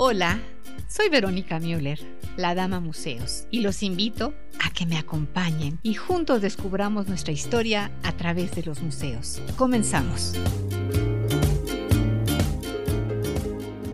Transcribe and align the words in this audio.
Hola, 0.00 0.38
soy 0.86 1.08
Verónica 1.08 1.58
Müller, 1.58 1.98
la 2.36 2.54
Dama 2.54 2.78
Museos, 2.78 3.48
y 3.50 3.62
los 3.62 3.82
invito 3.82 4.32
a 4.64 4.70
que 4.70 4.86
me 4.86 4.96
acompañen 4.96 5.80
y 5.82 5.94
juntos 5.94 6.40
descubramos 6.40 7.08
nuestra 7.08 7.32
historia 7.32 7.90
a 8.04 8.12
través 8.12 8.54
de 8.54 8.62
los 8.62 8.80
museos. 8.80 9.42
Comenzamos. 9.56 10.34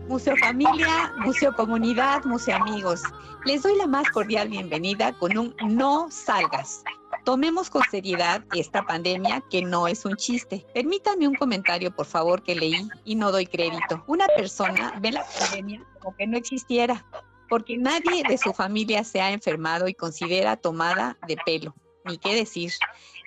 Museo 0.06 0.37
Familia, 0.37 1.11
Museo 1.25 1.55
Comunidad, 1.55 2.23
Museo 2.27 2.57
Amigos. 2.57 3.00
Les 3.46 3.62
doy 3.62 3.75
la 3.79 3.86
más 3.86 4.07
cordial 4.11 4.50
bienvenida 4.50 5.14
con 5.14 5.39
un 5.39 5.55
no 5.66 6.09
salgas. 6.11 6.84
Tomemos 7.25 7.70
con 7.70 7.82
seriedad 7.91 8.45
esta 8.54 8.82
pandemia 8.82 9.43
que 9.50 9.62
no 9.62 9.88
es 9.88 10.04
un 10.04 10.14
chiste. 10.16 10.66
Permítame 10.74 11.27
un 11.27 11.34
comentario, 11.34 11.91
por 11.91 12.04
favor, 12.04 12.43
que 12.43 12.54
leí 12.54 12.86
y 13.04 13.14
no 13.14 13.32
doy 13.32 13.46
crédito. 13.46 14.04
Una 14.06 14.27
persona 14.29 14.93
ve 15.00 15.12
la 15.12 15.24
pandemia 15.38 15.82
como 16.00 16.14
que 16.16 16.27
no 16.27 16.37
existiera, 16.37 17.06
porque 17.48 17.79
nadie 17.79 18.24
de 18.29 18.37
su 18.37 18.52
familia 18.52 19.05
se 19.05 19.23
ha 19.23 19.32
enfermado 19.32 19.88
y 19.88 19.95
considera 19.95 20.59
tomada 20.59 21.16
de 21.27 21.38
pelo. 21.46 21.74
Ni 22.05 22.18
qué 22.18 22.34
decir, 22.34 22.73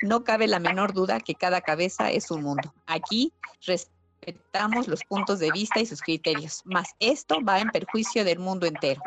no 0.04 0.24
cabe 0.24 0.48
la 0.48 0.60
menor 0.60 0.94
duda 0.94 1.20
que 1.20 1.34
cada 1.34 1.62
cabeza 1.62 2.12
es 2.12 2.30
un 2.30 2.44
mundo. 2.44 2.74
Aquí 2.86 3.34
respetamos 3.66 4.88
los 4.88 5.04
puntos 5.06 5.40
de 5.40 5.52
vista 5.52 5.80
y 5.80 5.88
sus 5.88 6.02
criterios, 6.02 6.62
mas 6.66 6.90
esto 7.00 7.44
va 7.44 7.60
en 7.60 7.70
perjuicio 7.70 8.24
del 8.24 8.38
mundo 8.38 8.68
entero. 8.68 9.02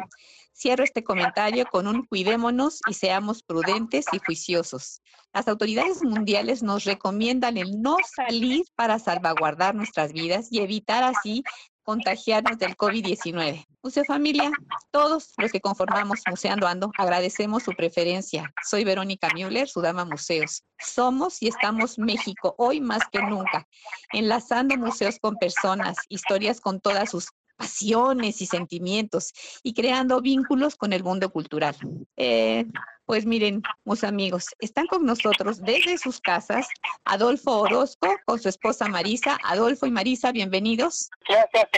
Cierro 0.60 0.84
este 0.84 1.02
comentario 1.02 1.64
con 1.64 1.87
un 1.87 2.05
cuidémonos 2.05 2.80
y 2.87 2.92
seamos 2.92 3.42
prudentes 3.42 4.05
y 4.12 4.18
juiciosos. 4.18 5.01
Las 5.32 5.48
autoridades 5.48 6.02
mundiales 6.02 6.62
nos 6.62 6.84
recomiendan 6.84 7.56
el 7.56 7.80
no 7.80 7.96
salir 8.14 8.66
para 8.74 8.98
salvaguardar 8.98 9.74
nuestras 9.74 10.12
vidas 10.12 10.48
y 10.51 10.60
evitar 10.60 11.02
así 11.02 11.42
contagiarnos 11.82 12.59
del 12.59 12.77
COVID-19. 12.77 13.65
Museo 13.82 14.04
Familia, 14.04 14.52
todos 14.91 15.32
los 15.38 15.51
que 15.51 15.62
conformamos 15.62 16.20
Museando 16.28 16.66
Ando, 16.66 16.92
agradecemos 16.98 17.62
su 17.62 17.73
preferencia. 17.73 18.52
Soy 18.62 18.84
Verónica 18.84 19.29
Müller, 19.34 19.66
su 19.66 19.80
dama 19.80 20.04
museos. 20.04 20.62
Somos 20.79 21.40
y 21.40 21.49
estamos 21.49 21.99
México 21.99 22.54
hoy 22.59 22.82
más 22.82 23.01
que 23.10 23.23
nunca, 23.23 23.66
enlazando 24.12 24.77
museos 24.77 25.18
con 25.18 25.37
personas, 25.37 25.96
historias 26.10 26.60
con 26.60 26.80
todas 26.80 27.10
sus 27.10 27.30
pasiones 27.60 28.40
y 28.40 28.46
sentimientos 28.46 29.32
y 29.62 29.74
creando 29.74 30.22
vínculos 30.22 30.76
con 30.76 30.94
el 30.94 31.04
mundo 31.04 31.28
cultural. 31.30 31.76
Eh, 32.16 32.64
pues 33.04 33.26
miren, 33.26 33.62
mis 33.84 34.02
amigos, 34.02 34.46
están 34.60 34.86
con 34.86 35.04
nosotros 35.04 35.60
desde 35.60 35.98
sus 35.98 36.20
casas 36.20 36.66
Adolfo 37.04 37.58
Orozco 37.58 38.16
con 38.24 38.40
su 38.40 38.48
esposa 38.48 38.88
Marisa. 38.88 39.36
Adolfo 39.44 39.84
y 39.86 39.90
Marisa, 39.90 40.32
bienvenidos. 40.32 41.10
Gracias, 41.28 41.68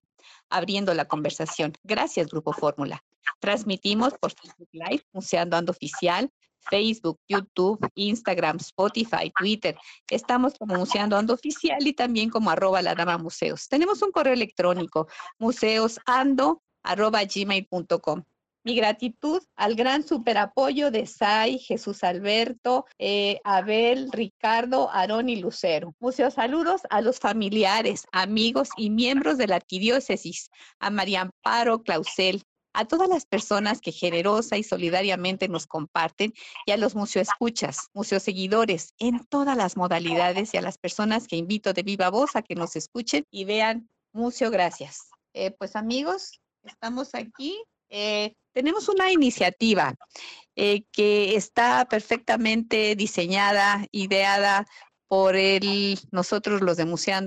abriendo 0.49 0.93
la 0.93 1.03
conversación. 1.05 1.73
Gracias, 1.83 2.27
Grupo 2.27 2.53
Fórmula. 2.53 3.03
Transmitimos 3.39 4.13
por 4.13 4.31
Facebook 4.31 4.69
Live, 4.71 5.03
Museando 5.11 5.57
Ando 5.57 5.71
Oficial, 5.71 6.31
Facebook, 6.69 7.19
YouTube, 7.27 7.79
Instagram, 7.95 8.57
Spotify, 8.57 9.31
Twitter. 9.37 9.77
Estamos 10.09 10.53
como 10.57 10.75
Museando 10.75 11.17
Ando 11.17 11.33
Oficial 11.33 11.85
y 11.85 11.93
también 11.93 12.29
como 12.29 12.49
arroba 12.49 12.81
la 12.81 12.95
dama 12.95 13.17
museos. 13.17 13.67
Tenemos 13.67 14.01
un 14.01 14.11
correo 14.11 14.33
electrónico, 14.33 15.07
museosando 15.39 16.61
arroba. 16.83 17.21
Mi 18.65 18.75
gratitud 18.75 19.43
al 19.57 19.75
gran 19.75 20.07
superapoyo 20.07 20.89
de 20.89 21.05
Sai, 21.05 21.59
Jesús 21.59 22.01
Alberto, 22.03 22.85
eh, 22.97 23.41
Abel, 23.43 24.09
Ricardo, 24.09 24.89
Aarón 24.89 25.27
y 25.27 25.35
Lucero. 25.35 25.93
Museos 25.99 26.35
saludos 26.35 26.81
a 26.89 27.01
los 27.01 27.19
familiares, 27.19 28.05
amigos 28.13 28.69
y 28.77 28.89
miembros 28.89 29.37
de 29.37 29.47
la 29.47 29.57
arquidiócesis, 29.57 30.49
a 30.79 30.89
María 30.91 31.21
Amparo 31.21 31.83
Clausel, 31.83 32.41
a 32.73 32.85
todas 32.85 33.07
las 33.07 33.25
personas 33.25 33.81
que 33.81 33.91
generosa 33.91 34.57
y 34.57 34.63
solidariamente 34.63 35.47
nos 35.47 35.67
comparten 35.67 36.33
y 36.65 36.71
a 36.71 36.77
los 36.77 36.95
museoescuchas, 36.95 37.89
museoseguidores 37.93 38.93
en 38.99 39.23
todas 39.25 39.55
las 39.55 39.77
modalidades 39.77 40.53
y 40.53 40.57
a 40.57 40.61
las 40.61 40.77
personas 40.77 41.27
que 41.27 41.35
invito 41.35 41.73
de 41.73 41.83
viva 41.83 42.09
voz 42.09 42.35
a 42.35 42.41
que 42.41 42.55
nos 42.55 42.75
escuchen 42.75 43.25
y 43.31 43.45
vean 43.45 43.89
Museo 44.11 44.51
Gracias. 44.51 45.09
Eh, 45.33 45.51
pues 45.51 45.75
amigos, 45.75 46.41
estamos 46.63 47.15
aquí. 47.15 47.63
Eh, 47.89 48.33
tenemos 48.53 48.87
una 48.89 49.11
iniciativa 49.11 49.95
eh, 50.55 50.83
que 50.91 51.35
está 51.35 51.85
perfectamente 51.85 52.95
diseñada, 52.95 53.85
ideada 53.91 54.65
por 55.07 55.35
el, 55.35 55.99
nosotros 56.11 56.61
los 56.61 56.77
de 56.77 56.85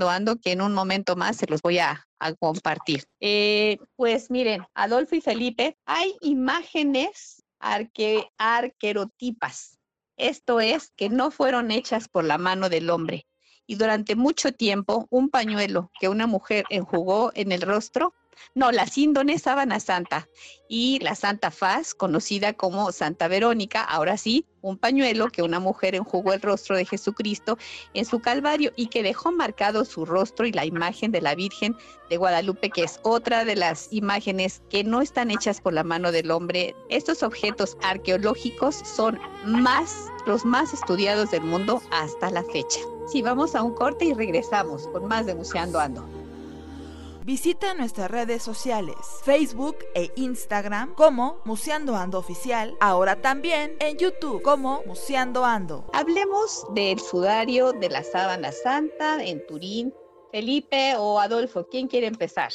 Ando, 0.09 0.37
que 0.41 0.53
en 0.53 0.61
un 0.61 0.75
momento 0.75 1.17
más 1.17 1.37
se 1.37 1.47
los 1.47 1.63
voy 1.63 1.79
a, 1.79 2.07
compartir. 2.41 3.05
Eh, 3.21 3.77
pues 3.95 4.31
miren, 4.31 4.63
Adolfo 4.75 5.15
y 5.15 5.21
Felipe, 5.21 5.77
hay 5.85 6.17
imágenes 6.23 7.45
arque, 7.59 8.31
arquerotipas. 8.39 9.79
Esto 10.17 10.61
es, 10.61 10.93
que 10.97 11.11
no 11.11 11.31
fueron 11.31 11.71
hechas 11.71 12.09
por 12.09 12.25
la 12.25 12.39
mano 12.39 12.69
del 12.69 12.89
hombre. 12.89 13.27
Y 13.67 13.75
durante 13.75 14.17
mucho 14.17 14.53
tiempo, 14.53 15.07
un 15.11 15.29
pañuelo 15.29 15.91
que 16.01 16.09
una 16.09 16.27
mujer 16.27 16.65
enjugó 16.71 17.33
en 17.35 17.53
el 17.53 17.61
rostro 17.61 18.15
no, 18.55 18.73
la 18.73 18.87
síndone 18.87 19.39
sábana 19.39 19.81
santa 19.81 20.29
y 20.69 20.99
la 21.01 21.15
Santa 21.15 21.51
Faz, 21.51 21.95
conocida 21.95 22.53
como 22.53 22.91
Santa 22.93 23.29
Verónica, 23.29 23.83
ahora 23.83 24.17
sí, 24.17 24.47
un 24.63 24.77
pañuelo 24.77 25.29
que 25.29 25.43
una 25.43 25.61
mujer 25.61 25.95
enjugó 25.95 26.33
el 26.33 26.43
rostro 26.43 26.77
de 26.77 26.85
Jesucristo 26.85 27.57
en 27.95 28.05
su 28.05 28.21
Calvario 28.21 28.73
y 28.75 28.89
que 28.89 29.03
dejó 29.03 29.31
marcado 29.31 29.85
su 29.85 30.05
rostro 30.05 30.47
y 30.47 30.53
la 30.53 30.65
imagen 30.65 31.13
de 31.13 31.21
la 31.21 31.35
Virgen 31.37 31.77
de 32.11 32.17
Guadalupe, 32.17 32.71
que 32.71 32.83
es 32.83 32.99
otra 33.03 33.45
de 33.45 33.55
las 33.55 33.93
imágenes 33.93 34.63
que 34.69 34.83
no 34.83 35.03
están 35.03 35.31
hechas 35.31 35.61
por 35.61 35.73
la 35.73 35.85
mano 35.85 36.11
del 36.11 36.31
hombre. 36.31 36.75
Estos 36.89 37.23
objetos 37.23 37.77
arqueológicos 37.83 38.75
son 38.75 39.21
los 40.27 40.45
más 40.45 40.75
estudiados 40.75 41.31
del 41.31 41.43
mundo 41.43 41.81
hasta 41.93 42.31
la 42.31 42.43
fecha. 42.43 42.81
Si 43.07 43.23
vamos 43.23 43.55
a 43.55 43.63
un 43.63 43.75
corte 43.75 44.07
y 44.07 44.15
regresamos 44.15 44.89
con 44.89 45.07
más 45.07 45.27
de 45.27 45.37
Museando 45.37 45.79
Ando. 45.79 46.26
Visita 47.27 47.75
nuestras 47.75 48.09
redes 48.09 48.45
sociales, 48.45 48.95
Facebook 49.25 49.79
e 49.97 50.13
Instagram 50.15 50.95
como 50.95 51.43
Museando 51.45 51.97
Ando 51.97 52.21
Oficial, 52.21 52.77
ahora 52.81 53.21
también 53.21 53.77
en 53.81 53.99
YouTube 53.99 54.41
como 54.43 54.85
Museando 54.87 55.45
Ando. 55.45 55.91
Hablemos 55.93 56.65
del 56.73 57.01
sudario 57.01 57.73
de 57.73 57.91
la 57.91 58.05
sábana 58.05 58.53
santa 58.53 59.25
en 59.25 59.45
Turín. 59.49 59.93
Felipe 60.31 60.95
o 60.99 61.19
Adolfo, 61.19 61.67
¿quién 61.69 61.89
quiere 61.89 62.07
empezar? 62.07 62.53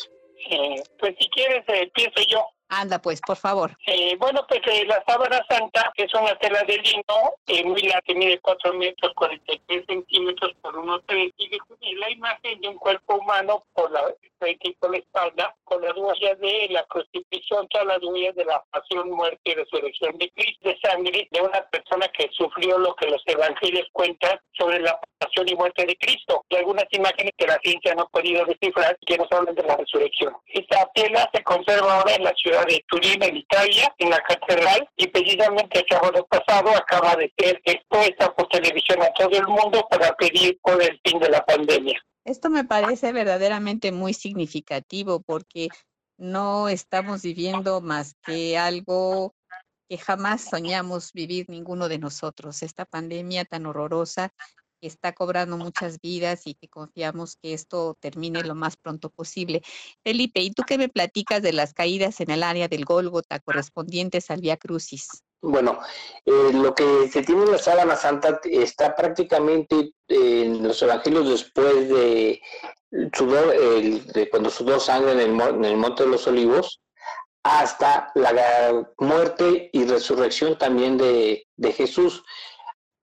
Eh, 0.49 0.81
pues 0.97 1.15
si 1.19 1.29
quieres, 1.31 1.67
eh, 1.67 1.83
empiezo 1.83 2.21
yo. 2.29 2.39
Anda, 2.73 2.99
pues, 2.99 3.19
por 3.19 3.35
favor. 3.35 3.75
Eh, 3.85 4.15
bueno, 4.17 4.45
pues 4.47 4.61
eh, 4.65 4.85
la 4.85 5.03
sábana 5.05 5.45
santa 5.49 5.91
es 5.93 6.13
una 6.13 6.33
tela 6.37 6.63
de 6.63 6.77
lino 6.77 7.33
eh, 7.47 7.65
muy 7.65 7.81
larga, 7.81 8.13
mide 8.15 8.39
4 8.39 8.73
metros 8.75 9.11
43 9.13 9.85
centímetros 9.85 10.53
por 10.61 10.77
unos 10.77 11.01
3 11.05 11.33
y 11.37 11.95
la 11.95 12.09
imagen 12.09 12.61
de 12.61 12.69
un 12.69 12.77
cuerpo 12.77 13.15
humano 13.15 13.65
por 13.73 13.91
la 13.91 14.01
frente 14.41 14.75
por 14.79 14.91
la 14.91 14.97
espalda, 14.97 15.55
con 15.63 15.81
las 15.81 15.95
huellas 15.95 16.39
de 16.39 16.67
la 16.71 16.83
crucifixión, 16.85 17.67
todas 17.69 17.87
las 17.87 17.99
huellas 18.01 18.35
de 18.35 18.45
la 18.45 18.61
pasión, 18.71 19.11
muerte 19.11 19.39
y 19.43 19.53
resurrección 19.53 20.17
de 20.17 20.31
Cristo, 20.31 20.69
de 20.69 20.79
sangre 20.81 21.27
de 21.29 21.41
una 21.41 21.61
persona 21.69 22.07
que 22.09 22.27
sufrió 22.31 22.77
lo 22.79 22.95
que 22.95 23.07
los 23.07 23.21
evangelios 23.27 23.87
cuentan 23.93 24.39
sobre 24.53 24.79
la 24.79 24.99
pasión 25.19 25.47
y 25.47 25.55
muerte 25.55 25.85
de 25.85 25.95
Cristo, 25.95 26.43
y 26.49 26.55
algunas 26.55 26.85
imágenes 26.91 27.31
que 27.37 27.45
la 27.45 27.59
ciencia 27.63 27.93
no 27.93 28.03
ha 28.03 28.09
podido 28.09 28.43
descifrar 28.45 28.97
que 29.05 29.17
nos 29.17 29.31
hablan 29.31 29.53
de 29.53 29.63
la 29.63 29.77
resurrección. 29.77 30.35
Esta 30.47 30.89
tela 30.95 31.29
se 31.33 31.43
conserva 31.43 31.99
ahora 31.99 32.15
en 32.15 32.23
la 32.23 32.33
ciudad 32.33 32.60
de 32.65 32.83
Turín, 32.87 33.21
en 33.23 33.37
Italia, 33.37 33.93
en 33.97 34.09
la 34.09 34.19
catedral, 34.21 34.87
y 34.95 35.07
precisamente 35.07 35.79
el 35.79 35.85
sábado 35.89 36.27
pasado 36.29 36.69
acaba 36.75 37.15
de 37.15 37.33
ser 37.37 37.61
expuesta 37.65 38.33
por 38.33 38.47
televisión 38.49 39.01
a 39.01 39.11
todo 39.13 39.37
el 39.37 39.47
mundo 39.47 39.85
para 39.89 40.13
pedir 40.15 40.59
por 40.61 40.81
el 40.81 40.99
fin 41.03 41.19
de 41.19 41.29
la 41.29 41.45
pandemia. 41.45 41.99
Esto 42.23 42.49
me 42.49 42.63
parece 42.63 43.11
verdaderamente 43.13 43.91
muy 43.91 44.13
significativo 44.13 45.21
porque 45.21 45.69
no 46.17 46.69
estamos 46.69 47.23
viviendo 47.23 47.81
más 47.81 48.15
que 48.23 48.57
algo 48.57 49.33
que 49.89 49.97
jamás 49.97 50.45
soñamos 50.49 51.11
vivir 51.13 51.49
ninguno 51.49 51.89
de 51.89 51.97
nosotros. 51.97 52.61
Esta 52.61 52.85
pandemia 52.85 53.43
tan 53.43 53.65
horrorosa 53.65 54.33
que 54.81 54.87
está 54.87 55.13
cobrando 55.13 55.57
muchas 55.57 56.01
vidas 56.01 56.41
y 56.45 56.55
que 56.55 56.67
confiamos 56.67 57.35
que 57.35 57.53
esto 57.53 57.95
termine 57.99 58.43
lo 58.43 58.55
más 58.55 58.75
pronto 58.75 59.09
posible. 59.09 59.61
Felipe, 60.03 60.41
¿y 60.41 60.51
tú 60.51 60.63
qué 60.65 60.77
me 60.77 60.89
platicas 60.89 61.43
de 61.43 61.53
las 61.53 61.73
caídas 61.73 62.19
en 62.19 62.31
el 62.31 62.41
área 62.41 62.67
del 62.67 62.83
Gólgota 62.83 63.39
correspondientes 63.39 64.31
al 64.31 64.41
Vía 64.41 64.57
Crucis? 64.57 65.23
Bueno, 65.43 65.79
eh, 66.25 66.51
lo 66.53 66.73
que 66.75 67.09
se 67.09 67.23
tiene 67.23 67.43
en 67.43 67.51
la 67.51 67.57
sábana 67.57 67.95
santa 67.95 68.39
está 68.43 68.95
prácticamente 68.95 69.93
en 70.07 70.67
los 70.67 70.81
evangelios 70.81 71.29
después 71.29 71.89
de, 71.89 72.41
sudor, 73.13 73.55
de 74.13 74.29
cuando 74.29 74.49
sudó 74.49 74.79
sangre 74.79 75.13
en 75.13 75.19
el, 75.19 75.41
en 75.41 75.65
el 75.65 75.77
Monte 75.77 76.03
de 76.03 76.09
los 76.09 76.27
Olivos, 76.27 76.81
hasta 77.43 78.11
la 78.13 78.85
muerte 78.99 79.69
y 79.73 79.85
resurrección 79.85 80.57
también 80.57 80.97
de, 80.97 81.47
de 81.55 81.73
Jesús 81.73 82.23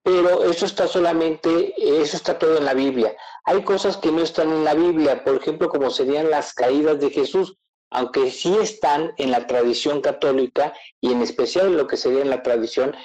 pero 0.09 0.43
eso 0.45 0.65
está 0.65 0.89
solamente, 0.89 1.75
eso 1.77 2.17
está 2.17 2.39
todo 2.39 2.57
en 2.57 2.65
la 2.65 2.73
Biblia. 2.73 3.15
Hay 3.45 3.63
cosas 3.63 3.99
que 3.99 4.11
no 4.11 4.23
están 4.23 4.51
en 4.51 4.65
la 4.65 4.73
Biblia, 4.73 5.23
por 5.23 5.35
ejemplo, 5.35 5.69
como 5.69 5.91
serían 5.91 6.31
las 6.31 6.55
caídas 6.55 6.99
de 6.99 7.11
Jesús, 7.11 7.59
aunque 7.91 8.31
sí 8.31 8.57
están 8.57 9.13
en 9.19 9.31
la 9.31 9.47
tradición 9.47 10.01
católica 10.01 10.73
y 11.03 11.13
en 11.13 11.21
especial 11.21 11.67
en 11.67 11.77
lo 11.77 11.87
que 11.87 11.99
sería 11.99 12.23
en 12.23 12.31
la 12.31 12.43
tradición 12.43 12.97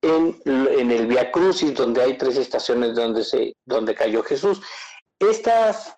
en, 0.00 0.40
el 0.90 1.06
Via 1.06 1.30
Crucis, 1.30 1.74
donde 1.74 2.00
hay 2.00 2.16
tres 2.16 2.38
estaciones 2.38 2.94
donde, 2.94 3.22
se, 3.22 3.52
donde 3.66 3.94
cayó 3.94 4.22
Jesús. 4.22 4.62
Estas, 5.18 5.94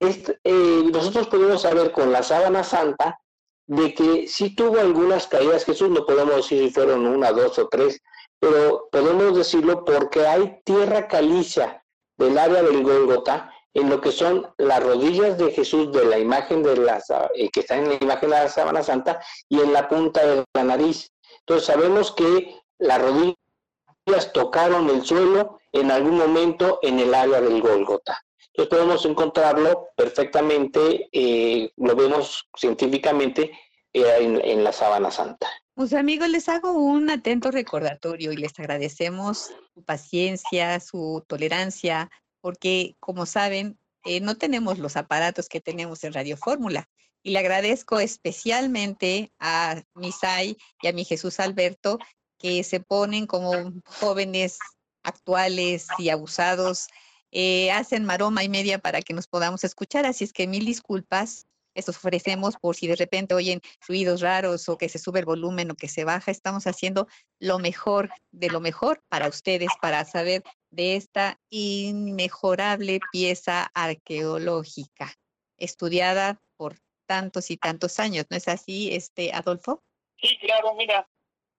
eh, 0.00 0.82
nosotros 0.92 1.28
podemos 1.28 1.62
saber 1.62 1.92
con 1.92 2.12
la 2.12 2.22
sábana 2.22 2.62
santa 2.62 3.18
de 3.66 3.94
que 3.94 4.28
sí 4.28 4.54
tuvo 4.54 4.80
algunas 4.80 5.26
caídas 5.28 5.64
Jesús, 5.64 5.88
no 5.88 6.04
podemos 6.04 6.36
decir 6.36 6.64
si 6.64 6.74
fueron 6.74 7.06
una, 7.06 7.32
dos 7.32 7.58
o 7.58 7.68
tres, 7.68 8.02
pero 8.40 8.88
podemos 8.90 9.36
decirlo 9.36 9.84
porque 9.84 10.26
hay 10.26 10.60
tierra 10.64 11.08
caliza 11.08 11.82
del 12.16 12.38
área 12.38 12.62
del 12.62 12.82
Golgota 12.82 13.52
en 13.74 13.90
lo 13.90 14.00
que 14.00 14.12
son 14.12 14.46
las 14.58 14.82
rodillas 14.82 15.38
de 15.38 15.52
Jesús 15.52 15.92
de 15.92 16.04
la 16.04 16.18
imagen 16.18 16.62
de 16.62 16.76
la 16.76 17.02
eh, 17.34 17.48
que 17.50 17.60
está 17.60 17.76
en 17.76 17.88
la 17.88 17.94
imagen 18.00 18.30
de 18.30 18.36
la 18.36 18.48
sábana 18.48 18.82
santa 18.82 19.20
y 19.48 19.60
en 19.60 19.72
la 19.72 19.88
punta 19.88 20.24
de 20.26 20.44
la 20.54 20.64
nariz. 20.64 21.12
Entonces 21.40 21.66
sabemos 21.66 22.12
que 22.12 22.56
las 22.78 23.00
rodillas 23.00 24.32
tocaron 24.32 24.88
el 24.90 25.04
suelo 25.04 25.60
en 25.72 25.90
algún 25.90 26.18
momento 26.18 26.78
en 26.82 26.98
el 26.98 27.14
área 27.14 27.40
del 27.40 27.60
Golgota. 27.60 28.24
Entonces 28.48 28.76
podemos 28.76 29.04
encontrarlo 29.04 29.88
perfectamente, 29.96 31.08
eh, 31.12 31.70
lo 31.76 31.94
vemos 31.94 32.48
científicamente 32.56 33.52
eh, 33.92 34.16
en, 34.18 34.40
en 34.44 34.64
la 34.64 34.72
sábana 34.72 35.10
santa. 35.10 35.48
Pues 35.78 35.92
amigos, 35.92 36.28
les 36.28 36.48
hago 36.48 36.72
un 36.72 37.08
atento 37.08 37.52
recordatorio 37.52 38.32
y 38.32 38.36
les 38.36 38.58
agradecemos 38.58 39.52
su 39.72 39.84
paciencia, 39.84 40.80
su 40.80 41.24
tolerancia, 41.28 42.10
porque 42.40 42.96
como 42.98 43.26
saben, 43.26 43.78
eh, 44.04 44.20
no 44.20 44.36
tenemos 44.36 44.80
los 44.80 44.96
aparatos 44.96 45.48
que 45.48 45.60
tenemos 45.60 46.02
en 46.02 46.14
Radio 46.14 46.36
Fórmula. 46.36 46.88
Y 47.22 47.30
le 47.30 47.38
agradezco 47.38 48.00
especialmente 48.00 49.30
a 49.38 49.80
Misai 49.94 50.56
y 50.82 50.88
a 50.88 50.92
mi 50.92 51.04
Jesús 51.04 51.38
Alberto, 51.38 52.00
que 52.40 52.64
se 52.64 52.80
ponen 52.80 53.28
como 53.28 53.52
jóvenes 53.84 54.58
actuales 55.04 55.86
y 55.96 56.08
abusados, 56.08 56.88
eh, 57.30 57.70
hacen 57.70 58.04
maroma 58.04 58.42
y 58.42 58.48
media 58.48 58.80
para 58.80 59.00
que 59.00 59.14
nos 59.14 59.28
podamos 59.28 59.62
escuchar. 59.62 60.06
Así 60.06 60.24
es 60.24 60.32
que 60.32 60.48
mil 60.48 60.66
disculpas 60.66 61.46
estos 61.78 61.96
ofrecemos 61.96 62.56
por 62.60 62.74
si 62.74 62.86
de 62.88 62.96
repente 62.96 63.34
oyen 63.34 63.60
ruidos 63.86 64.20
raros 64.20 64.68
o 64.68 64.76
que 64.76 64.88
se 64.88 64.98
sube 64.98 65.20
el 65.20 65.26
volumen 65.26 65.70
o 65.70 65.76
que 65.76 65.88
se 65.88 66.04
baja. 66.04 66.30
Estamos 66.30 66.66
haciendo 66.66 67.06
lo 67.38 67.58
mejor 67.58 68.10
de 68.32 68.50
lo 68.50 68.60
mejor 68.60 69.00
para 69.08 69.28
ustedes, 69.28 69.70
para 69.80 70.04
saber 70.04 70.42
de 70.70 70.96
esta 70.96 71.38
inmejorable 71.50 73.00
pieza 73.12 73.70
arqueológica 73.74 75.14
estudiada 75.56 76.40
por 76.56 76.76
tantos 77.06 77.50
y 77.50 77.56
tantos 77.56 77.98
años. 78.00 78.26
¿No 78.30 78.36
es 78.36 78.48
así, 78.48 78.94
este 78.94 79.32
Adolfo? 79.32 79.82
Sí, 80.20 80.36
claro, 80.38 80.74
mira, 80.74 81.08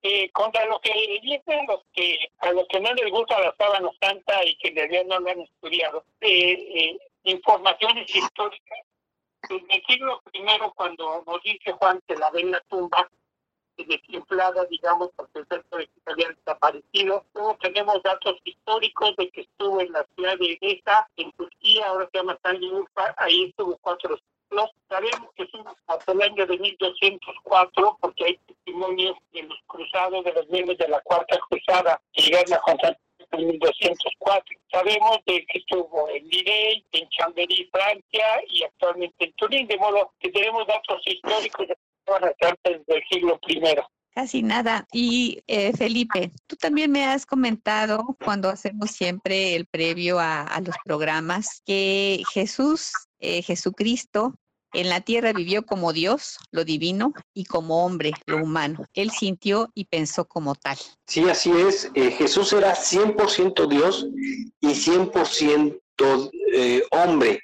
eh, 0.02 0.30
contra 0.32 0.66
lo 0.66 0.80
que 0.80 0.92
dicen 1.22 1.66
los 1.68 1.84
que 1.94 2.18
a 2.40 2.52
los 2.52 2.68
que 2.68 2.80
no 2.80 2.94
les 2.94 3.10
gusta 3.12 3.40
la 3.40 3.56
sábana 3.58 3.90
santa 4.02 4.46
y 4.46 4.58
que 4.58 4.70
en 4.70 4.76
realidad 4.76 5.06
no 5.06 5.20
lo 5.20 5.30
han 5.30 5.42
estudiado, 5.42 6.06
eh, 6.22 6.52
eh, 6.52 6.98
informaciones 7.24 8.14
históricas 8.14 8.80
en 9.50 9.66
el 9.70 9.84
siglo 9.86 10.22
primero, 10.32 10.74
cuando 10.76 11.24
nos 11.26 11.44
dice 11.44 11.72
Juan 11.74 12.02
que 12.08 12.16
la 12.16 12.30
ven 12.32 12.52
la 12.52 12.60
tumba, 12.62 13.10
desinflada, 13.86 14.66
digamos, 14.66 15.10
porque 15.16 15.40
el 15.40 15.46
resto 15.50 15.78
de 15.78 15.88
que 15.88 16.12
había 16.12 16.30
desaparecido. 16.30 17.26
Luego 17.34 17.58
tenemos 17.62 18.02
datos 18.04 18.36
históricos 18.44 19.16
de 19.18 19.30
que 19.30 19.42
estuvo 19.42 19.82
en 19.82 19.92
la 19.92 20.06
ciudad 20.16 20.38
de 20.38 20.58
Edesa, 20.62 21.08
en 21.18 21.32
Turquía, 21.34 21.88
ahora 21.88 22.10
se 22.12 22.18
llama 22.18 22.38
Urfa, 22.72 23.14
ahí 23.18 23.46
estuvo 23.46 23.78
cuatro 23.78 24.18
siglos. 24.18 24.70
Sabemos 24.88 25.30
que 25.36 25.44
estuvo 25.44 25.76
hasta 25.88 26.12
el 26.12 26.22
año 26.22 26.46
de 26.46 26.58
1204, 26.58 27.98
porque 28.02 28.26
hay 28.26 28.38
testimonios 28.48 29.16
de 29.32 29.44
los 29.44 29.60
cruzados, 29.68 30.24
de 30.24 30.34
los 30.34 30.48
miembros 30.50 30.78
de 30.78 30.88
la 30.88 31.02
Cuarta 31.02 31.40
Cruzada, 31.50 32.02
que 32.14 32.24
llegaron 32.24 32.54
a 32.54 32.60
Constantinopla 32.60 33.09
en 33.32 33.48
1204. 33.48 34.58
Sabemos 34.72 35.20
de 35.26 35.46
que 35.46 35.60
estuvo 35.60 36.10
en 36.10 36.28
Lirey, 36.28 36.86
en 36.92 37.10
Chambéry, 37.10 37.70
Francia 37.72 38.26
y 38.50 38.64
actualmente 38.64 39.26
en 39.26 39.34
Turín, 39.34 39.68
de 39.68 39.78
modo 39.78 40.14
que 40.20 40.30
tenemos 40.32 40.66
datos 40.68 41.02
históricos 41.06 41.68
de 41.68 41.76
las 42.08 42.36
cartas 42.40 42.86
del 42.88 43.04
siglo 43.10 43.40
I. 43.48 43.62
Casi 44.14 44.42
nada. 44.42 44.88
Y 44.92 45.42
eh, 45.48 45.72
Felipe, 45.78 46.32
tú 46.48 46.56
también 46.56 46.92
me 46.92 47.06
has 47.06 47.26
comentado 47.26 48.18
cuando 48.24 48.50
hacemos 48.50 48.92
siempre 48.92 49.56
el 49.56 49.66
previo 49.66 50.20
a, 50.20 50.60
los 50.66 50.76
programas 50.84 51.62
que 51.66 52.24
Jesús, 52.34 52.92
eh, 53.20 53.42
Jesucristo, 53.44 54.36
en 54.74 54.90
la 54.90 55.02
tierra 55.02 55.34
vivió 55.34 55.66
como 55.66 55.94
Dios, 55.94 56.38
lo 56.52 56.64
divino, 56.64 57.14
y 57.34 57.46
como 57.46 57.86
hombre, 57.86 58.14
lo 58.26 58.38
humano. 58.38 58.86
Él 58.94 59.12
sintió 59.12 59.72
y 59.74 59.86
pensó 59.86 60.26
como 60.26 60.56
tal. 60.56 60.78
Sí, 61.08 61.28
así 61.30 61.52
es. 61.52 61.90
Eh, 61.96 62.12
Jesús 62.12 62.54
era 62.54 62.76
100% 62.76 63.68
Dios 63.68 64.08
y 64.62 64.68
100% 64.68 66.32
eh, 66.54 66.84
hombre. 66.92 67.40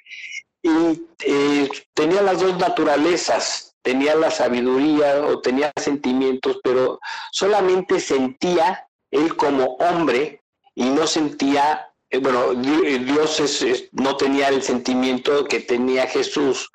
Y 0.62 1.02
eh, 1.24 1.68
tenía 1.94 2.22
las 2.22 2.40
dos 2.40 2.58
naturalezas. 2.58 3.74
Tenía 3.82 4.16
la 4.16 4.30
sabiduría 4.30 5.24
o 5.26 5.40
tenía 5.40 5.72
sentimientos, 5.80 6.58
pero 6.64 6.98
solamente 7.30 8.00
sentía 8.00 8.88
él 9.12 9.36
como 9.36 9.76
hombre 9.76 10.42
y 10.74 10.84
no 10.84 11.06
sentía 11.06 11.92
bueno, 12.22 12.54
Dios 12.54 13.64
no 13.92 14.16
tenía 14.16 14.48
el 14.48 14.62
sentimiento 14.62 15.44
que 15.44 15.60
tenía 15.60 16.06
Jesús 16.06 16.70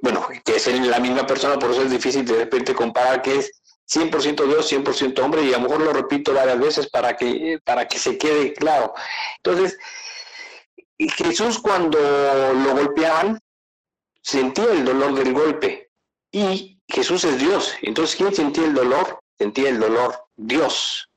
bueno, 0.00 0.26
que 0.44 0.56
es 0.56 0.66
la 0.66 1.00
misma 1.00 1.26
persona, 1.26 1.58
por 1.58 1.70
eso 1.70 1.82
es 1.82 1.90
difícil 1.90 2.24
de 2.24 2.36
repente 2.36 2.74
comparar 2.74 3.20
que 3.22 3.36
es 3.38 3.62
100% 3.92 4.46
Dios, 4.46 4.72
100% 4.72 5.18
hombre, 5.20 5.42
y 5.42 5.52
a 5.52 5.58
lo 5.58 5.64
mejor 5.64 5.82
lo 5.82 5.92
repito 5.92 6.32
varias 6.32 6.58
veces 6.58 6.88
para 6.88 7.16
que, 7.16 7.58
para 7.64 7.86
que 7.88 7.98
se 7.98 8.16
quede 8.16 8.52
claro. 8.54 8.94
Entonces, 9.38 9.76
Jesús 10.98 11.58
cuando 11.58 11.98
lo 11.98 12.76
golpeaban, 12.76 13.40
sentía 14.22 14.72
el 14.72 14.84
dolor 14.84 15.14
del 15.14 15.32
golpe, 15.32 15.90
y 16.32 16.80
Jesús 16.88 17.24
es 17.24 17.38
Dios. 17.38 17.74
Entonces, 17.82 18.16
¿quién 18.16 18.34
sentía 18.34 18.64
el 18.64 18.74
dolor? 18.74 19.20
Sentía 19.38 19.68
el 19.68 19.78
dolor 19.78 20.24
Dios. 20.36 21.08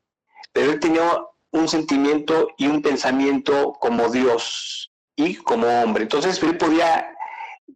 Pero 0.52 0.72
él 0.72 0.80
tenía 0.80 1.22
un 1.52 1.68
sentimiento 1.70 2.50
y 2.58 2.68
un 2.68 2.82
pensamiento 2.82 3.74
como 3.80 4.10
Dios 4.10 4.92
y 5.16 5.36
como 5.36 5.68
hombre. 5.68 6.04
Entonces, 6.04 6.42
él 6.44 6.58
podía 6.58 7.15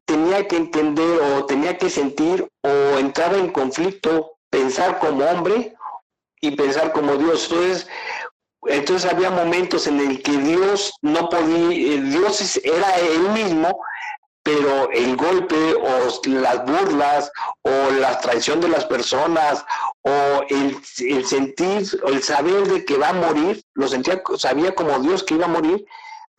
tenía 0.09 0.47
que 0.47 0.57
entender 0.57 1.21
o 1.21 1.45
tenía 1.45 1.77
que 1.77 1.87
sentir 1.87 2.49
o 2.63 2.97
entrar 2.97 3.35
en 3.35 3.51
conflicto, 3.51 4.37
pensar 4.49 4.97
como 4.97 5.23
hombre 5.23 5.75
y 6.41 6.51
pensar 6.51 6.91
como 6.93 7.15
Dios. 7.15 7.47
Entonces, 7.51 7.87
entonces 8.63 9.11
había 9.11 9.29
momentos 9.29 9.85
en 9.85 9.99
el 9.99 10.23
que 10.23 10.31
Dios 10.31 10.93
no 11.03 11.29
podía, 11.29 11.93
eh, 11.93 12.01
Dios 12.01 12.59
era 12.63 12.97
él 12.97 13.29
mismo, 13.33 13.79
pero 14.41 14.89
el 14.91 15.15
golpe 15.15 15.75
o 15.75 16.27
las 16.27 16.65
burlas 16.65 17.31
o 17.61 17.91
la 17.99 18.19
traición 18.19 18.59
de 18.61 18.69
las 18.69 18.85
personas 18.85 19.63
o 20.01 20.41
el, 20.49 20.75
el 21.01 21.25
sentir 21.27 21.83
o 22.03 22.07
el 22.09 22.23
saber 22.23 22.67
de 22.67 22.83
que 22.83 22.97
va 22.97 23.09
a 23.09 23.13
morir, 23.13 23.61
lo 23.75 23.87
sentía, 23.87 24.23
sabía 24.37 24.73
como 24.73 24.97
Dios 24.99 25.21
que 25.23 25.35
iba 25.35 25.45
a 25.45 25.49
morir, 25.49 25.85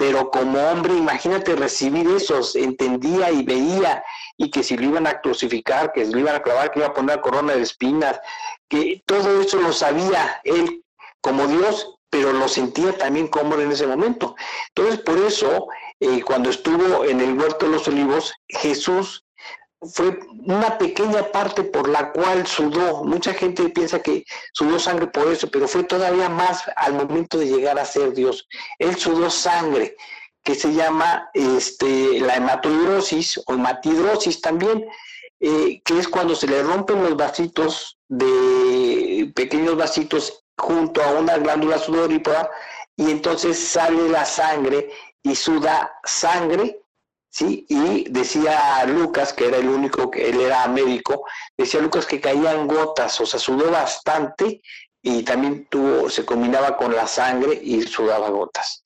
pero 0.00 0.30
como 0.30 0.59
hombre, 0.59 0.95
imagínate 0.95 1.54
recibir 1.54 2.09
esos, 2.09 2.57
entendía 2.57 3.30
y 3.30 3.42
veía, 3.42 4.02
y 4.38 4.50
que 4.50 4.62
si 4.62 4.75
lo 4.78 4.87
iban 4.87 5.07
a 5.07 5.21
crucificar, 5.21 5.92
que 5.92 6.07
lo 6.07 6.19
iban 6.19 6.37
a 6.37 6.42
clavar, 6.42 6.71
que 6.71 6.78
iba 6.78 6.88
a 6.88 6.95
poner 6.95 7.21
corona 7.21 7.52
de 7.52 7.61
espinas, 7.61 8.19
que 8.66 9.02
todo 9.04 9.42
eso 9.42 9.61
lo 9.61 9.75
sabía 9.75 10.40
él 10.45 10.83
como 11.21 11.47
Dios, 11.47 11.99
pero 12.09 12.33
lo 12.33 12.49
sentía 12.49 12.97
también 12.97 13.28
como 13.28 13.57
en 13.57 13.73
ese 13.73 13.87
momento. 13.87 14.37
Entonces, 14.69 15.00
por 15.00 15.19
eso, 15.19 15.69
eh, 16.00 16.23
cuando 16.23 16.49
estuvo 16.49 17.04
en 17.04 17.21
el 17.21 17.38
huerto 17.38 17.66
de 17.66 17.73
los 17.73 17.87
olivos, 17.87 18.33
Jesús 18.49 19.26
fue 19.82 20.18
una 20.44 20.76
pequeña 20.76 21.25
parte 21.32 21.62
por 21.62 21.88
la 21.88 22.12
cual 22.12 22.46
sudó. 22.46 23.04
Mucha 23.04 23.32
gente 23.32 23.68
piensa 23.70 24.00
que 24.00 24.25
sudó 24.52 24.78
sangre 24.78 25.06
por 25.06 25.28
eso, 25.28 25.50
pero 25.50 25.66
fue 25.66 25.84
todavía 25.84 26.28
más 26.28 26.64
al 26.76 26.94
momento 26.94 27.38
de 27.38 27.46
llegar 27.46 27.78
a 27.78 27.84
ser 27.84 28.12
Dios. 28.12 28.46
Él 28.78 28.96
sudó 28.96 29.30
sangre, 29.30 29.96
que 30.42 30.54
se 30.54 30.72
llama 30.72 31.30
este, 31.34 32.20
la 32.20 32.37
hematodrosis 32.37 33.40
o 33.46 33.54
hematidrosis 33.54 34.40
también, 34.40 34.87
eh, 35.40 35.80
que 35.84 35.99
es 35.99 36.08
cuando 36.08 36.34
se 36.34 36.46
le 36.46 36.62
rompen 36.62 37.02
los 37.02 37.16
vasitos 37.16 37.99
de 38.08 39.32
pequeños 39.34 39.76
vasitos 39.76 40.44
junto 40.58 41.02
a 41.02 41.12
una 41.12 41.38
glándula 41.38 41.78
sudorípara 41.78 42.50
y 42.96 43.10
entonces 43.10 43.58
sale 43.58 44.08
la 44.08 44.26
sangre 44.26 44.90
y 45.22 45.34
suda 45.34 45.90
sangre 46.04 46.79
¿sí? 47.30 47.64
Y 47.68 48.10
decía 48.10 48.84
Lucas, 48.87 49.32
que 49.32 49.46
era 49.46 49.56
el 49.56 49.68
único 49.68 50.10
que 50.10 50.28
él 50.28 50.40
era 50.40 50.66
médico, 50.68 51.25
decía 51.56 51.80
Lucas 51.80 52.06
que 52.06 52.20
caían 52.20 52.66
gotas, 52.66 53.20
o 53.20 53.26
sea, 53.26 53.40
sudó 53.40 53.70
bastante 53.70 54.60
y 55.02 55.22
también 55.22 55.66
tuvo, 55.70 56.10
se 56.10 56.26
combinaba 56.26 56.76
con 56.76 56.94
la 56.94 57.06
sangre 57.06 57.58
y 57.62 57.82
sudaba 57.82 58.28
gotas. 58.28 58.82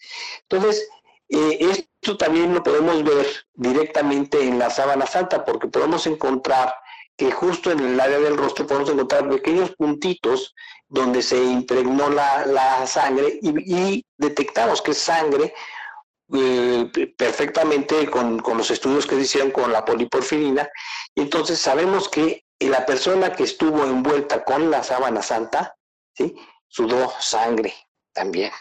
Entonces, 0.48 0.88
eh, 1.28 1.58
esto 1.60 2.16
también 2.16 2.54
lo 2.54 2.62
podemos 2.62 3.02
ver 3.02 3.26
directamente 3.54 4.42
en 4.42 4.58
la 4.58 4.70
sábana 4.70 5.06
santa, 5.06 5.44
porque 5.44 5.68
podemos 5.68 6.06
encontrar 6.06 6.74
que 7.16 7.30
justo 7.30 7.70
en 7.70 7.80
el 7.80 8.00
área 8.00 8.18
del 8.18 8.36
rostro 8.36 8.66
podemos 8.66 8.90
encontrar 8.90 9.28
pequeños 9.28 9.70
puntitos 9.76 10.54
donde 10.88 11.22
se 11.22 11.42
impregnó 11.42 12.10
la, 12.10 12.86
sangre 12.86 13.38
y, 13.40 13.74
y, 13.74 14.06
detectamos 14.16 14.82
que 14.82 14.90
es 14.92 14.98
sangre 14.98 15.54
eh, 16.32 16.90
perfectamente 17.18 18.08
con, 18.10 18.42
los 18.56 18.70
estudios 18.70 19.06
que 19.06 19.16
se 19.16 19.22
hicieron 19.22 19.50
con 19.50 19.72
la 19.72 19.84
poliporfirina. 19.84 20.68
Y 21.14 21.22
entonces 21.22 21.58
sabemos 21.58 22.08
que 22.08 22.44
la 22.60 22.86
persona 22.86 23.32
que 23.32 23.44
estuvo 23.44 23.84
envuelta 23.84 24.42
con 24.44 24.70
la 24.70 24.82
sábana 24.82 25.22
santa, 25.22 25.76
¿sí? 26.14 26.34
sudó 26.66 27.12
sangre 27.20 27.74
también. 28.12 28.52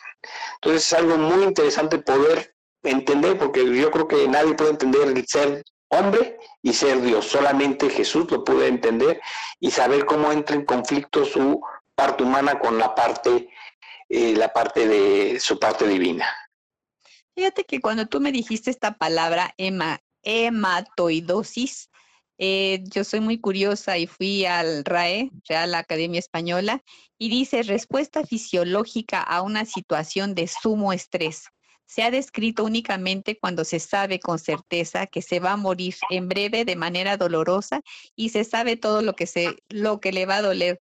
Entonces 0.55 0.86
es 0.86 0.93
algo 0.93 1.17
muy 1.17 1.43
interesante 1.43 2.00
poder 2.00 2.55
entender, 2.84 3.38
porque 3.38 3.65
yo 3.75 3.91
creo 3.91 4.08
que 4.08 4.27
nadie 4.27 4.55
puede 4.55 4.72
entender 4.72 5.08
el 5.08 5.25
ser 5.27 5.63
hombre 5.89 6.38
y 6.62 6.74
ser 6.74 7.01
Dios. 7.01 7.27
Solamente 7.27 7.89
Jesús 7.89 8.29
lo 8.29 8.43
puede 8.43 8.67
entender 8.67 9.22
y 9.60 9.72
saber 9.72 10.05
cómo 10.05 10.32
entra 10.32 10.55
en 10.55 10.65
conflicto 10.65 11.25
su 11.25 11.62
parte 11.96 12.24
humana 12.24 12.60
con 12.60 12.77
la 12.77 12.93
parte, 12.93 13.50
eh, 14.10 14.34
la 14.36 14.51
parte 14.51 14.88
de 14.88 15.39
su 15.39 15.60
parte 15.60 15.88
divina. 15.88 16.27
Fíjate 17.36 17.63
que 17.63 17.82
cuando 17.82 18.06
tú 18.06 18.20
me 18.20 18.32
dijiste 18.32 18.70
esta 18.70 18.98
palabra 18.98 19.56
hematoidosis, 20.24 21.90
eh, 22.38 22.84
yo 22.94 23.04
soy 23.04 23.22
muy 23.22 23.40
curiosa 23.40 23.98
y 23.98 24.08
fui 24.08 24.46
al 24.46 24.84
RAE, 24.86 25.32
Real 25.48 25.74
Academia 25.75 26.20
Española, 26.20 26.84
y 27.18 27.30
dice 27.30 27.63
respuesta 27.63 28.25
fisiológica 28.25 29.22
a 29.22 29.42
una 29.42 29.66
situación 29.66 30.36
de 30.36 30.48
sumo 30.48 30.94
estrés. 30.94 31.46
Se 31.86 32.04
ha 32.04 32.12
descrito 32.12 32.63
únicamente 32.63 33.38
cuando 33.38 33.63
se 33.66 33.80
sabe 33.80 34.20
con 34.20 34.40
certeza 34.40 35.08
que 35.08 35.22
se 35.22 35.40
va 35.40 35.54
a 35.54 35.58
morir 35.58 35.96
en 36.10 36.28
breve 36.28 36.66
de 36.66 36.75
manera 36.75 37.18
dolorosa 37.18 37.82
y 38.16 38.30
se 38.30 38.44
sabe 38.44 38.78
todo 38.78 39.02
lo 39.02 39.13
que, 39.16 39.28
se, 39.28 39.56
lo 39.70 40.00
que 40.00 40.12
le 40.12 40.25
va 40.25 40.38
a 40.38 40.42
doler. 40.42 40.82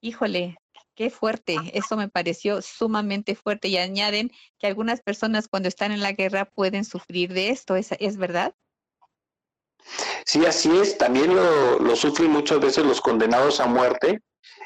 Híjole, 0.00 0.56
Qué 0.94 1.08
fuerte, 1.08 1.56
eso 1.72 1.96
me 1.96 2.08
pareció 2.08 2.60
sumamente 2.60 3.34
fuerte 3.34 3.68
y 3.68 3.78
añaden 3.78 4.30
que 4.58 4.66
algunas 4.66 5.00
personas 5.00 5.48
cuando 5.48 5.68
están 5.68 5.90
en 5.90 6.00
la 6.00 6.12
guerra 6.12 6.44
pueden 6.44 6.84
sufrir 6.84 7.32
de 7.32 7.48
esto, 7.48 7.76
¿es, 7.76 7.92
es 7.98 8.18
verdad? 8.18 8.54
Sí, 10.24 10.44
así 10.46 10.70
es, 10.78 10.96
también 10.98 11.34
lo, 11.34 11.96
sufren 11.96 12.30
muchas 12.30 12.60
veces 12.60 12.84
los 12.84 13.00
condenados 13.00 13.60
a 13.60 13.66
muerte. 13.66 14.20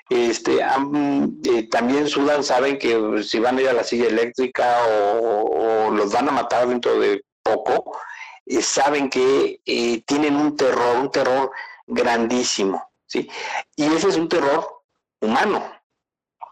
Este, 0.08 0.60
eh, 0.60 1.68
también 1.68 2.08
sudan, 2.08 2.44
saben 2.44 2.78
que 2.78 3.22
si 3.24 3.40
van 3.40 3.58
a 3.58 3.62
ir 3.62 3.68
a 3.68 3.72
la 3.72 3.82
silla 3.82 4.06
eléctrica 4.06 4.84
o, 5.20 5.90
los 5.90 6.12
van 6.12 6.28
a 6.28 6.32
matar 6.32 6.68
dentro 6.68 6.98
de 7.00 7.24
poco, 7.42 7.98
eh, 8.44 8.62
saben 8.62 9.10
que 9.10 9.60
eh, 9.64 10.02
tienen 10.06 10.36
un 10.36 10.56
terror, 10.56 10.98
un 10.98 11.10
terror 11.10 11.50
grandísimo, 11.86 12.90
¿sí? 13.06 13.28
Y 13.74 13.84
ese 13.84 14.08
es 14.08 14.16
un 14.16 14.28
terror 14.28 14.82
humano, 15.20 15.64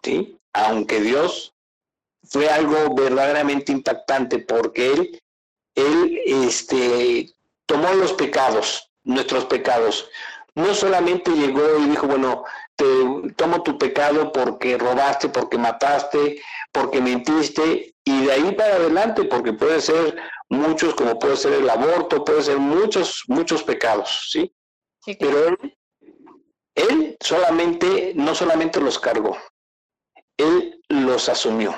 ¿sí? 0.05 0.39
Aunque 0.53 1.01
Dios 1.01 1.55
fue 2.23 2.49
algo 2.49 2.95
verdaderamente 2.95 3.73
impactante 3.73 4.39
porque 4.39 4.93
Él, 4.93 5.23
Él 5.75 6.21
este, 6.27 7.35
tomó 7.67 7.93
los 7.95 8.13
pecados, 8.13 8.91
nuestros 9.03 9.47
pecados. 9.47 10.09
No 10.55 10.73
solamente 10.75 11.33
llegó 11.33 11.79
y 11.79 11.87
dijo, 11.87 12.07
bueno, 12.07 12.45
te 12.77 12.85
tomo 13.37 13.63
tu 13.63 13.77
pecado 13.77 14.33
porque 14.33 14.79
robaste, 14.79 15.29
porque 15.29 15.59
mataste, 15.59 16.41
porque 16.71 17.01
mentiste, 17.01 17.95
y 18.05 18.25
de 18.27 18.33
ahí 18.33 18.53
para 18.53 18.77
adelante, 18.77 19.25
porque 19.25 19.53
puede 19.53 19.81
ser 19.81 20.17
muchos, 20.49 20.95
como 20.95 21.19
puede 21.19 21.37
ser 21.37 21.55
el 21.55 21.69
aborto, 21.69 22.25
puede 22.25 22.43
ser 22.43 22.59
muchos, 22.59 23.25
muchos 23.27 23.63
pecados, 23.63 24.29
¿sí? 24.31 24.55
Pero 25.19 25.49
él, 25.49 25.77
él 26.75 27.17
solamente, 27.21 28.13
no 28.15 28.35
solamente 28.35 28.81
los 28.81 28.99
cargó, 28.99 29.37
él 30.37 30.81
los 30.88 31.29
asumió, 31.29 31.75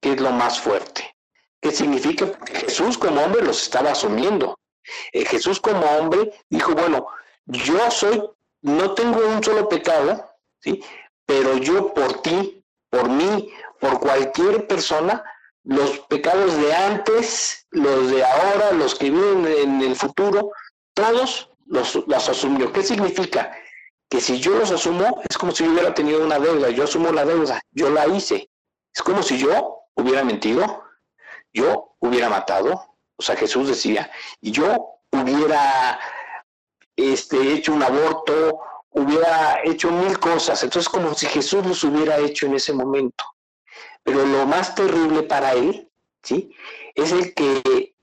que 0.00 0.12
es 0.12 0.20
lo 0.20 0.30
más 0.30 0.60
fuerte. 0.60 1.14
¿Qué 1.60 1.70
significa? 1.72 2.26
Jesús 2.46 2.96
como 2.96 3.20
hombre 3.20 3.42
los 3.42 3.62
estaba 3.62 3.90
asumiendo. 3.90 4.58
Eh, 5.12 5.24
Jesús 5.24 5.60
como 5.60 5.84
hombre 5.86 6.32
dijo, 6.48 6.72
bueno, 6.72 7.08
yo 7.46 7.90
soy, 7.90 8.22
no 8.62 8.94
tengo 8.94 9.26
un 9.26 9.42
solo 9.42 9.68
pecado, 9.68 10.30
¿sí? 10.60 10.82
pero 11.26 11.56
yo 11.58 11.92
por 11.92 12.22
ti, 12.22 12.64
por 12.90 13.08
mí, 13.08 13.52
por 13.80 14.00
cualquier 14.00 14.66
persona, 14.66 15.22
los 15.64 15.98
pecados 16.08 16.56
de 16.56 16.74
antes, 16.74 17.66
los 17.70 18.10
de 18.10 18.24
ahora, 18.24 18.72
los 18.72 18.94
que 18.94 19.10
vienen 19.10 19.46
en 19.46 19.82
el 19.82 19.96
futuro, 19.96 20.52
todos 20.94 21.50
los, 21.66 21.94
los 22.06 22.28
asumió. 22.28 22.72
¿Qué 22.72 22.82
significa? 22.82 23.54
Que 24.08 24.20
si 24.20 24.40
yo 24.40 24.52
los 24.54 24.70
asumo, 24.70 25.22
es 25.28 25.36
como 25.36 25.52
si 25.52 25.64
yo 25.64 25.72
hubiera 25.72 25.92
tenido 25.92 26.24
una 26.24 26.38
deuda, 26.38 26.70
yo 26.70 26.84
asumo 26.84 27.12
la 27.12 27.24
deuda, 27.24 27.60
yo 27.70 27.90
la 27.90 28.06
hice. 28.06 28.48
Es 28.94 29.02
como 29.02 29.22
si 29.22 29.38
yo 29.38 29.82
hubiera 29.94 30.24
mentido, 30.24 30.84
yo 31.52 31.94
hubiera 32.00 32.28
matado, 32.28 32.96
o 33.16 33.22
sea, 33.22 33.36
Jesús 33.36 33.68
decía, 33.68 34.10
y 34.40 34.50
yo 34.50 35.00
hubiera 35.12 36.00
este, 36.96 37.52
hecho 37.52 37.74
un 37.74 37.82
aborto, 37.82 38.60
hubiera 38.90 39.60
hecho 39.64 39.90
mil 39.90 40.18
cosas, 40.18 40.62
entonces 40.62 40.88
como 40.88 41.14
si 41.14 41.26
Jesús 41.26 41.66
los 41.66 41.84
hubiera 41.84 42.16
hecho 42.18 42.46
en 42.46 42.54
ese 42.54 42.72
momento. 42.72 43.24
Pero 44.02 44.24
lo 44.24 44.46
más 44.46 44.74
terrible 44.74 45.22
para 45.24 45.52
él, 45.52 45.90
¿sí? 46.22 46.54
Es 46.94 47.12
el 47.12 47.34
que 47.34 47.94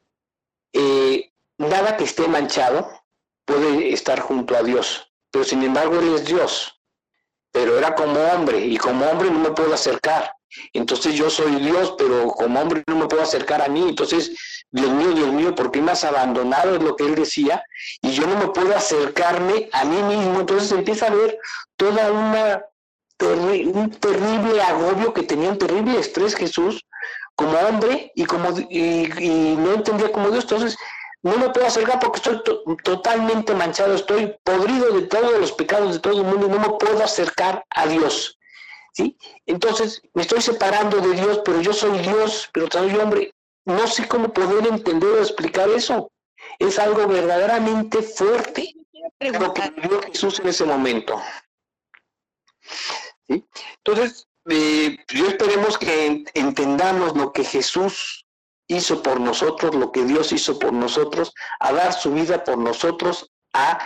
eh, 0.74 1.32
nada 1.58 1.98
que 1.98 2.04
esté 2.04 2.28
manchado 2.28 2.92
puede 3.44 3.92
estar 3.92 4.20
junto 4.20 4.56
a 4.56 4.62
Dios 4.62 5.05
pero 5.36 5.44
sin 5.44 5.64
embargo 5.64 6.00
Él 6.00 6.16
es 6.16 6.24
Dios. 6.24 6.80
Pero 7.52 7.78
era 7.78 7.94
como 7.94 8.18
hombre 8.22 8.58
y 8.58 8.78
como 8.78 9.06
hombre 9.06 9.30
no 9.30 9.40
me 9.40 9.52
puedo 9.52 9.74
acercar. 9.74 10.32
Entonces 10.72 11.14
yo 11.16 11.30
soy 11.30 11.56
Dios, 11.56 11.94
pero 11.98 12.28
como 12.28 12.58
hombre 12.62 12.84
no 12.88 12.96
me 12.96 13.08
puedo 13.08 13.22
acercar 13.22 13.62
a 13.62 13.68
mí. 13.68 13.86
Entonces, 13.90 14.32
Dios 14.72 14.90
mío, 14.92 15.12
Dios 15.12 15.34
mío, 15.34 15.54
¿por 15.54 15.72
qué 15.72 15.82
me 15.82 15.92
has 15.92 16.06
abandonado? 16.06 16.76
Es 16.76 16.82
lo 16.82 16.96
que 16.96 17.04
él 17.04 17.16
decía. 17.16 17.62
Y 18.02 18.12
yo 18.12 18.26
no 18.28 18.38
me 18.38 18.48
puedo 18.48 18.74
acercarme 18.78 19.68
a 19.74 19.84
mí 19.84 20.02
mismo. 20.04 20.40
Entonces 20.40 20.72
empieza 20.72 21.08
a 21.08 21.10
ver 21.10 21.38
toda 21.76 22.14
una 22.14 22.64
un 23.20 23.92
terrible 23.92 24.62
agobio 24.62 25.14
que 25.14 25.24
tenía 25.24 25.50
un 25.50 25.58
terrible 25.58 26.00
estrés 26.00 26.34
Jesús 26.36 26.86
como 27.36 27.58
hombre 27.58 28.12
y 28.16 28.24
como 28.24 28.50
y 28.70 29.56
no 29.58 29.74
entendía 29.74 30.14
como 30.14 30.30
Dios. 30.30 30.46
Entonces 30.46 30.78
no 31.26 31.40
me 31.40 31.50
puedo 31.50 31.66
acercar 31.66 32.00
porque 32.00 32.18
estoy 32.18 32.40
totalmente 32.84 33.56
manchado, 33.56 33.96
estoy 33.96 34.36
podrido 34.44 34.92
de 34.92 35.08
todos 35.08 35.40
los 35.40 35.52
pecados 35.54 35.94
de 35.94 36.00
todo 36.00 36.22
el 36.22 36.24
mundo 36.24 36.46
y 36.46 36.50
no 36.52 36.60
me 36.60 36.78
puedo 36.78 37.04
acercar 37.04 37.66
a 37.72 37.88
Dios. 37.88 38.38
¿sí? 38.94 39.18
Entonces 39.48 40.04
me 40.14 40.22
estoy 40.22 40.40
separando 40.44 40.98
de 41.02 41.16
Dios, 41.16 41.42
pero 41.44 41.62
yo 41.62 41.74
soy 41.74 41.98
Dios, 41.98 42.48
pero 42.54 42.68
soy 42.72 42.96
hombre. 42.96 43.34
No 43.66 43.88
sé 43.88 44.08
cómo 44.08 44.32
poder 44.32 44.68
entender 44.68 45.10
o 45.10 45.20
explicar 45.20 45.68
eso. 45.70 46.12
Es 46.60 46.78
algo 46.78 47.08
verdaderamente 47.08 48.04
fuerte 48.04 48.76
lo 49.20 49.52
que 49.52 49.72
vivió 49.72 50.04
Jesús 50.04 50.40
en 50.42 50.50
ese 50.50 50.64
momento. 50.64 51.20
¿Sí? 53.28 53.44
Entonces, 53.84 54.28
eh, 54.48 54.96
yo 55.08 55.28
esperemos 55.28 55.80
que 55.80 56.24
entendamos 56.36 57.18
lo 57.18 57.34
que 57.34 57.44
Jesús 57.44 58.25
hizo 58.68 59.02
por 59.04 59.20
nosotros, 59.20 59.76
lo 59.76 59.92
que 59.92 60.04
Dios 60.04 60.32
hizo 60.32 60.58
por 60.60 60.74
nosotros, 60.74 61.34
a 61.60 61.74
dar 61.74 61.94
su 61.94 62.12
vida 62.14 62.44
por 62.44 62.58
nosotros, 62.58 63.32
a 63.54 63.80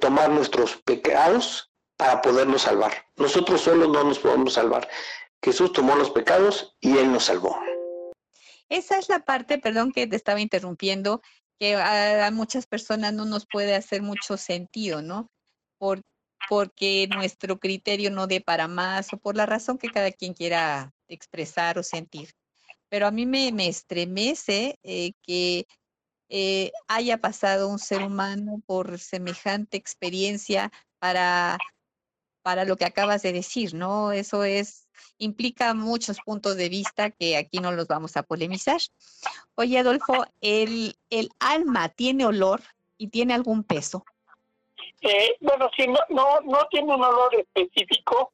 tomar 0.00 0.30
nuestros 0.30 0.76
pecados 0.76 1.70
para 1.96 2.22
podernos 2.22 2.62
salvar. 2.62 3.06
Nosotros 3.16 3.62
solos 3.62 3.88
no 3.88 4.04
nos 4.04 4.18
podemos 4.18 4.54
salvar. 4.54 4.88
Jesús 5.42 5.72
tomó 5.72 5.94
los 5.96 6.10
pecados 6.10 6.74
y 6.80 6.96
Él 6.96 7.12
nos 7.12 7.24
salvó. 7.24 7.58
Esa 8.68 8.98
es 8.98 9.08
la 9.08 9.20
parte, 9.20 9.58
perdón 9.58 9.92
que 9.92 10.06
te 10.06 10.16
estaba 10.16 10.40
interrumpiendo, 10.40 11.20
que 11.58 11.76
a, 11.76 12.30
muchas 12.32 12.66
personas 12.66 13.12
no 13.12 13.24
nos 13.24 13.46
puede 13.46 13.74
hacer 13.74 14.02
mucho 14.02 14.36
sentido, 14.36 15.02
¿no? 15.02 15.30
Por, 15.78 16.00
porque 16.48 17.06
nuestro 17.14 17.58
criterio 17.58 18.10
no 18.10 18.26
dé 18.26 18.40
para 18.40 18.68
más 18.68 19.12
o 19.12 19.18
por 19.18 19.36
la 19.36 19.46
razón 19.46 19.76
que 19.78 19.90
cada 19.90 20.10
quien 20.10 20.32
quiera 20.32 20.92
expresar 21.08 21.78
o 21.78 21.82
sentir 21.82 22.30
pero 22.94 23.08
a 23.08 23.10
mí 23.10 23.26
me, 23.26 23.48
estremece 23.66 24.78
eh, 24.84 25.14
que 25.24 25.66
eh, 26.28 26.70
haya 26.86 27.18
pasado 27.18 27.68
un 27.68 27.80
ser 27.80 28.04
humano 28.04 28.62
por 28.66 29.00
semejante 29.00 29.76
experiencia 29.76 30.70
para, 31.00 31.58
para 32.42 32.64
lo 32.64 32.76
que 32.76 32.84
acabas 32.84 33.22
de 33.22 33.32
decir, 33.32 33.74
¿no? 33.74 34.12
Eso 34.12 34.44
es, 34.44 34.88
implica 35.18 35.74
muchos 35.74 36.20
puntos 36.20 36.56
de 36.56 36.68
vista 36.68 37.10
que 37.10 37.36
aquí 37.36 37.58
no 37.58 37.72
los 37.72 37.88
vamos 37.88 38.16
a 38.16 38.22
polemizar. 38.22 38.80
Oye, 39.56 39.80
Adolfo, 39.80 40.26
¿el, 40.40 40.94
el 41.10 41.30
alma 41.40 41.88
tiene 41.88 42.24
olor 42.26 42.60
y 42.96 43.08
tiene 43.08 43.34
algún 43.34 43.64
peso? 43.64 44.04
Eh, 45.00 45.34
bueno, 45.40 45.68
sí, 45.76 45.88
no, 45.88 45.98
no, 46.10 46.40
no 46.42 46.64
tiene 46.70 46.94
un 46.94 47.02
olor 47.02 47.34
específico. 47.34 48.32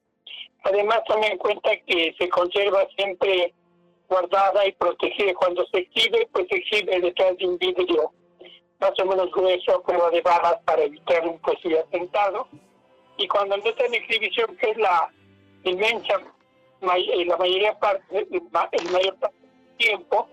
Además, 0.64 1.00
tome 1.07 1.29
en 1.29 1.38
cuenta 1.38 1.71
que 1.87 2.14
se 2.19 2.29
conserva 2.29 2.87
siempre 2.95 3.55
guardada 4.11 4.67
y 4.67 4.73
protegida. 4.73 5.33
Cuando 5.35 5.64
se 5.67 5.79
exhibe, 5.79 6.29
pues 6.33 6.47
se 6.50 6.57
exhibe 6.57 7.00
detrás 7.00 7.38
de 7.38 7.47
un 7.47 7.57
vidrio 7.59 8.12
más 8.81 8.99
o 8.99 9.05
menos 9.05 9.31
grueso, 9.31 9.83
como 9.83 10.11
de 10.11 10.23
balas, 10.23 10.59
para 10.64 10.83
evitar 10.83 11.26
un 11.26 11.38
posible 11.38 11.81
atentado. 11.81 12.49
Y 13.19 13.29
cuando 13.29 13.57
está 13.57 13.85
en 13.85 13.95
exhibición, 13.95 14.57
que 14.57 14.71
es 14.71 14.76
la 14.79 15.11
inmensa, 15.64 16.14
eh, 16.83 17.25
la 17.26 17.37
mayoría 17.37 17.79
parte, 17.79 18.26
el 18.31 18.90
mayor 18.90 19.17
parte 19.17 19.37
del 19.37 19.76
tiempo, 19.76 20.29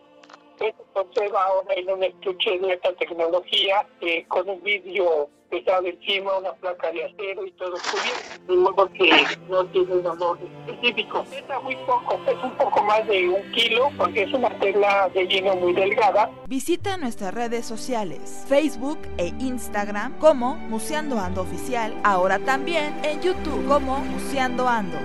pues 0.58 0.74
se 0.76 0.84
conserva 0.94 1.44
ahora 1.44 1.74
en 1.76 1.90
un 1.90 2.04
estuche 2.04 2.58
de 2.58 2.74
alta 2.74 2.94
tecnología, 2.94 3.86
eh, 4.02 4.26
con 4.28 4.50
un 4.50 4.64
vidrio 4.64 5.30
pesado 5.50 5.86
encima, 5.86 6.38
una 6.38 6.54
placa 6.54 6.92
de 6.92 7.06
acero 7.06 7.46
y 7.46 7.52
todo 7.52 7.72
cubierto, 7.72 8.54
de 8.54 8.56
modo 8.56 8.90
que 8.94 9.26
no 9.50 9.66
tiene 9.68 9.96
un 9.96 10.08
olor 10.08 10.40
específico. 10.68 11.24
Pesa 11.30 11.60
muy 11.62 11.76
poco, 11.78 12.20
es 12.28 12.44
un 12.44 12.52
poco 12.58 12.84
más 12.84 13.08
de 13.08 13.30
un 13.30 13.52
kilo, 13.52 13.90
porque 13.98 14.24
es 14.24 14.34
una 14.34 14.50
tela 14.60 15.10
de 15.14 15.26
lino 15.26 15.56
muy 15.56 15.74
delgada. 15.74 16.30
Visita 16.48 16.98
nuestras 16.98 17.34
redes 17.34 17.66
sociales, 17.66 18.46
Facebook 18.48 19.00
e 19.18 19.28
Instagram 19.40 20.18
como 20.20 20.56
Museando 20.56 21.20
Ando 21.20 21.42
Oficial, 21.42 22.00
ahora 22.04 22.40
también 22.40 23.00
en 23.04 23.22
YouTube 23.22 23.68
como 23.68 24.00
Museando 24.00 24.68
Ando. 24.68 24.98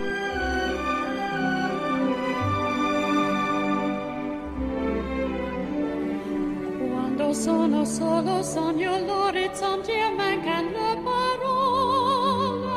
Sono 7.43 7.85
solo 7.85 8.41
sogno 8.41 8.97
l'orizzonte 9.05 9.91
e 9.91 10.11
mancano 10.15 10.71
le 10.71 10.97
parole. 11.03 12.71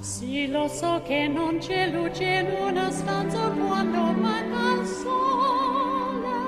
Sì, 0.00 0.48
lo 0.48 0.66
so 0.66 1.02
che 1.04 1.28
non 1.28 1.58
c'è 1.58 1.90
luce 1.90 2.24
in 2.24 2.46
una 2.58 2.90
stanza 2.90 3.50
quando 3.50 4.12
manca 4.12 4.80
il 4.80 4.86
sole. 4.86 6.38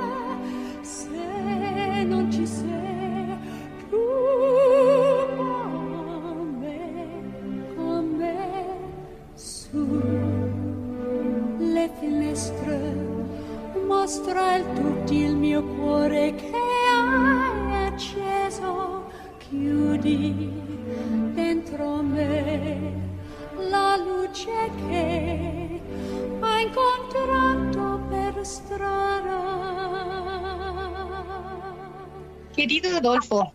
Se 0.80 2.02
non 2.04 2.32
ci 2.32 2.46
sei 2.46 3.36
tu 3.90 3.98
con 7.76 8.24
su 9.34 10.00
le 11.58 11.90
finestre 12.00 12.94
mostra 13.86 14.56
il 14.56 14.64
tutto 14.72 15.12
il 15.12 15.36
mio 15.36 15.62
cuore 15.62 16.34
che 16.34 16.77
chiudi. 19.50 20.50
Querido 32.54 32.96
Adolfo, 32.96 33.52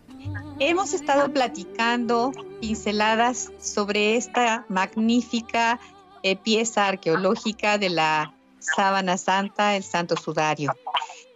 hemos 0.58 0.94
estado 0.94 1.30
platicando 1.30 2.32
pinceladas 2.60 3.52
sobre 3.60 4.16
esta 4.16 4.64
magnífica 4.68 5.78
eh, 6.22 6.36
pieza 6.36 6.88
arqueológica 6.88 7.76
de 7.76 7.90
la 7.90 8.34
sábana 8.60 9.18
santa, 9.18 9.76
el 9.76 9.82
Santo 9.84 10.16
Sudario. 10.16 10.74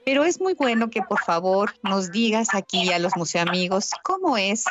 Pero 0.08 0.24
es 0.24 0.40
muy 0.40 0.54
bueno 0.54 0.88
que 0.88 1.02
por 1.02 1.20
favor 1.20 1.74
nos 1.82 2.10
digas 2.10 2.54
aquí 2.54 2.90
a 2.90 2.98
los 2.98 3.14
museoamigos 3.14 3.90
cómo 4.02 4.38
es 4.38 4.64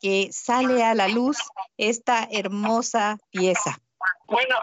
que 0.00 0.28
sale 0.30 0.84
a 0.84 0.94
la 0.94 1.08
luz 1.08 1.36
esta 1.76 2.28
hermosa 2.30 3.18
pieza. 3.32 3.76
Bueno, 4.28 4.54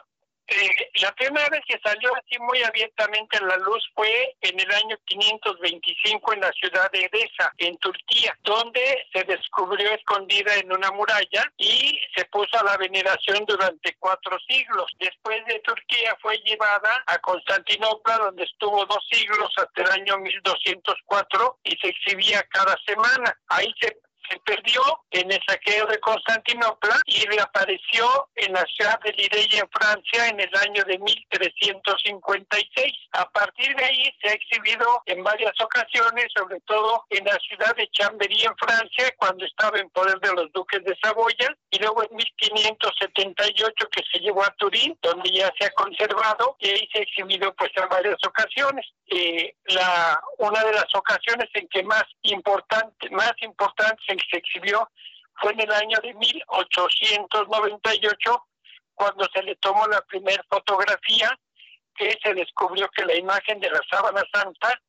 eh, 0.47 0.91
la 1.01 1.12
primera 1.15 1.49
vez 1.49 1.62
que 1.67 1.79
salió 1.84 2.13
así 2.15 2.38
muy 2.39 2.62
abiertamente 2.62 3.38
a 3.38 3.41
la 3.41 3.58
luz 3.58 3.84
fue 3.95 4.36
en 4.41 4.60
el 4.60 4.71
año 4.71 4.95
525 5.05 6.34
en 6.34 6.41
la 6.41 6.51
ciudad 6.51 6.91
de 6.91 7.05
Edesa, 7.05 7.51
en 7.58 7.75
Turquía, 7.77 8.38
donde 8.43 9.08
se 9.12 9.23
descubrió 9.23 9.91
escondida 9.91 10.55
en 10.55 10.71
una 10.71 10.91
muralla 10.91 11.51
y 11.58 11.99
se 12.15 12.25
puso 12.25 12.60
a 12.60 12.63
la 12.63 12.77
veneración 12.77 13.43
durante 13.45 13.95
cuatro 13.99 14.38
siglos. 14.47 14.91
Después 14.99 15.43
de 15.47 15.60
Turquía 15.62 16.15
fue 16.21 16.38
llevada 16.45 17.03
a 17.08 17.17
Constantinopla, 17.19 18.17
donde 18.17 18.43
estuvo 18.43 18.86
dos 18.86 19.03
siglos 19.12 19.51
hasta 19.58 19.81
el 19.81 20.01
año 20.01 20.17
1204 20.19 21.60
y 21.63 21.75
se 21.77 21.88
exhibía 21.88 22.43
cada 22.51 22.77
semana. 22.86 23.36
Ahí 23.47 23.73
se 23.79 23.97
se 24.30 24.40
perdió 24.40 24.82
en 25.12 25.32
el 25.32 25.40
saqueo 25.48 25.86
de 25.88 26.00
Constantinopla 26.00 27.02
y 27.06 27.26
reapareció 27.26 28.30
en 28.36 28.54
la 28.54 28.66
ciudad 28.66 29.00
de 29.02 29.14
Lireya 29.14 29.62
en 29.62 29.70
Francia 29.70 30.28
en 30.28 30.40
el 30.40 30.50
año 30.62 30.84
de 30.84 30.98
1356. 31.00 32.94
A 33.14 33.30
partir 33.30 33.76
de 33.76 33.86
ahí 33.86 34.16
se 34.22 34.30
ha 34.30 34.34
exhibido 34.34 35.04
en 35.06 35.24
varias 35.24 35.54
ocasiones, 35.62 36.26
sobre 36.36 36.60
todo 36.62 37.06
en 37.10 37.26
la 37.26 37.38
ciudad 37.40 37.76
de 37.76 37.88
Chambéry 37.92 38.44
en 38.44 38.56
Francia, 38.58 39.14
cuando 39.18 39.46
estaba 39.46 39.80
en 39.80 39.90
poder 39.90 40.20
de 40.20 40.34
los 40.34 40.52
duques 40.54 40.84
de 40.84 40.98
Saboya, 41.02 41.56
y 41.70 41.80
luego 41.80 42.04
en 42.04 42.16
1578 42.16 43.90
que 43.90 44.04
se 44.12 44.20
llevó 44.20 44.44
a 44.44 44.54
Turín, 44.58 44.98
donde 45.02 45.30
ya 45.30 45.52
se 45.60 45.66
ha 45.66 45.72
conservado, 45.72 46.56
y 46.60 46.70
ahí 46.70 46.90
se 46.92 47.00
ha 47.00 47.04
exhibido 47.04 47.54
pues 47.56 47.72
en 47.76 47.90
varias 47.90 48.18
ocasiones. 48.28 48.86
Eh, 49.08 49.56
la, 49.68 50.20
una 50.40 50.64
de 50.64 50.74
las 50.74 50.94
ocasiones 50.94 51.48
en 51.54 51.68
que 51.68 51.84
más 51.84 52.04
importante, 52.24 53.10
más 53.12 53.34
importante 53.42 54.02
se 54.08 54.14
se 54.30 54.38
exhibió 54.38 54.89
fue 55.39 55.54
en 55.54 55.62
el 55.62 55.71
año 55.71 55.97
de 56.01 56.13
1898, 56.13 58.45
cuando 58.93 59.25
se 59.34 59.41
le 59.43 59.56
tomó 59.58 59.86
la 59.88 60.01
primera 60.01 60.43
fotografía, 60.49 61.38
que 61.95 62.17
se 62.23 62.34
descubrió 62.34 62.89
que 62.89 63.06
la 63.06 63.15
imagen 63.15 63.60
de 63.60 63.69
la 63.69 63.82
sábana 63.89 64.23
santa 64.34 64.82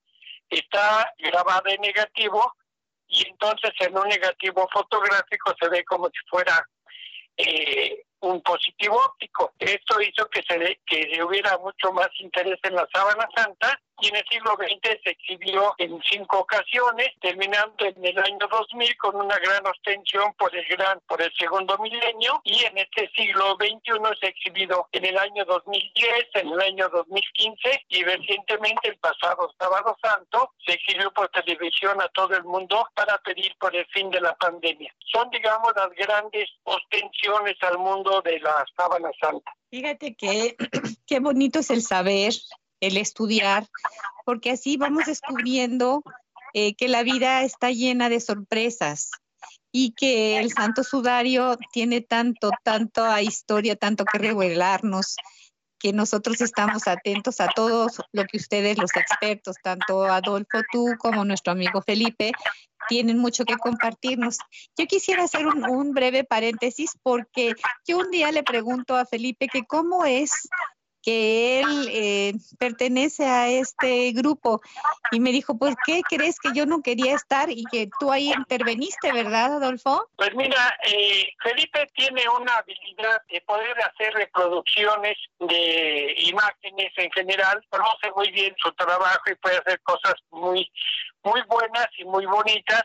está 0.49 1.13
grabada 1.19 1.73
en 1.73 1.81
negativo 1.81 2.55
y 3.09 3.27
entonces 3.29 3.73
en 3.81 3.97
un 3.97 4.09
negativo 4.09 4.69
fotográfico 4.73 5.55
se 5.61 5.69
ve 5.69 5.85
como 5.85 6.09
si 6.09 6.19
fuera 6.29 6.67
eh, 7.37 8.05
un 8.21 8.41
positivo 8.43 8.97
óptico. 8.97 9.53
Esto 9.59 10.01
hizo 10.01 10.29
que 10.29 10.43
se 10.43 10.81
que 10.87 11.23
hubiera 11.23 11.59
mucho 11.59 11.93
más 11.93 12.09
interés 12.19 12.59
en 12.63 12.75
la 12.75 12.89
sábana 12.93 13.29
santa 13.35 13.81
y 14.01 14.09
en 14.09 14.17
el 14.17 14.25
siglo 14.29 14.57
XX 14.57 15.03
se 15.03 15.11
exhibió 15.11 15.75
en 15.79 16.01
cinco 16.11 16.41
ocasiones, 16.41 17.09
terminando 17.21 17.85
en 17.85 18.05
el 18.05 18.19
año 18.19 18.47
2000 18.51 18.97
con 18.99 19.17
una 19.17 19.39
gran 19.39 19.67
ostensión 19.67 20.35
por 20.35 20.55
el 20.55 20.65
gran, 20.67 21.01
por 21.09 21.21
el 21.23 21.33
segundo 21.39 21.79
milenio 21.79 22.41
y 22.45 22.65
en 22.65 22.79
este 22.79 23.11
siglo 23.17 23.57
XXI 23.57 24.19
se 24.21 24.27
ha 24.27 24.31
exhibido 24.31 24.89
en 24.93 25.05
el 25.05 25.19
año 25.19 25.45
2010, 25.45 26.27
en 26.35 26.49
el 26.49 26.61
año 26.61 26.89
2015 26.91 27.85
y 27.89 28.05
recientemente 28.05 28.89
el 28.89 28.99
pasado 28.99 29.53
sábado 29.59 29.97
santo 30.03 30.53
se 30.65 30.75
exhibió 30.75 31.11
por 31.13 31.29
televisión 31.31 32.01
a 32.01 32.09
todo 32.09 32.35
el 32.35 32.45
mundo 32.45 32.87
para 32.95 33.19
pedir 33.19 33.55
por 33.59 33.75
el 33.75 33.87
fin 33.87 34.11
de 34.11 34.21
la 34.21 34.35
pandemia. 34.37 34.95
Son 35.13 35.31
digamos 35.31 35.73
las 35.75 35.91
grandes 35.91 36.51
ostensiones 36.65 37.57
al 37.63 37.79
mundo 37.79 38.21
de 38.23 38.41
la 38.41 38.65
sábana 38.77 39.11
santa. 39.21 39.53
Fíjate 39.71 40.15
que 40.15 40.57
qué 41.07 41.21
bonito 41.21 41.61
es 41.61 41.71
el 41.71 41.83
saber, 41.83 42.33
el 42.81 42.97
estudiar, 42.97 43.67
porque 44.25 44.51
así 44.51 44.77
vamos 44.77 45.07
descubriendo 45.07 46.03
eh, 46.55 46.75
que 46.75 46.89
la 46.89 47.03
vida 47.03 47.43
está 47.43 47.71
llena 47.71 48.09
de 48.09 48.21
sorpresas 48.21 49.11
y 49.73 49.93
que 49.93 50.39
el 50.39 50.53
Santo 50.53 50.83
Sudario 50.85 51.59
tiene 51.73 52.01
tanto, 52.01 52.51
tanto 52.63 53.05
a 53.05 53.23
historia, 53.23 53.77
tanto 53.77 54.05
que 54.05 54.19
revelarnos, 54.19 55.17
que 55.79 55.93
nosotros 55.93 56.41
estamos 56.41 56.89
atentos 56.89 57.41
a 57.41 57.49
todo 57.49 57.89
lo 58.13 58.25
que 58.25 58.39
ustedes, 58.39 58.79
los 58.79 58.95
expertos, 58.97 59.57
tanto 59.63 60.05
Adolfo, 60.05 60.63
tú 60.73 60.95
como 60.99 61.25
nuestro 61.25 61.53
amigo 61.53 61.83
Felipe, 61.83 62.33
tienen 62.89 63.19
mucho 63.19 63.45
que 63.45 63.57
compartirnos. 63.57 64.39
Yo 64.79 64.87
quisiera 64.87 65.25
hacer 65.25 65.47
un, 65.47 65.69
un 65.69 65.93
breve 65.93 66.25
paréntesis 66.25 66.93
porque 67.03 67.53
yo 67.87 67.99
un 67.99 68.11
día 68.11 68.33
le 68.33 68.43
pregunto 68.43 68.97
a 68.97 69.05
Felipe 69.05 69.49
que 69.49 69.67
cómo 69.67 70.05
es 70.05 70.49
que 71.07 71.61
él 71.61 71.89
eh, 71.93 72.33
pertenece 72.59 73.25
a 73.25 73.47
este 73.47 74.11
grupo 74.11 74.61
y 75.13 75.21
me 75.21 75.31
dijo, 75.31 75.57
pues, 75.57 75.77
¿qué 75.87 76.01
crees 76.03 76.41
que 76.41 76.49
yo 76.53 76.67
no 76.67 76.83
quería 76.83 77.15
estar 77.15 77.49
y 77.49 77.63
que 77.71 77.89
tú 78.01 78.11
ahí 78.11 78.33
interveniste, 78.33 79.13
verdad, 79.13 79.55
Adolfo? 79.55 80.11
Pues 80.17 80.35
mira, 80.35 80.77
eh, 80.83 81.29
Felipe 81.45 81.87
tiene 81.95 82.29
una 82.29 82.57
habilidad 82.57 83.23
de 83.31 83.41
poder 83.43 83.77
hacer 83.85 84.15
reproducciones 84.15 85.17
de 85.39 86.17
imágenes 86.19 86.93
en 86.97 87.11
general, 87.13 87.65
conoce 87.71 88.11
muy 88.17 88.33
bien 88.33 88.53
su 88.59 88.73
trabajo 88.73 89.23
y 89.31 89.37
puede 89.37 89.59
hacer 89.59 89.81
cosas 89.83 90.15
muy, 90.33 90.69
muy 91.23 91.41
buenas 91.49 91.87
y 91.99 92.05
muy 92.05 92.27
bonitas 92.27 92.83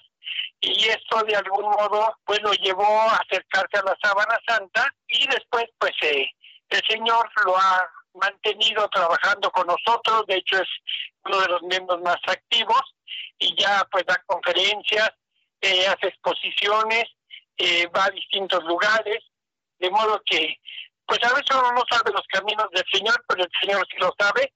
y 0.59 0.89
esto 0.89 1.23
de 1.23 1.35
algún 1.35 1.63
modo 1.63 2.15
pues 2.23 2.39
lo 2.43 2.53
llevó 2.53 2.85
a 2.85 3.15
acercarse 3.15 3.79
a 3.79 3.83
la 3.83 3.97
sábana 4.01 4.39
santa 4.47 4.85
y 5.07 5.27
después 5.27 5.65
pues 5.79 5.91
eh, 6.03 6.27
el 6.69 6.81
Señor 6.87 7.27
lo 7.45 7.57
ha 7.57 7.81
mantenido 8.21 8.87
trabajando 8.89 9.51
con 9.51 9.67
nosotros, 9.67 10.25
de 10.27 10.35
hecho 10.35 10.57
es 10.57 10.69
uno 11.25 11.41
de 11.41 11.47
los 11.47 11.61
miembros 11.63 12.01
más 12.01 12.17
activos 12.27 12.81
y 13.39 13.55
ya 13.59 13.85
pues 13.91 14.05
da 14.05 14.21
conferencias, 14.25 15.11
eh, 15.59 15.87
hace 15.87 16.07
exposiciones, 16.07 17.05
eh, 17.57 17.87
va 17.87 18.05
a 18.05 18.11
distintos 18.11 18.63
lugares, 18.63 19.19
de 19.79 19.89
modo 19.89 20.21
que 20.25 20.57
pues 21.05 21.19
a 21.23 21.33
veces 21.33 21.49
uno 21.51 21.73
no 21.73 21.83
sabe 21.89 22.11
los 22.11 22.25
caminos 22.27 22.67
del 22.71 22.85
Señor, 22.93 23.23
pero 23.27 23.43
el 23.43 23.51
Señor 23.59 23.85
sí 23.89 23.97
lo 23.97 24.13
sabe 24.17 24.53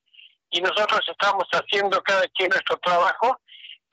y 0.51 0.61
nosotros 0.61 1.01
estamos 1.09 1.45
haciendo 1.51 2.01
cada 2.03 2.25
quien 2.29 2.49
nuestro 2.49 2.77
trabajo 2.77 3.39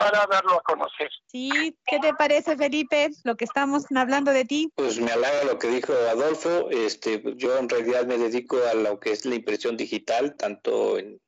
para 0.03 0.27
darlo 0.27 0.55
a 0.55 0.63
conocer. 0.63 1.11
Sí, 1.27 1.77
¿qué 1.87 1.99
te 2.01 2.13
parece, 2.15 2.57
Felipe, 2.57 3.11
lo 3.25 3.37
que 3.37 3.45
estamos 3.45 3.85
hablando 3.95 4.33
de 4.33 4.45
ti? 4.45 4.73
Pues 4.75 4.99
me 4.99 5.13
halaga 5.13 5.45
lo 5.45 5.59
que 5.59 5.69
dijo 5.69 5.93
Adolfo. 5.93 6.71
Este, 6.71 7.23
yo 7.37 7.57
en 7.59 7.69
realidad 7.69 8.07
me 8.07 8.19
dedico 8.19 8.59
a 8.71 8.75
lo 8.75 8.99
que 8.99 9.13
es 9.13 9.25
la 9.25 9.37
impresión 9.37 9.77
digital, 9.77 10.35
tanto 10.37 10.99
en, 10.99 11.21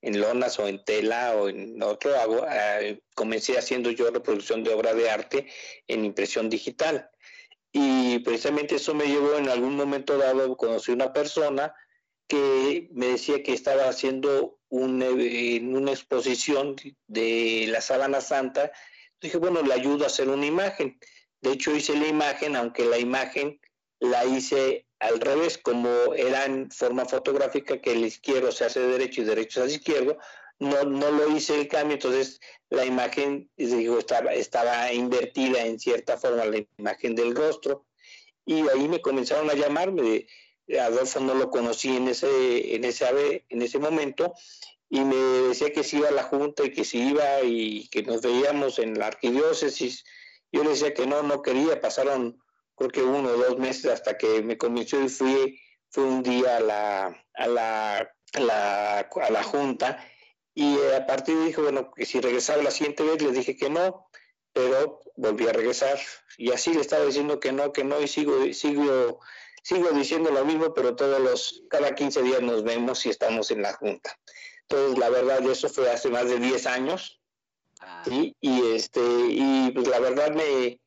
lonas 0.00 0.58
o 0.58 0.66
en 0.66 0.82
tela 0.84 1.34
o 1.36 1.48
en 1.48 1.82
otro. 1.82 2.18
Hago, 2.18 2.46
eh, 2.50 3.02
comencé 3.14 3.58
haciendo 3.58 3.90
yo 3.90 4.10
reproducción 4.10 4.64
de 4.64 4.74
obra 4.74 4.94
de 4.94 5.10
arte 5.10 5.46
en 5.86 6.04
impresión 6.04 6.48
digital. 6.48 7.10
Y 7.70 8.18
precisamente 8.20 8.76
eso 8.76 8.94
me 8.94 9.06
llevó 9.06 9.36
en 9.36 9.48
algún 9.48 9.76
momento 9.76 10.18
dado, 10.18 10.56
conocí 10.56 10.92
una 10.92 11.12
persona 11.12 11.74
que 12.28 12.88
me 12.92 13.08
decía 13.08 13.42
que 13.42 13.52
estaba 13.52 13.88
haciendo 13.88 14.58
en 14.72 15.76
una 15.76 15.90
exposición 15.90 16.76
de 17.06 17.66
la 17.68 17.80
Sábana 17.80 18.20
Santa. 18.20 18.72
Dije, 19.20 19.36
bueno, 19.36 19.62
le 19.62 19.74
ayudo 19.74 20.04
a 20.04 20.06
hacer 20.06 20.28
una 20.28 20.46
imagen. 20.46 20.98
De 21.40 21.52
hecho, 21.52 21.76
hice 21.76 21.96
la 21.96 22.06
imagen, 22.06 22.56
aunque 22.56 22.84
la 22.84 22.98
imagen 22.98 23.60
la 24.00 24.24
hice 24.24 24.86
al 24.98 25.20
revés, 25.20 25.58
como 25.58 26.14
era 26.14 26.46
en 26.46 26.70
forma 26.70 27.04
fotográfica, 27.04 27.80
que 27.80 27.92
el 27.92 28.04
izquierdo 28.04 28.50
se 28.50 28.64
hace 28.64 28.80
derecho 28.80 29.22
y 29.22 29.24
derecho 29.24 29.60
se 29.60 29.66
hace 29.66 29.76
izquierdo, 29.76 30.18
no, 30.58 30.84
no 30.84 31.10
lo 31.10 31.36
hice 31.36 31.60
el 31.60 31.68
cambio, 31.68 31.94
entonces 31.94 32.40
la 32.70 32.84
imagen, 32.84 33.50
digo, 33.56 33.98
estaba, 33.98 34.32
estaba 34.32 34.92
invertida 34.92 35.64
en 35.64 35.78
cierta 35.78 36.16
forma, 36.16 36.44
la 36.44 36.64
imagen 36.78 37.14
del 37.14 37.34
rostro, 37.34 37.84
y 38.44 38.68
ahí 38.68 38.88
me 38.88 39.00
comenzaron 39.00 39.50
a 39.50 39.54
llamarme 39.54 40.02
de, 40.02 40.26
Adolfo 40.80 41.20
no 41.20 41.34
lo 41.34 41.50
conocí 41.50 41.96
en 41.96 42.08
ese, 42.08 42.74
en 42.74 42.84
ese, 42.84 43.44
en 43.48 43.62
ese 43.62 43.78
momento 43.78 44.34
y 44.88 45.00
me 45.00 45.16
decía 45.16 45.72
que 45.72 45.84
si 45.84 45.98
iba 45.98 46.08
a 46.08 46.12
la 46.12 46.22
junta 46.22 46.64
y 46.64 46.72
que 46.72 46.84
si 46.84 47.08
iba 47.08 47.42
y 47.42 47.88
que 47.88 48.02
nos 48.02 48.20
veíamos 48.20 48.78
en 48.78 48.98
la 48.98 49.06
arquidiócesis. 49.06 50.04
Yo 50.52 50.62
le 50.62 50.70
decía 50.70 50.92
que 50.92 51.06
no, 51.06 51.22
no 51.22 51.40
quería. 51.40 51.80
Pasaron 51.80 52.38
creo 52.76 52.90
que 52.90 53.02
uno 53.02 53.30
o 53.30 53.36
dos 53.36 53.58
meses 53.58 53.86
hasta 53.86 54.18
que 54.18 54.42
me 54.42 54.58
convenció 54.58 55.02
y 55.02 55.08
fui, 55.08 55.58
fui 55.90 56.04
un 56.04 56.22
día 56.22 56.58
a 56.58 56.60
la, 56.60 57.24
a 57.34 57.46
la, 57.46 57.98
a 58.34 58.40
la, 58.40 58.98
a 58.98 59.30
la 59.30 59.42
junta 59.42 60.04
y 60.54 60.76
a 60.94 61.06
partir 61.06 61.36
de 61.38 61.46
dijo, 61.46 61.62
bueno, 61.62 61.90
que 61.92 62.04
si 62.04 62.20
regresaba 62.20 62.62
la 62.62 62.70
siguiente 62.70 63.02
vez, 63.02 63.22
le 63.22 63.32
dije 63.32 63.56
que 63.56 63.70
no, 63.70 64.08
pero 64.52 65.00
volví 65.16 65.48
a 65.48 65.52
regresar. 65.52 65.98
Y 66.36 66.50
así 66.52 66.74
le 66.74 66.82
estaba 66.82 67.04
diciendo 67.04 67.40
que 67.40 67.52
no, 67.52 67.72
que 67.72 67.84
no, 67.84 68.00
y 68.00 68.08
sigo, 68.08 68.52
sigo 68.52 69.20
sigo 69.62 69.90
diciendo 69.90 70.30
lo 70.30 70.44
mismo, 70.44 70.74
pero 70.74 70.94
todos 70.94 71.20
los, 71.20 71.62
cada 71.68 71.94
15 71.94 72.22
días 72.22 72.42
nos 72.42 72.64
vemos 72.64 73.04
y 73.06 73.10
estamos 73.10 73.50
en 73.50 73.62
la 73.62 73.72
junta. 73.74 74.18
Entonces, 74.68 74.98
la 74.98 75.08
verdad, 75.08 75.44
eso 75.48 75.68
fue 75.68 75.90
hace 75.90 76.08
más 76.08 76.28
de 76.28 76.38
10 76.38 76.66
años. 76.66 77.20
Ah. 77.80 78.04
Y 78.08 78.74
este, 78.74 79.00
y 79.00 79.70
pues 79.72 79.88
la 79.88 79.98
verdad 79.98 80.32
me, 80.32 80.80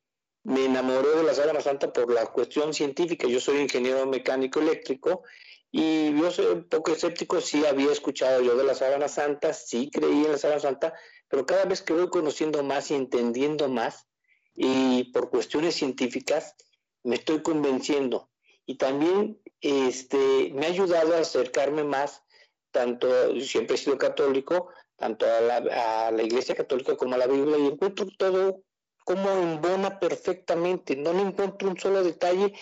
me 0.43 0.65
enamoré 0.65 1.09
de 1.09 1.23
la 1.23 1.33
Sábana 1.33 1.59
Santa 1.59 1.91
por 1.91 2.13
la 2.13 2.27
cuestión 2.27 2.73
científica. 2.73 3.27
Yo 3.27 3.39
soy 3.39 3.59
ingeniero 3.59 4.05
mecánico 4.05 4.59
eléctrico 4.59 5.23
y 5.71 6.17
yo 6.17 6.31
soy 6.31 6.45
un 6.45 6.69
poco 6.69 6.91
escéptico, 6.91 7.41
sí 7.41 7.65
había 7.65 7.91
escuchado 7.91 8.41
yo 8.41 8.55
de 8.55 8.63
la 8.63 8.75
Sábana 8.75 9.07
Santa, 9.07 9.53
sí 9.53 9.89
creí 9.91 10.23
en 10.23 10.31
la 10.31 10.37
Sábana 10.37 10.61
Santa, 10.61 10.93
pero 11.27 11.45
cada 11.45 11.65
vez 11.65 11.81
que 11.81 11.93
voy 11.93 12.09
conociendo 12.09 12.63
más 12.63 12.91
y 12.91 12.95
entendiendo 12.95 13.67
más, 13.67 14.05
y 14.53 15.11
por 15.11 15.29
cuestiones 15.29 15.75
científicas, 15.75 16.55
me 17.03 17.15
estoy 17.15 17.41
convenciendo 17.41 18.29
y 18.65 18.75
también 18.75 19.41
este, 19.61 20.51
me 20.53 20.65
ha 20.65 20.69
ayudado 20.69 21.15
a 21.15 21.19
acercarme 21.19 21.83
más, 21.83 22.23
tanto, 22.71 23.07
siempre 23.41 23.75
he 23.75 23.79
sido 23.79 23.97
católico, 23.97 24.69
tanto 24.95 25.25
a 25.25 25.41
la, 25.41 26.07
a 26.07 26.11
la 26.11 26.23
Iglesia 26.23 26.55
Católica 26.55 26.95
como 26.95 27.15
a 27.15 27.17
la 27.17 27.27
Biblia, 27.27 27.57
y 27.57 27.67
encuentro 27.67 28.07
todo 28.17 28.63
como 29.05 29.29
embona 29.29 29.99
perfectamente, 29.99 30.95
no 30.95 31.13
me 31.13 31.21
encuentro 31.21 31.69
un 31.69 31.79
solo 31.79 32.03
detalle 32.03 32.53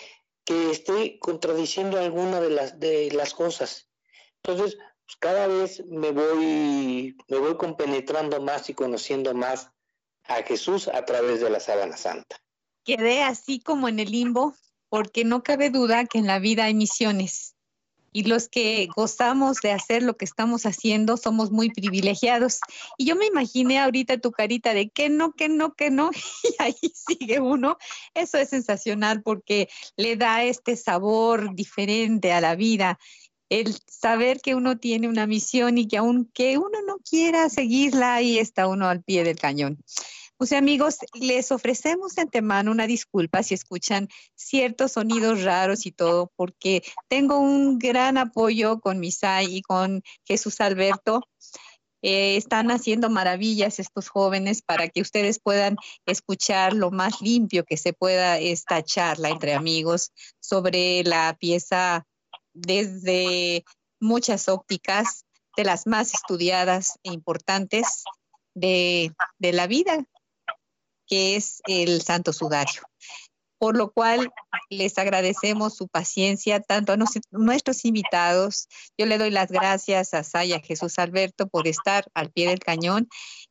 que 0.44 0.70
esté 0.70 1.18
contradiciendo 1.18 1.98
alguna 1.98 2.40
de 2.40 2.50
las, 2.50 2.78
de 2.78 3.10
las 3.12 3.32
cosas. 3.32 3.88
Entonces, 4.42 4.76
pues 5.06 5.16
cada 5.18 5.46
vez 5.46 5.82
me 5.86 6.10
voy, 6.12 7.16
me 7.28 7.38
voy 7.38 7.56
compenetrando 7.56 8.40
más 8.42 8.68
y 8.68 8.74
conociendo 8.74 9.34
más 9.34 9.70
a 10.24 10.42
Jesús 10.42 10.88
a 10.88 11.04
través 11.06 11.40
de 11.40 11.50
la 11.50 11.60
sábana 11.60 11.96
santa. 11.96 12.36
Quedé 12.84 13.22
así 13.22 13.60
como 13.60 13.88
en 13.88 13.98
el 13.98 14.10
limbo, 14.10 14.54
porque 14.94 15.24
no 15.24 15.42
cabe 15.42 15.70
duda 15.70 16.04
que 16.04 16.18
en 16.18 16.28
la 16.28 16.38
vida 16.38 16.66
hay 16.66 16.74
misiones 16.74 17.56
y 18.12 18.22
los 18.22 18.48
que 18.48 18.86
gozamos 18.94 19.56
de 19.60 19.72
hacer 19.72 20.04
lo 20.04 20.16
que 20.16 20.24
estamos 20.24 20.66
haciendo 20.66 21.16
somos 21.16 21.50
muy 21.50 21.68
privilegiados. 21.70 22.60
Y 22.96 23.06
yo 23.06 23.16
me 23.16 23.26
imaginé 23.26 23.80
ahorita 23.80 24.18
tu 24.18 24.30
carita 24.30 24.72
de 24.72 24.90
que 24.90 25.08
no, 25.08 25.32
que 25.32 25.48
no, 25.48 25.74
que 25.74 25.90
no, 25.90 26.12
y 26.44 26.62
ahí 26.62 26.92
sigue 26.94 27.40
uno. 27.40 27.76
Eso 28.14 28.38
es 28.38 28.50
sensacional 28.50 29.20
porque 29.24 29.68
le 29.96 30.14
da 30.14 30.44
este 30.44 30.76
sabor 30.76 31.56
diferente 31.56 32.30
a 32.30 32.40
la 32.40 32.54
vida. 32.54 33.00
El 33.48 33.76
saber 33.88 34.40
que 34.40 34.54
uno 34.54 34.78
tiene 34.78 35.08
una 35.08 35.26
misión 35.26 35.76
y 35.76 35.88
que 35.88 35.96
aunque 35.96 36.56
uno 36.56 36.82
no 36.86 36.98
quiera 36.98 37.48
seguirla, 37.48 38.14
ahí 38.14 38.38
está 38.38 38.68
uno 38.68 38.88
al 38.88 39.02
pie 39.02 39.24
del 39.24 39.40
cañón. 39.40 39.76
Pues 40.44 40.52
amigos, 40.52 40.98
les 41.14 41.50
ofrecemos 41.52 42.16
de 42.16 42.20
antemano 42.20 42.70
una 42.70 42.86
disculpa 42.86 43.42
si 43.42 43.54
escuchan 43.54 44.08
ciertos 44.34 44.92
sonidos 44.92 45.42
raros 45.42 45.86
y 45.86 45.90
todo, 45.90 46.30
porque 46.36 46.82
tengo 47.08 47.38
un 47.38 47.78
gran 47.78 48.18
apoyo 48.18 48.78
con 48.78 49.00
Misai 49.00 49.46
y 49.46 49.62
con 49.62 50.02
Jesús 50.26 50.60
Alberto. 50.60 51.22
Eh, 52.02 52.36
están 52.36 52.70
haciendo 52.70 53.08
maravillas 53.08 53.78
estos 53.78 54.10
jóvenes 54.10 54.60
para 54.60 54.88
que 54.88 55.00
ustedes 55.00 55.40
puedan 55.40 55.78
escuchar 56.04 56.74
lo 56.74 56.90
más 56.90 57.22
limpio 57.22 57.64
que 57.64 57.78
se 57.78 57.94
pueda 57.94 58.38
esta 58.38 58.82
charla 58.82 59.30
entre 59.30 59.54
amigos 59.54 60.12
sobre 60.40 61.04
la 61.04 61.34
pieza 61.40 62.04
desde 62.52 63.64
muchas 63.98 64.50
ópticas 64.50 65.24
de 65.56 65.64
las 65.64 65.86
más 65.86 66.12
estudiadas 66.12 66.98
e 67.02 67.14
importantes 67.14 68.04
de, 68.52 69.10
de 69.38 69.52
la 69.54 69.66
vida, 69.66 70.04
que 71.06 71.36
es 71.36 71.60
el 71.66 72.02
Santo 72.02 72.32
Sudario 72.32 72.82
por 73.64 73.78
lo 73.78 73.92
cual 73.92 74.30
les 74.68 74.98
agradecemos 74.98 75.74
su 75.74 75.88
paciencia, 75.88 76.60
tanto 76.60 76.92
a 76.92 76.98
nuestros 77.30 77.84
invitados. 77.86 78.68
Yo 78.98 79.06
le 79.06 79.16
doy 79.16 79.30
las 79.30 79.50
gracias 79.50 80.12
a 80.12 80.22
Saya 80.22 80.60
Jesús 80.60 80.98
Alberto 80.98 81.48
por 81.48 81.66
estar 81.66 82.04
al 82.12 82.30
pie 82.30 82.48
del 82.48 82.58
cañón 82.58 83.08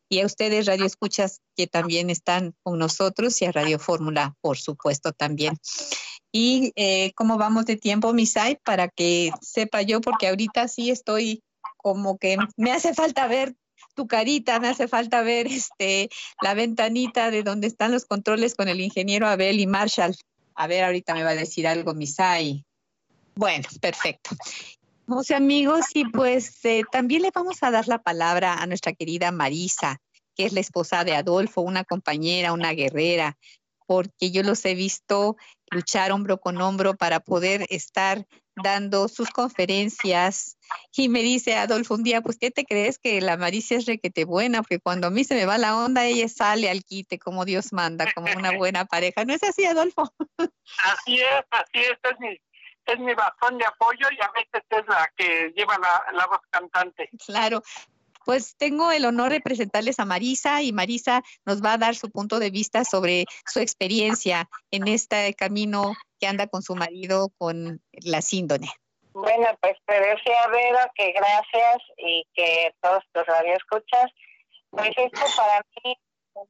y 0.10 0.20
a 0.20 0.28
ustedes, 0.28 0.68
Radio 0.68 0.86
Escuchas, 0.86 1.42
que 1.56 1.66
también 1.66 2.12
están 2.12 2.54
con 2.62 2.78
nosotros 2.78 3.42
y 3.42 3.46
a 3.46 3.52
Radio 3.52 3.80
Fórmula, 3.80 4.36
por 4.42 4.60
supuesto, 4.60 5.14
también. 5.14 5.58
Y 6.32 6.74
eh, 6.76 7.14
cómo 7.16 7.40
vamos 7.40 7.66
de 7.66 7.78
tiempo, 7.78 8.14
Misai, 8.14 8.60
para 8.64 8.90
que 8.90 9.32
sepa 9.42 9.82
yo, 9.82 10.00
porque 10.00 10.28
ahorita 10.28 10.68
sí 10.68 10.92
estoy 10.92 11.42
como 11.78 12.20
que 12.20 12.38
me 12.56 12.72
hace 12.72 12.94
falta 12.94 13.26
ver 13.26 13.56
tu 13.96 14.08
carita, 14.08 14.60
me 14.60 14.68
hace 14.68 14.88
falta 14.88 15.22
ver 15.22 15.48
este 15.48 16.10
la 16.42 16.54
ventanita 16.54 17.32
de 17.32 17.44
donde 17.44 17.68
están 17.68 17.92
los 17.92 18.06
controles 18.06 18.56
con 18.56 18.68
el 18.68 18.82
ingeniero 18.82 19.28
Abel 19.28 19.60
y 19.60 19.68
Marshall. 19.68 20.16
A 20.56 20.68
ver, 20.68 20.84
ahorita 20.84 21.14
me 21.14 21.24
va 21.24 21.32
a 21.32 21.36
decir 21.36 21.68
algo 21.68 21.94
Misai. 21.94 22.64
Bueno, 23.36 23.68
perfecto. 23.82 24.32
Vamos 25.06 25.32
amigos, 25.32 25.86
y 25.94 26.06
pues 26.06 26.64
eh, 26.64 26.84
también 26.90 27.24
le 27.24 27.32
vamos 27.34 27.62
a 27.62 27.72
dar 27.72 27.88
la 27.88 28.02
palabra 28.02 28.54
a 28.54 28.68
nuestra 28.68 28.94
querida 28.94 29.32
Marisa, 29.32 30.00
que 30.36 30.46
es 30.46 30.54
la 30.54 30.62
esposa 30.62 31.04
de 31.04 31.14
Adolfo, 31.14 31.62
una 31.62 31.84
compañera, 31.84 32.54
una 32.54 32.72
guerrera, 32.72 33.38
porque 33.86 34.32
yo 34.32 34.44
los 34.44 34.64
he 34.64 34.76
visto 34.76 35.36
luchar 35.72 36.12
hombro 36.12 36.40
con 36.40 36.62
hombro 36.62 36.96
para 36.96 37.20
poder 37.20 37.66
estar 37.70 38.26
dando 38.56 39.08
sus 39.08 39.30
conferencias. 39.30 40.58
Y 40.96 41.10
me 41.10 41.22
dice 41.22 41.56
Adolfo 41.56 41.96
un 41.96 42.04
día, 42.04 42.22
pues, 42.22 42.38
¿qué 42.38 42.52
te 42.52 42.66
crees 42.66 43.00
que 43.00 43.22
la 43.22 43.38
Maricia 43.38 43.78
es 43.78 43.86
requete 43.86 44.26
buena? 44.26 44.62
Porque 44.62 44.80
cuando 44.80 45.08
a 45.08 45.10
mí 45.10 45.24
se 45.24 45.36
me 45.36 45.46
va 45.46 45.58
la 45.58 45.78
onda, 45.78 46.06
ella 46.06 46.28
sale 46.28 46.70
al 46.70 46.84
quite 46.84 47.20
como 47.20 47.46
Dios 47.46 47.74
manda, 47.74 48.12
como 48.14 48.32
una 48.36 48.52
buena 48.58 48.86
pareja. 48.86 49.26
¿No 49.26 49.34
es 49.34 49.44
así, 49.44 49.66
Adolfo? 49.66 50.14
Así 50.38 51.20
es, 51.20 51.46
así 51.52 51.80
es, 51.80 51.98
es 52.04 52.20
mi, 52.20 52.40
es 52.86 53.00
mi 53.00 53.14
bastón 53.14 53.58
de 53.58 53.66
apoyo 53.66 54.08
y 54.12 54.22
a 54.22 54.32
veces 54.32 54.64
es 54.70 54.88
la 54.88 55.12
que 55.16 55.54
lleva 55.56 55.78
la, 55.78 56.06
la 56.14 56.26
voz 56.28 56.42
cantante. 56.50 57.10
Claro, 57.26 57.64
pues 58.26 58.56
tengo 58.58 58.92
el 58.92 59.06
honor 59.06 59.32
de 59.32 59.42
presentarles 59.42 60.00
a 60.00 60.06
Marisa 60.06 60.62
y 60.62 60.72
Marisa 60.72 61.22
nos 61.46 61.62
va 61.62 61.74
a 61.74 61.78
dar 61.78 61.96
su 61.96 62.10
punto 62.10 62.40
de 62.40 62.50
vista 62.50 62.84
sobre 62.84 63.26
su 63.46 63.60
experiencia 63.60 64.50
en 64.72 64.88
este 64.88 65.34
camino 65.34 65.94
que 66.20 66.28
anda 66.28 66.48
con 66.48 66.62
su 66.62 66.76
marido 66.76 67.30
con 67.38 67.82
la 67.92 68.22
síndone. 68.22 68.70
Bueno, 69.14 69.48
pues 69.62 69.76
te 69.86 69.94
decía 69.94 70.48
Vero 70.52 70.80
que 70.96 71.12
gracias 71.12 71.78
y 71.98 72.26
que 72.34 72.74
todos 72.82 73.04
tus 73.14 73.26
radioescuchas. 73.26 74.12
Pues 74.72 74.90
esto 74.98 75.22
para 75.38 75.64
mí 75.84 75.96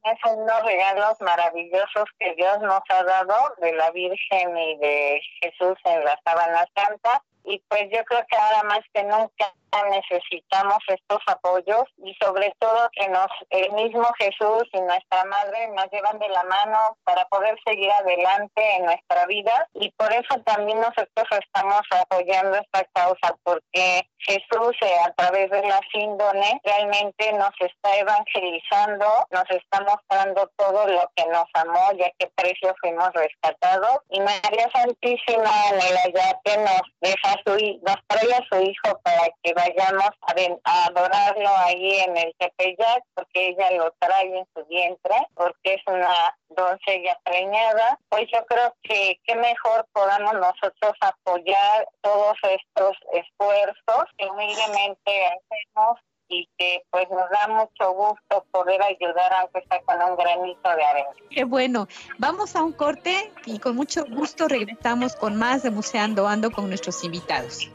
es 0.04 0.32
unos 0.32 0.62
regalos 0.62 1.20
maravillosos 1.20 2.04
que 2.18 2.34
Dios 2.36 2.58
nos 2.60 2.80
ha 2.88 3.04
dado 3.04 3.34
de 3.60 3.72
la 3.72 3.90
Virgen 3.90 4.56
y 4.56 4.76
de 4.78 5.20
Jesús 5.42 5.76
en 5.84 6.04
la 6.04 6.18
sábana 6.24 6.66
santa. 6.74 7.22
Y 7.44 7.58
pues 7.68 7.82
yo 7.92 8.04
creo 8.04 8.24
que 8.28 8.36
ahora 8.36 8.62
más 8.64 8.80
que 8.92 9.02
nunca 9.04 9.54
necesitamos 9.82 10.78
estos 10.88 11.18
apoyos 11.26 11.84
y 11.98 12.14
sobre 12.22 12.54
todo 12.58 12.88
que 12.92 13.08
nos 13.08 13.26
el 13.50 13.72
mismo 13.72 14.06
Jesús 14.18 14.64
y 14.72 14.80
nuestra 14.80 15.24
madre 15.24 15.68
nos 15.68 15.90
llevan 15.90 16.18
de 16.18 16.28
la 16.28 16.44
mano 16.44 16.96
para 17.04 17.24
poder 17.26 17.56
seguir 17.66 17.90
adelante 17.90 18.76
en 18.76 18.84
nuestra 18.84 19.26
vida. 19.26 19.68
Y 19.74 19.90
por 19.92 20.12
eso 20.12 20.40
también 20.44 20.80
nosotros 20.80 21.26
estamos 21.30 21.80
apoyando 21.90 22.56
esta 22.56 22.84
causa 22.94 23.36
porque 23.42 24.06
Jesús 24.18 24.76
eh, 24.80 24.96
a 25.04 25.12
través 25.14 25.50
de 25.50 25.62
la 25.62 25.80
síndone 25.92 26.60
realmente 26.64 27.32
nos 27.32 27.52
está 27.60 27.96
evangelizando, 27.96 29.06
nos 29.30 29.50
está 29.50 29.80
mostrando 29.82 30.50
todo 30.56 30.86
lo 30.86 31.10
que 31.14 31.26
nos 31.26 31.44
amó, 31.54 31.92
ya 31.98 32.10
que 32.18 32.30
precio 32.34 32.74
fuimos 32.80 33.10
rescatados. 33.12 33.98
Y 34.10 34.20
María 34.20 34.70
Santísima 34.72 35.50
en 35.70 35.76
el 35.76 36.14
que 36.44 36.56
nos 36.58 36.82
deja 37.00 37.33
su 37.44 37.80
nos 37.82 37.96
a 38.14 38.44
su 38.50 38.62
hijo 38.62 39.00
para 39.02 39.28
que 39.42 39.52
vayamos 39.54 40.10
a, 40.22 40.86
adorarlo 40.86 41.50
ahí 41.58 42.00
en 42.00 42.16
el 42.16 42.34
Tepeyac, 42.38 43.04
porque 43.14 43.48
ella 43.48 43.70
lo 43.72 43.90
trae 43.98 44.38
en 44.38 44.46
su 44.54 44.64
vientre, 44.66 45.14
porque 45.34 45.74
es 45.74 45.82
una 45.86 46.36
doncella 46.48 47.18
preñada, 47.24 47.98
pues 48.08 48.26
yo 48.32 48.44
creo 48.46 48.74
que 48.82 49.18
qué 49.24 49.34
mejor 49.36 49.86
podamos 49.92 50.34
nosotros 50.34 50.92
apoyar 51.00 51.88
todos 52.00 52.36
estos 52.42 52.96
esfuerzos 53.12 54.04
que 54.16 54.26
humildemente 54.26 55.26
hacemos 55.26 55.98
y 56.28 56.48
que 56.58 56.82
pues 56.90 57.08
nos 57.10 57.28
da 57.30 57.48
mucho 57.48 57.92
gusto 57.92 58.44
poder 58.50 58.82
ayudar 58.82 59.32
aunque 59.34 59.62
sea 59.68 59.80
con 59.82 59.96
un 60.10 60.16
granito 60.16 60.68
de 60.76 60.84
arena. 60.84 61.08
Qué 61.30 61.44
bueno. 61.44 61.86
Vamos 62.18 62.56
a 62.56 62.62
un 62.62 62.72
corte 62.72 63.32
y 63.46 63.58
con 63.58 63.76
mucho 63.76 64.04
gusto 64.06 64.48
regresamos 64.48 65.16
con 65.16 65.36
más 65.36 65.62
de 65.62 65.70
Museando 65.70 66.26
Ando 66.26 66.50
con 66.50 66.68
nuestros 66.68 67.04
invitados. 67.04 67.70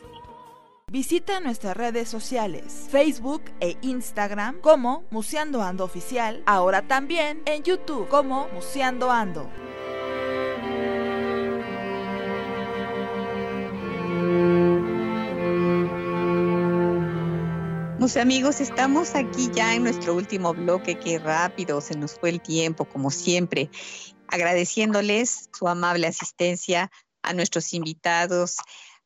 Visita 0.91 1.39
nuestras 1.39 1.77
redes 1.77 2.09
sociales, 2.09 2.87
Facebook 2.89 3.43
e 3.59 3.77
Instagram 3.81 4.59
como 4.59 5.03
Museando 5.11 5.61
Ando 5.61 5.83
Oficial, 5.83 6.41
ahora 6.47 6.81
también 6.81 7.43
en 7.45 7.61
YouTube 7.61 8.07
como 8.07 8.47
Museando 8.47 9.11
Ando. 9.11 9.47
Mis 17.99 18.15
amigos, 18.15 18.61
estamos 18.61 19.13
aquí 19.13 19.49
ya 19.53 19.75
en 19.75 19.83
nuestro 19.83 20.15
último 20.15 20.53
bloque, 20.53 20.97
qué 20.97 21.19
rápido 21.19 21.81
se 21.81 21.97
nos 21.97 22.13
fue 22.13 22.29
el 22.29 22.41
tiempo, 22.41 22.85
como 22.85 23.11
siempre, 23.11 23.69
agradeciéndoles 24.29 25.49
su 25.51 25.67
amable 25.67 26.07
asistencia 26.07 26.89
a 27.23 27.33
nuestros 27.33 27.73
invitados, 27.73 28.55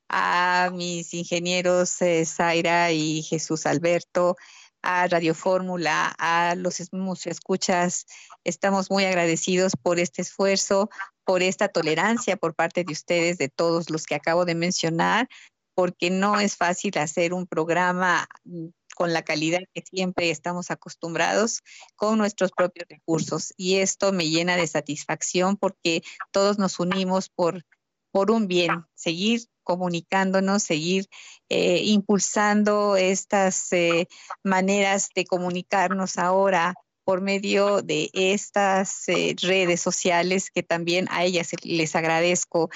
a 0.10 0.69
mis 0.71 1.12
ingenieros 1.15 2.03
eh, 2.03 2.23
Zaira 2.27 2.91
y 2.91 3.23
Jesús 3.23 3.65
Alberto, 3.65 4.36
a 4.84 5.08
Radio 5.08 5.34
Fórmula, 5.34 6.13
a 6.19 6.53
los 6.56 6.79
escuchas. 6.79 8.06
Estamos 8.43 8.91
muy 8.91 9.06
agradecidos 9.06 9.73
por 9.82 9.97
este 9.97 10.21
esfuerzo, 10.21 10.91
por 11.25 11.41
esta 11.41 11.67
tolerancia 11.67 12.38
por 12.38 12.53
parte 12.53 12.84
de 12.84 12.93
ustedes, 12.93 13.39
de 13.39 13.49
todos 13.49 13.89
los 13.89 14.06
que 14.06 14.13
acabo 14.13 14.45
de 14.45 14.53
mencionar, 14.53 15.27
porque 15.75 16.09
no 16.09 16.39
es 16.39 16.55
fácil 16.55 16.97
hacer 16.97 17.33
un 17.33 17.47
programa 17.47 18.27
mm, 18.43 18.67
con 18.95 19.13
la 19.13 19.23
calidad 19.23 19.62
que 19.73 19.81
siempre 19.81 20.29
estamos 20.29 20.71
acostumbrados 20.71 21.62
con 21.95 22.17
nuestros 22.17 22.51
propios 22.51 22.88
recursos. 22.89 23.53
Y 23.57 23.77
esto 23.77 24.12
me 24.12 24.29
llena 24.29 24.55
de 24.55 24.67
satisfacción 24.67 25.57
porque 25.57 26.03
todos 26.31 26.59
nos 26.59 26.79
unimos 26.79 27.29
por, 27.29 27.65
por 28.12 28.31
un 28.31 28.47
bien, 28.47 28.86
seguir 28.93 29.47
comunicándonos, 29.63 30.63
seguir 30.63 31.07
eh, 31.49 31.81
impulsando 31.86 32.95
estas 32.95 33.71
eh, 33.71 34.07
maneras 34.43 35.09
de 35.15 35.25
comunicarnos 35.25 36.17
ahora 36.17 36.75
por 37.03 37.21
medio 37.21 37.81
de 37.81 38.09
estas 38.13 39.07
eh, 39.09 39.36
redes 39.41 39.81
sociales 39.81 40.49
que 40.51 40.63
también 40.63 41.07
a 41.12 41.23
ellas 41.23 41.49
les 41.63 41.95
agradezco. 41.95 42.69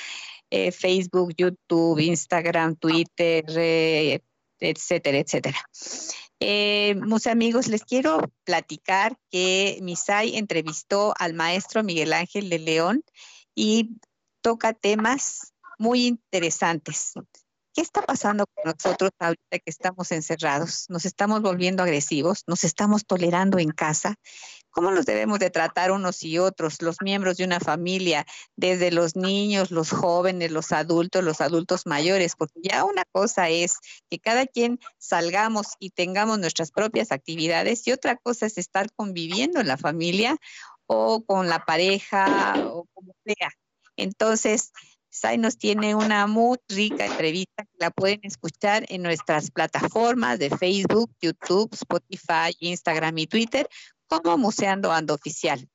Facebook, 0.49 1.33
YouTube, 1.37 1.99
Instagram, 1.99 2.75
Twitter, 2.75 3.43
etcétera, 4.59 5.17
etcétera. 5.17 5.57
Eh, 6.39 6.95
mis 6.95 7.25
amigos, 7.25 7.67
les 7.67 7.83
quiero 7.83 8.31
platicar 8.43 9.17
que 9.31 9.79
Misai 9.81 10.37
entrevistó 10.37 11.13
al 11.17 11.33
maestro 11.33 11.83
Miguel 11.83 12.13
Ángel 12.13 12.49
de 12.49 12.59
León 12.59 13.03
y 13.55 13.97
toca 14.41 14.73
temas 14.73 15.53
muy 15.79 16.05
interesantes. 16.05 17.13
¿Qué 17.73 17.81
está 17.81 18.01
pasando 18.01 18.45
con 18.47 18.71
nosotros 18.71 19.11
ahorita 19.19 19.59
que 19.59 19.69
estamos 19.69 20.11
encerrados? 20.11 20.85
¿Nos 20.89 21.05
estamos 21.05 21.41
volviendo 21.41 21.83
agresivos? 21.83 22.43
¿Nos 22.47 22.63
estamos 22.63 23.05
tolerando 23.05 23.59
en 23.59 23.69
casa? 23.69 24.15
¿Cómo 24.77 24.91
nos 24.91 25.07
debemos 25.07 25.39
de 25.39 25.49
tratar 25.49 25.89
unos 25.89 26.21
y 26.21 26.37
otros, 26.37 26.83
los 26.83 26.97
miembros 27.01 27.37
de 27.37 27.45
una 27.45 27.59
familia, 27.59 28.27
desde 28.55 28.91
los 28.91 29.15
niños, 29.15 29.71
los 29.71 29.89
jóvenes, 29.89 30.51
los 30.51 30.71
adultos, 30.71 31.23
los 31.23 31.41
adultos 31.41 31.87
mayores? 31.87 32.35
Porque 32.35 32.59
ya 32.61 32.83
una 32.83 33.03
cosa 33.11 33.49
es 33.49 33.77
que 34.07 34.19
cada 34.19 34.45
quien 34.45 34.79
salgamos 34.99 35.69
y 35.79 35.89
tengamos 35.89 36.37
nuestras 36.37 36.69
propias 36.69 37.11
actividades 37.11 37.87
y 37.87 37.91
otra 37.91 38.17
cosa 38.17 38.45
es 38.45 38.59
estar 38.59 38.91
conviviendo 38.95 39.59
en 39.59 39.67
la 39.67 39.77
familia 39.77 40.37
o 40.85 41.25
con 41.25 41.49
la 41.49 41.65
pareja 41.65 42.53
o 42.67 42.85
como 42.93 43.15
sea. 43.25 43.49
Entonces, 43.95 44.73
SAI 45.09 45.39
nos 45.39 45.57
tiene 45.57 45.95
una 45.95 46.27
muy 46.27 46.59
rica 46.69 47.07
entrevista 47.07 47.63
que 47.63 47.77
la 47.79 47.89
pueden 47.89 48.19
escuchar 48.21 48.85
en 48.89 49.01
nuestras 49.01 49.49
plataformas 49.49 50.37
de 50.37 50.51
Facebook, 50.51 51.09
YouTube, 51.19 51.73
Spotify, 51.73 52.55
Instagram 52.59 53.17
y 53.17 53.25
Twitter 53.25 53.67
como 54.07 54.37
Museando 54.37 54.91
Ando 54.91 55.13
Oficial. 55.13 55.69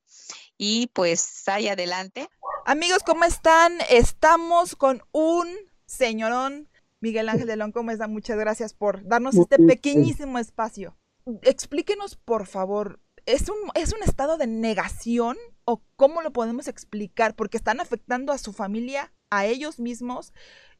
Y 0.59 0.88
pues, 0.88 1.21
SAI, 1.21 1.68
adelante. 1.68 2.29
Amigos, 2.66 3.03
¿cómo 3.05 3.25
están? 3.25 3.73
Estamos 3.88 4.77
con 4.77 5.03
un 5.12 5.49
señorón 5.87 6.68
Miguel 7.03 7.29
Ángel 7.29 7.49
de 7.49 7.57
León 7.57 7.73
Comesa, 7.73 8.07
muchas 8.07 8.38
gracias 8.38 8.75
por 8.75 9.05
darnos 9.05 9.35
este 9.35 9.59
pequeñísimo 9.59 10.38
espacio. 10.38 10.97
Explíquenos, 11.42 12.14
por 12.14 12.47
favor, 12.47 13.01
¿es 13.27 13.49
un, 13.49 13.57
¿es 13.75 13.92
un 13.92 14.05
estado 14.05 14.38
de 14.38 14.47
negación 14.47 15.37
o 15.64 15.83
cómo 15.97 16.23
lo 16.23 16.33
podemos 16.33 16.68
explicar? 16.68 17.35
Porque 17.35 17.57
están 17.57 17.81
afectando 17.81 18.33
a 18.33 18.38
su 18.38 18.53
familia, 18.53 19.12
a 19.31 19.47
ellos 19.47 19.81
mismos 19.81 20.33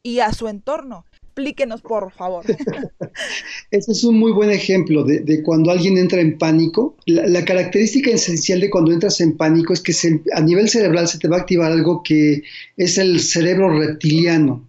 y 0.05 0.21
a 0.21 0.33
su 0.33 0.47
entorno. 0.47 1.07
Explíquenos, 1.35 1.81
por 1.81 2.13
favor. 2.13 2.45
Ese 3.71 3.93
es 3.93 4.05
un 4.05 4.19
muy 4.19 4.33
buen 4.33 4.51
ejemplo 4.51 5.03
de, 5.03 5.43
cuando 5.43 5.71
alguien 5.71 5.97
entra 5.97 6.21
en 6.21 6.37
pánico. 6.37 6.95
La, 7.07 7.43
característica 7.43 8.11
esencial 8.11 8.61
de 8.61 8.69
cuando 8.69 8.93
entras 8.93 9.19
en 9.23 9.39
pánico 9.39 9.73
es 9.73 9.81
que 9.81 9.95
a 10.35 10.41
nivel 10.43 10.69
cerebral 10.69 11.09
se 11.09 11.19
te 11.19 11.29
va 11.29 11.39
a 11.39 11.41
activar 11.41 11.73
algo 11.73 12.03
que 12.03 12.43
es 12.77 12.99
el 12.99 13.19
cerebro 13.19 13.79
reptiliano. 13.79 14.69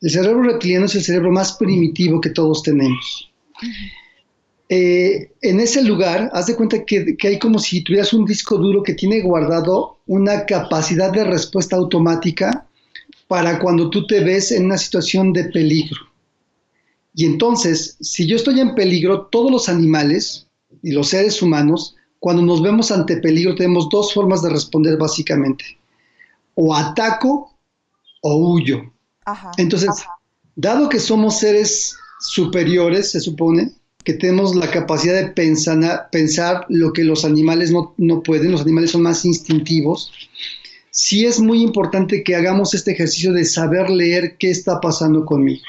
El 0.00 0.10
cerebro 0.10 0.44
reptiliano 0.44 0.86
es 0.86 0.94
el 0.94 1.02
cerebro 1.02 1.30
más 1.30 1.52
primitivo 1.58 2.22
que 2.22 2.30
todos 2.30 2.62
tenemos. 2.62 3.30
Eh, 4.70 5.30
en 5.42 5.60
ese 5.60 5.82
lugar, 5.82 6.30
haz 6.32 6.46
de 6.46 6.56
cuenta 6.56 6.86
que, 6.86 7.18
que, 7.18 7.28
hay 7.28 7.38
como 7.38 7.58
si 7.58 7.84
tuvieras 7.84 8.14
un 8.14 8.24
disco 8.24 8.56
duro 8.56 8.82
que 8.82 8.94
tiene 8.94 9.20
guardado 9.20 9.98
una 10.06 10.46
capacidad 10.46 11.12
de 11.12 11.24
respuesta 11.24 11.76
automática 11.76 12.67
para 13.28 13.58
cuando 13.60 13.90
tú 13.90 14.06
te 14.06 14.20
ves 14.20 14.50
en 14.50 14.64
una 14.64 14.78
situación 14.78 15.32
de 15.32 15.44
peligro. 15.44 16.00
Y 17.14 17.26
entonces, 17.26 17.96
si 18.00 18.26
yo 18.26 18.36
estoy 18.36 18.58
en 18.60 18.74
peligro, 18.74 19.26
todos 19.26 19.50
los 19.50 19.68
animales 19.68 20.46
y 20.82 20.92
los 20.92 21.08
seres 21.08 21.40
humanos, 21.42 21.94
cuando 22.18 22.42
nos 22.42 22.62
vemos 22.62 22.90
ante 22.90 23.18
peligro, 23.18 23.54
tenemos 23.54 23.88
dos 23.90 24.12
formas 24.12 24.42
de 24.42 24.50
responder 24.50 24.96
básicamente. 24.96 25.64
O 26.54 26.74
ataco 26.74 27.54
o 28.22 28.36
huyo. 28.36 28.82
entonces, 29.58 29.90
dado 30.56 30.88
que 30.88 30.98
somos 30.98 31.38
seres 31.38 31.96
superiores, 32.20 33.12
se 33.12 33.20
supone, 33.20 33.72
que 34.04 34.14
tenemos 34.14 34.54
la 34.56 34.70
capacidad 34.70 35.14
de 35.14 35.28
pensar, 35.28 36.08
pensar 36.10 36.64
lo 36.68 36.92
que 36.92 37.04
los 37.04 37.24
animales 37.24 37.70
no, 37.70 37.94
no 37.98 38.22
pueden, 38.22 38.52
los 38.52 38.62
animales 38.62 38.92
son 38.92 39.02
más 39.02 39.24
instintivos, 39.24 40.10
sí 40.98 41.24
es 41.24 41.38
muy 41.38 41.62
importante 41.62 42.24
que 42.24 42.34
hagamos 42.34 42.74
este 42.74 42.90
ejercicio 42.90 43.32
de 43.32 43.44
saber 43.44 43.88
leer 43.88 44.36
qué 44.36 44.50
está 44.50 44.80
pasando 44.80 45.24
conmigo. 45.24 45.60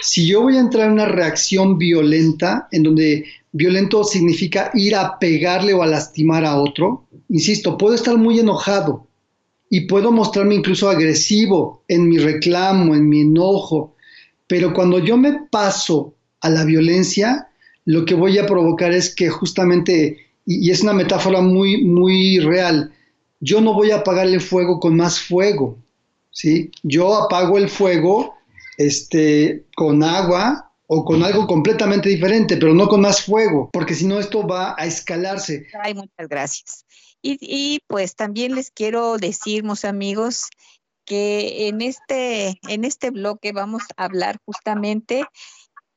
Si 0.00 0.24
yo 0.24 0.42
voy 0.42 0.56
a 0.56 0.60
entrar 0.60 0.86
en 0.86 0.92
una 0.92 1.06
reacción 1.06 1.78
violenta, 1.78 2.68
en 2.70 2.84
donde 2.84 3.24
violento 3.50 4.04
significa 4.04 4.70
ir 4.74 4.94
a 4.94 5.18
pegarle 5.18 5.74
o 5.74 5.82
a 5.82 5.88
lastimar 5.88 6.44
a 6.44 6.60
otro, 6.60 7.08
insisto, 7.28 7.76
puedo 7.76 7.96
estar 7.96 8.16
muy 8.16 8.38
enojado 8.38 9.08
y 9.68 9.80
puedo 9.88 10.12
mostrarme 10.12 10.54
incluso 10.54 10.88
agresivo 10.88 11.82
en 11.88 12.08
mi 12.08 12.18
reclamo, 12.18 12.94
en 12.94 13.08
mi 13.08 13.22
enojo, 13.22 13.96
pero 14.46 14.72
cuando 14.72 15.00
yo 15.00 15.16
me 15.16 15.40
paso 15.50 16.14
a 16.40 16.48
la 16.48 16.64
violencia, 16.64 17.48
lo 17.84 18.04
que 18.04 18.14
voy 18.14 18.38
a 18.38 18.46
provocar 18.46 18.92
es 18.92 19.12
que 19.12 19.28
justamente, 19.28 20.18
y, 20.46 20.70
es 20.70 20.82
una 20.82 20.92
metáfora 20.92 21.40
muy, 21.40 21.82
muy 21.82 22.38
real, 22.38 22.92
yo 23.42 23.60
no 23.60 23.74
voy 23.74 23.90
a 23.90 23.96
apagarle 23.96 24.38
fuego 24.38 24.78
con 24.78 24.96
más 24.96 25.18
fuego, 25.18 25.76
¿sí? 26.30 26.70
Yo 26.84 27.14
apago 27.16 27.58
el 27.58 27.68
fuego 27.68 28.34
este, 28.78 29.66
con 29.74 30.04
agua 30.04 30.72
o 30.86 31.04
con 31.04 31.24
algo 31.24 31.48
completamente 31.48 32.08
diferente, 32.08 32.56
pero 32.56 32.72
no 32.72 32.86
con 32.86 33.00
más 33.00 33.22
fuego, 33.22 33.68
porque 33.72 33.94
si 33.94 34.06
no 34.06 34.20
esto 34.20 34.46
va 34.46 34.76
a 34.78 34.86
escalarse. 34.86 35.66
Ay, 35.82 35.92
muchas 35.94 36.28
gracias. 36.28 36.86
Y, 37.20 37.80
pues 37.88 38.14
también 38.14 38.54
les 38.54 38.70
quiero 38.70 39.16
decir, 39.16 39.64
mis 39.64 39.84
amigos, 39.84 40.48
que 41.04 41.68
en 41.68 41.80
este, 41.82 42.60
en 42.68 42.84
este 42.84 43.10
bloque 43.10 43.52
vamos 43.52 43.82
a 43.96 44.04
hablar 44.04 44.38
justamente 44.44 45.24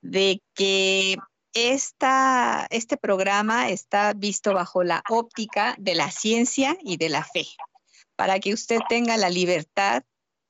de 0.02 0.42
que 0.56 1.18
este 1.56 2.98
programa 2.98 3.70
está 3.70 4.14
visto 4.14 4.54
bajo 4.54 4.84
la 4.84 5.02
óptica 5.10 5.74
de 5.80 5.96
la 5.96 6.12
ciencia 6.12 6.78
y 6.82 6.98
de 6.98 7.08
la 7.08 7.24
fe, 7.24 7.48
para 8.18 8.40
que 8.40 8.54
usted 8.54 8.80
tenga 8.90 9.16
la 9.16 9.30
libertad 9.30 10.04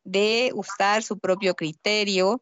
de 0.04 0.52
usar 0.56 1.04
su 1.04 1.20
propio 1.20 1.56
criterio 1.56 2.42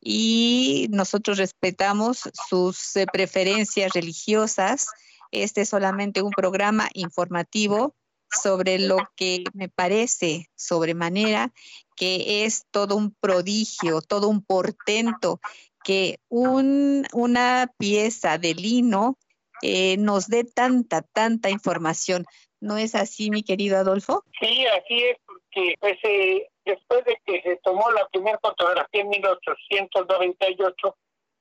y 0.00 0.86
nosotros 0.90 1.36
respetamos 1.36 2.30
sus 2.48 2.96
eh, 2.96 3.06
preferencias 3.12 3.92
religiosas. 3.92 4.86
Este 5.30 5.62
es 5.62 5.68
solamente 5.68 6.22
un 6.22 6.30
programa 6.30 6.88
informativo 6.94 7.94
sobre 8.30 8.78
lo 8.78 8.98
que 9.16 9.44
me 9.52 9.68
parece 9.68 10.50
sobremanera 10.54 11.52
que 11.98 12.44
es 12.44 12.64
todo 12.70 12.94
un 12.94 13.12
prodigio, 13.20 14.00
todo 14.00 14.28
un 14.28 14.42
portento 14.42 15.40
que 15.88 16.18
un, 16.28 17.06
una 17.14 17.72
pieza 17.78 18.36
de 18.36 18.52
lino 18.52 19.16
eh, 19.62 19.96
nos 19.96 20.28
dé 20.28 20.44
tanta, 20.44 21.00
tanta 21.00 21.48
información. 21.48 22.26
¿No 22.60 22.76
es 22.76 22.94
así, 22.94 23.30
mi 23.30 23.42
querido 23.42 23.78
Adolfo? 23.78 24.22
Sí, 24.38 24.66
así 24.66 25.04
es, 25.04 25.16
porque 25.24 25.74
pues, 25.80 25.96
eh, 26.02 26.46
después 26.66 27.06
de 27.06 27.16
que 27.24 27.40
se 27.40 27.56
tomó 27.64 27.90
la 27.92 28.06
primera 28.08 28.38
fotografía 28.42 29.00
en 29.00 29.08
1898, 29.08 30.96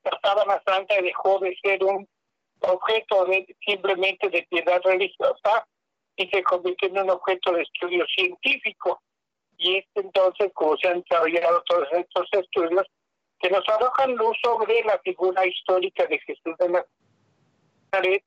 la 0.06 0.20
sábana 0.24 0.64
santa 0.66 0.96
dejó 1.02 1.40
de 1.40 1.54
ser 1.62 1.84
un 1.84 2.08
objeto 2.62 3.26
de, 3.26 3.54
simplemente 3.66 4.30
de 4.30 4.48
piedad 4.50 4.80
religiosa 4.82 5.68
y 6.16 6.26
se 6.30 6.42
convirtió 6.44 6.88
en 6.88 7.00
un 7.00 7.10
objeto 7.10 7.52
de 7.52 7.64
estudio 7.64 8.06
científico. 8.16 9.02
Y 9.58 9.80
es 9.80 9.86
entonces, 9.96 10.52
como 10.54 10.78
se 10.78 10.88
han 10.88 11.02
desarrollado 11.02 11.62
todos 11.68 11.88
estos 11.92 12.28
estudios, 12.32 12.88
que 13.40 13.50
nos 13.50 13.68
arrojan 13.68 14.16
luz 14.16 14.38
sobre 14.44 14.84
la 14.84 15.00
figura 15.00 15.46
histórica 15.46 16.06
de 16.08 16.20
Jesús 16.20 16.56
de 16.58 16.84
Nazaret, 17.92 18.24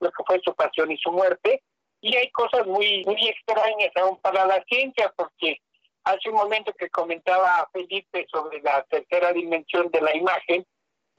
lo 0.00 0.10
que 0.10 0.24
fue 0.26 0.40
su 0.44 0.54
pasión 0.54 0.90
y 0.90 0.96
su 0.98 1.10
muerte. 1.10 1.62
Y 2.00 2.16
hay 2.16 2.30
cosas 2.30 2.66
muy, 2.66 3.04
muy 3.04 3.28
extrañas 3.28 3.90
aún 3.96 4.18
para 4.20 4.44
la 4.46 4.62
ciencia, 4.64 5.12
porque 5.16 5.58
hace 6.04 6.30
un 6.30 6.36
momento 6.36 6.72
que 6.74 6.90
comentaba 6.90 7.68
Felipe 7.72 8.26
sobre 8.30 8.60
la 8.62 8.82
tercera 8.84 9.32
dimensión 9.32 9.90
de 9.90 10.00
la 10.00 10.16
imagen, 10.16 10.66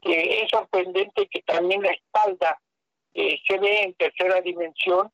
que 0.01 0.41
es 0.41 0.49
sorprendente 0.49 1.27
que 1.27 1.41
también 1.43 1.81
la 1.81 1.91
espalda 1.91 2.59
eh, 3.13 3.39
se 3.47 3.57
ve 3.59 3.83
en 3.83 3.93
tercera 3.93 4.41
dimensión 4.41 5.11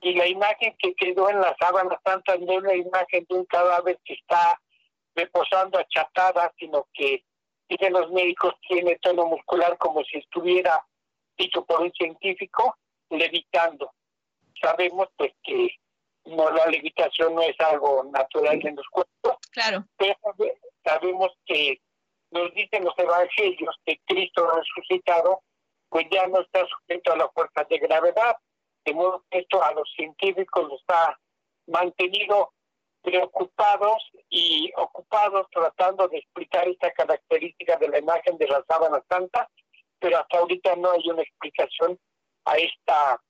y 0.00 0.14
la 0.14 0.26
imagen 0.26 0.74
que 0.78 0.94
quedó 0.94 1.28
en 1.28 1.40
la 1.40 1.54
sábana 1.60 2.00
santa 2.04 2.36
no 2.38 2.58
es 2.58 2.62
la 2.62 2.74
imagen 2.74 3.26
de 3.28 3.34
un 3.36 3.44
cadáver 3.44 3.98
que 4.04 4.14
está 4.14 4.60
reposando 5.14 5.78
achatada, 5.78 6.52
sino 6.58 6.86
que 6.92 7.24
dicen 7.72 7.92
los 7.92 8.10
médicos, 8.10 8.54
tiene 8.68 8.98
tono 8.98 9.26
muscular 9.26 9.76
como 9.78 10.02
si 10.04 10.18
estuviera, 10.18 10.84
dicho 11.36 11.64
por 11.64 11.80
un 11.80 11.92
científico, 11.92 12.76
levitando. 13.10 13.92
Sabemos 14.60 15.08
pues 15.16 15.32
que 15.42 15.68
no 16.24 16.50
la 16.50 16.66
levitación 16.66 17.34
no 17.34 17.42
es 17.42 17.58
algo 17.60 18.04
natural 18.12 18.64
en 18.64 18.76
los 18.76 18.86
cuerpos. 18.88 19.36
Claro. 19.50 19.84
Pero 19.96 20.16
sabemos 20.84 21.32
que 21.46 21.80
nos 22.30 22.52
dicen 22.54 22.84
los 22.84 22.98
evangelios 22.98 23.76
que 23.84 23.98
Cristo 24.06 24.48
resucitado 24.50 25.42
pues 25.88 26.06
ya 26.10 26.26
no 26.26 26.40
está 26.40 26.64
sujeto 26.66 27.12
a 27.12 27.16
la 27.16 27.28
fuerza 27.28 27.64
de 27.68 27.78
gravedad. 27.78 28.36
De 28.84 28.94
modo 28.94 29.24
que 29.30 29.40
esto 29.40 29.62
a 29.62 29.72
los 29.74 29.90
científicos 29.94 30.68
los 30.68 30.82
ha 30.88 31.18
mantenido 31.66 32.52
preocupados 33.02 34.02
y 34.30 34.72
ocupados 34.76 35.46
tratando 35.50 36.08
de 36.08 36.18
explicar 36.18 36.68
esta 36.68 36.90
característica 36.92 37.76
de 37.76 37.88
la 37.88 37.98
imagen 37.98 38.38
de 38.38 38.48
la 38.48 38.64
sábana 38.68 39.02
santa, 39.08 39.48
pero 39.98 40.18
hasta 40.18 40.38
ahorita 40.38 40.76
no 40.76 40.92
hay 40.92 41.08
una 41.10 41.22
explicación 41.22 41.98
a 42.44 42.56
esta 42.56 43.20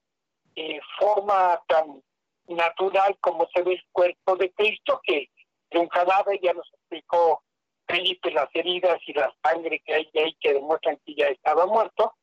eh, 0.55 0.81
forma 0.99 1.61
tan 1.67 2.03
natural 2.49 3.17
como 3.21 3.49
se 3.55 3.63
ve 3.63 3.73
el 3.75 3.85
cuerpo 3.93 4.37
de 4.37 4.53
Cristo, 4.53 5.01
que 5.05 5.31
de 5.71 5.79
un 5.79 5.89
cadáver 5.89 6.39
ya 6.43 6.53
nos 6.53 6.69
explicó 6.75 7.43
Felipe 7.87 8.31
las 8.31 8.49
heridas 8.55 9.01
y 9.07 9.13
la 9.15 9.35
sangre 9.43 9.83
que 9.85 9.95
hay 9.95 10.11
ahí 10.15 10.37
que 10.41 10.55
demuestran 10.55 10.99
que 11.05 11.15
ya 11.15 11.27
estaba 11.27 11.67
muerto, 11.67 12.15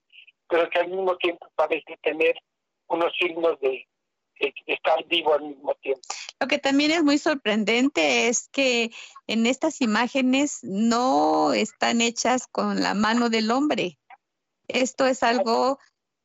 pero 0.47 0.69
que 0.69 0.79
al 0.79 0.89
mismo 0.89 1.17
tiempo 1.17 1.47
parece 1.55 1.97
tener 2.01 2.35
unos 2.87 3.11
signos 3.19 3.59
de 3.59 3.87
estar 4.39 5.05
vivo 5.05 5.33
al 5.33 5.43
mismo 5.43 5.75
tiempo. 5.75 6.01
Lo 6.39 6.47
que 6.47 6.57
también 6.57 6.91
es 6.91 7.03
muy 7.03 7.17
sorprendente 7.17 8.27
es 8.29 8.47
que 8.49 8.91
en 9.27 9.45
estas 9.45 9.81
imágenes 9.81 10.59
no 10.63 11.53
están 11.53 12.01
hechas 12.01 12.47
con 12.47 12.81
la 12.81 12.93
mano 12.93 13.29
del 13.29 13.51
hombre. 13.51 13.97
Esto 14.67 15.05
es 15.05 15.23
algo, 15.23 15.79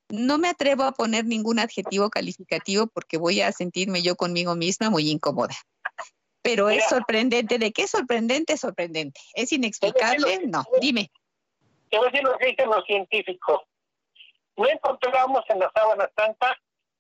no 0.09 0.39
me 0.39 0.49
atrevo 0.49 0.85
a 0.85 0.93
poner 0.93 1.25
ningún 1.25 1.59
adjetivo 1.59 2.11
calificativo 2.11 2.87
porque 2.87 3.17
voy 3.17 3.41
a 3.41 3.53
sentirme 3.53 4.03
yo 4.03 4.17
conmigo 4.17 4.55
misma 4.55 4.91
muy 4.91 5.11
incómoda. 5.11 5.55
Pero 6.43 6.69
es 6.69 6.87
sorprendente. 6.89 7.59
¿De 7.59 7.73
qué 7.73 7.85
es 7.85 7.91
sorprendente? 7.91 8.59
Sorprendente. 8.59 9.19
¿Es 9.33 9.51
inexplicable? 9.51 10.43
No, 10.47 10.63
dime. 10.79 11.11
Te 11.91 11.97
voy 11.97 12.09
a 12.09 12.11
decir 12.11 12.23
lo 12.23 12.37
que 12.37 12.49
dicen 12.49 12.69
los 12.69 12.85
científicos. 12.85 13.63
No 14.57 14.69
encontramos 14.69 15.43
en 15.49 15.59
la 15.59 15.73
sábana 15.75 16.09
santa 16.15 16.55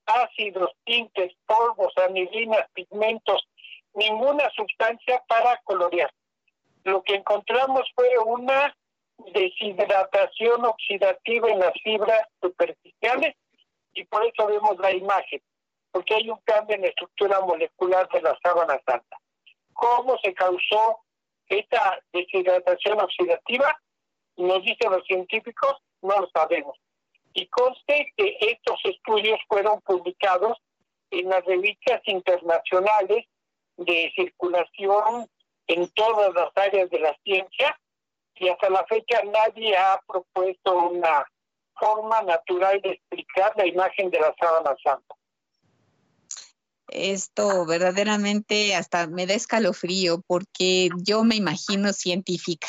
ácidos, 0.06 0.70
tintes, 0.84 1.32
polvos, 1.46 1.92
anilinas, 2.06 2.66
pigmentos, 2.74 3.46
ninguna 3.94 4.50
sustancia 4.50 5.22
para 5.28 5.56
colorear. 5.64 6.12
Lo 6.84 7.02
que 7.02 7.14
encontramos 7.14 7.90
fue 7.94 8.08
una 8.26 8.76
deshidratación 9.32 10.64
oxidativa 10.64 11.48
en 11.48 11.60
las 11.60 11.72
fibras 11.82 12.20
superficiales 12.42 13.34
y 13.94 14.04
por 14.04 14.24
eso 14.24 14.46
vemos 14.46 14.76
la 14.78 14.92
imagen, 14.92 15.40
porque 15.92 16.14
hay 16.14 16.28
un 16.28 16.38
cambio 16.44 16.76
en 16.76 16.82
la 16.82 16.88
estructura 16.88 17.40
molecular 17.40 18.08
de 18.08 18.22
la 18.22 18.36
sábana 18.42 18.80
santa. 18.84 19.18
¿Cómo 19.72 20.18
se 20.22 20.34
causó 20.34 21.00
esta 21.48 21.98
deshidratación 22.12 23.00
oxidativa? 23.00 23.80
Nos 24.36 24.62
dicen 24.62 24.90
los 24.90 25.04
científicos, 25.06 25.76
no 26.02 26.20
lo 26.20 26.28
sabemos. 26.34 26.76
Y 27.34 27.46
conste 27.48 28.12
que 28.16 28.36
estos 28.40 28.78
estudios 28.84 29.38
fueron 29.48 29.80
publicados 29.82 30.56
en 31.10 31.28
las 31.28 31.44
revistas 31.44 32.00
internacionales 32.06 33.26
de 33.76 34.12
circulación 34.14 35.28
en 35.66 35.88
todas 35.90 36.32
las 36.34 36.50
áreas 36.56 36.88
de 36.90 37.00
la 37.00 37.16
ciencia 37.24 37.78
y 38.36 38.48
hasta 38.48 38.70
la 38.70 38.84
fecha 38.86 39.20
nadie 39.24 39.76
ha 39.76 40.00
propuesto 40.06 40.76
una 40.90 41.24
forma 41.78 42.22
natural 42.22 42.80
de 42.82 42.90
explicar 42.90 43.52
la 43.56 43.66
imagen 43.66 44.10
de 44.10 44.20
la 44.20 44.34
sábana 44.38 44.76
santa. 44.82 45.14
Esto 46.88 47.66
verdaderamente 47.66 48.76
hasta 48.76 49.08
me 49.08 49.26
da 49.26 49.34
escalofrío 49.34 50.20
porque 50.26 50.90
yo 51.02 51.24
me 51.24 51.34
imagino 51.34 51.92
científica 51.92 52.68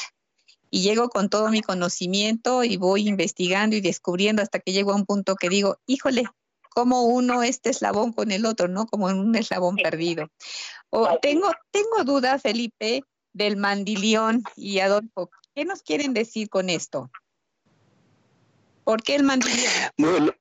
y 0.75 0.81
llego 0.81 1.07
con 1.07 1.29
todo 1.29 1.51
mi 1.51 1.61
conocimiento 1.61 2.65
y 2.65 2.75
voy 2.75 3.07
investigando 3.07 3.77
y 3.77 3.79
descubriendo 3.79 4.41
hasta 4.41 4.59
que 4.59 4.73
llego 4.73 4.91
a 4.91 4.95
un 4.95 5.05
punto 5.05 5.37
que 5.37 5.47
digo, 5.47 5.77
híjole, 5.85 6.25
como 6.69 7.03
uno 7.03 7.43
este 7.43 7.69
eslabón 7.69 8.11
con 8.11 8.29
el 8.29 8.45
otro, 8.45 8.67
¿no? 8.67 8.85
Como 8.85 9.09
en 9.09 9.17
un 9.17 9.33
eslabón 9.37 9.77
perdido. 9.77 10.27
O 10.89 11.17
tengo, 11.21 11.49
tengo 11.71 12.03
duda, 12.03 12.39
Felipe, 12.39 13.05
del 13.31 13.55
mandilión 13.55 14.43
y 14.57 14.79
Adolfo. 14.79 15.31
¿Qué 15.55 15.63
nos 15.63 15.81
quieren 15.81 16.13
decir 16.13 16.49
con 16.49 16.69
esto? 16.69 17.09
¿Por 18.83 19.01
qué 19.01 19.15
el 19.15 19.23
mandilión? 19.23 19.71
Bueno, 19.97 20.33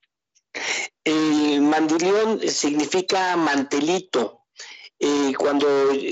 el 1.05 1.61
mandilión 1.61 2.41
significa 2.41 3.37
mantelito. 3.37 4.41
Eh, 4.99 5.33
cuando, 5.39 5.69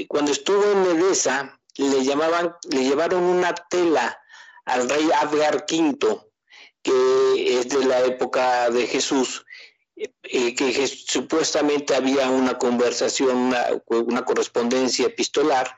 cuando 0.06 0.30
estuvo 0.30 0.62
en 0.62 0.96
Edesa, 0.96 1.58
le 1.76 2.04
llamaban, 2.04 2.54
le 2.70 2.84
llevaron 2.84 3.22
una 3.22 3.54
tela 3.54 4.18
al 4.64 4.88
rey 4.88 5.10
Abgar 5.20 5.66
V, 5.68 6.20
que 6.82 7.58
es 7.58 7.68
de 7.68 7.84
la 7.84 8.00
época 8.00 8.70
de 8.70 8.86
Jesús, 8.86 9.44
eh, 9.96 10.54
que 10.54 10.86
supuestamente 10.86 11.94
había 11.94 12.28
una 12.28 12.58
conversación, 12.58 13.54
una, 13.86 14.24
correspondencia 14.24 15.06
epistolar, 15.06 15.76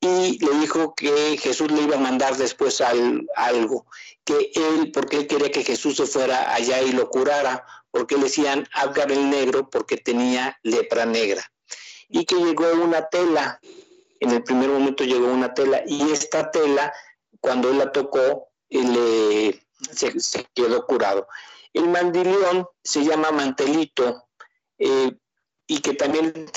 y 0.00 0.38
le 0.44 0.60
dijo 0.60 0.94
que 0.94 1.36
Jesús 1.38 1.72
le 1.72 1.82
iba 1.82 1.96
a 1.96 2.00
mandar 2.00 2.36
después 2.36 2.80
algo, 2.80 3.86
que 4.24 4.52
él, 4.54 4.92
porque 4.92 5.16
él 5.16 5.26
quería 5.26 5.50
que 5.50 5.64
Jesús 5.64 5.96
se 5.96 6.06
fuera 6.06 6.54
allá 6.54 6.80
y 6.82 6.92
lo 6.92 7.08
curara, 7.10 7.64
porque 7.90 8.16
le 8.16 8.24
decían 8.24 8.68
Abgar 8.72 9.10
el 9.10 9.28
negro 9.28 9.68
porque 9.70 9.96
tenía 9.96 10.56
lepra 10.62 11.04
negra, 11.04 11.50
y 12.08 12.24
que 12.26 12.36
llegó 12.36 12.70
una 12.74 13.08
tela, 13.08 13.60
en 14.20 14.30
el 14.30 14.42
primer 14.42 14.68
momento 14.68 15.04
llegó 15.04 15.26
una 15.26 15.54
tela, 15.54 15.82
y 15.86 16.10
esta 16.10 16.50
tela, 16.50 16.92
cuando 17.40 17.70
él 17.70 17.78
la 17.78 17.92
tocó, 17.92 18.48
le, 18.68 19.60
se 19.92 20.44
quedó 20.54 20.86
curado. 20.86 21.26
El 21.72 21.88
mandilión 21.88 22.66
se 22.82 23.04
llama 23.04 23.30
mantelito 23.30 24.28
eh, 24.78 25.12
y 25.66 25.80
que 25.80 25.94
también 25.94 26.50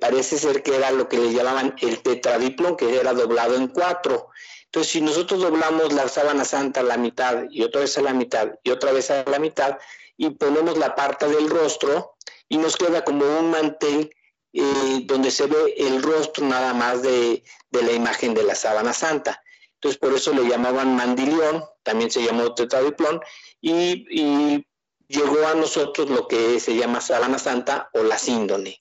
parece 0.00 0.38
ser 0.38 0.62
que 0.62 0.76
era 0.76 0.90
lo 0.90 1.08
que 1.08 1.18
le 1.18 1.32
llamaban 1.32 1.74
el 1.80 2.02
tetradiplón, 2.02 2.76
que 2.76 2.98
era 2.98 3.14
doblado 3.14 3.56
en 3.56 3.68
cuatro. 3.68 4.28
Entonces, 4.66 4.92
si 4.92 5.00
nosotros 5.00 5.40
doblamos 5.40 5.92
la 5.92 6.08
sábana 6.08 6.44
santa 6.44 6.80
a 6.80 6.84
la 6.84 6.96
mitad 6.96 7.44
y 7.50 7.62
otra 7.62 7.80
vez 7.80 7.96
a 7.98 8.02
la 8.02 8.12
mitad 8.12 8.50
y 8.62 8.70
otra 8.70 8.92
vez 8.92 9.10
a 9.10 9.24
la 9.24 9.38
mitad 9.38 9.78
y 10.16 10.30
ponemos 10.30 10.76
la 10.76 10.94
parte 10.94 11.26
del 11.26 11.48
rostro 11.48 12.16
y 12.48 12.58
nos 12.58 12.76
queda 12.76 13.02
como 13.02 13.24
un 13.38 13.50
mantel 13.50 14.14
eh, 14.52 15.02
donde 15.04 15.30
se 15.30 15.46
ve 15.46 15.74
el 15.78 16.02
rostro 16.02 16.46
nada 16.46 16.74
más 16.74 17.02
de, 17.02 17.44
de 17.70 17.82
la 17.82 17.92
imagen 17.92 18.34
de 18.34 18.44
la 18.44 18.54
sábana 18.54 18.92
santa. 18.92 19.42
Entonces, 19.74 19.98
por 19.98 20.12
eso 20.12 20.34
le 20.34 20.46
llamaban 20.46 20.94
mandilión, 20.94 21.64
también 21.82 22.10
se 22.10 22.22
llamó 22.22 22.54
tetradiplón, 22.54 23.20
y, 23.62 24.66
llegó 25.08 25.44
a 25.48 25.54
nosotros 25.54 26.08
lo 26.08 26.28
que 26.28 26.60
se 26.60 26.76
llama 26.76 27.00
sábana 27.00 27.36
santa 27.38 27.90
o 27.94 28.02
la 28.04 28.16
síndone. 28.16 28.80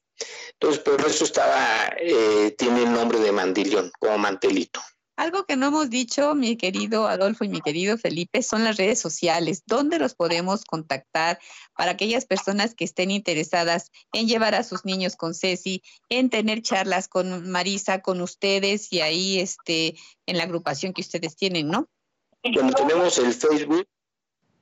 Entonces, 0.51 0.79
por 0.83 1.01
eso 1.07 1.23
estaba, 1.23 1.95
eh, 1.97 2.53
tiene 2.57 2.83
el 2.83 2.91
nombre 2.91 3.19
de 3.19 3.31
mandilión, 3.31 3.91
como 3.97 4.17
mantelito. 4.19 4.79
Algo 5.19 5.43
que 5.43 5.57
no 5.57 5.67
hemos 5.67 5.89
dicho, 5.89 6.33
mi 6.33 6.55
querido 6.55 7.05
Adolfo 7.05 7.43
y 7.43 7.49
mi 7.49 7.59
querido 7.59 7.97
Felipe, 7.97 8.41
son 8.41 8.63
las 8.63 8.77
redes 8.77 9.01
sociales. 9.01 9.63
¿Dónde 9.65 9.99
los 9.99 10.15
podemos 10.15 10.63
contactar 10.63 11.39
para 11.75 11.91
aquellas 11.91 12.23
personas 12.23 12.73
que 12.73 12.85
estén 12.85 13.11
interesadas 13.11 13.91
en 14.13 14.29
llevar 14.29 14.55
a 14.55 14.63
sus 14.63 14.85
niños 14.85 15.17
con 15.17 15.33
Ceci, 15.33 15.83
en 16.07 16.29
tener 16.29 16.61
charlas 16.61 17.09
con 17.09 17.51
Marisa, 17.51 18.01
con 18.01 18.21
ustedes 18.21 18.93
y 18.93 19.01
ahí 19.01 19.41
este, 19.41 19.97
en 20.25 20.37
la 20.37 20.43
agrupación 20.43 20.93
que 20.93 21.01
ustedes 21.01 21.35
tienen, 21.35 21.67
¿no? 21.67 21.89
Bueno, 22.41 22.71
tenemos 22.71 23.17
el 23.17 23.33
Facebook, 23.33 23.89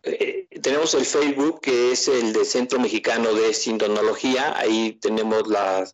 eh, 0.01 0.47
tenemos 0.63 0.95
el 0.95 1.05
Facebook 1.05 1.61
que 1.61 1.91
es 1.91 2.07
el 2.07 2.33
de 2.33 2.45
Centro 2.45 2.79
Mexicano 2.79 3.31
de 3.31 3.53
Sindonología, 3.53 4.57
ahí 4.57 4.93
tenemos 4.93 5.45
la, 5.45 5.87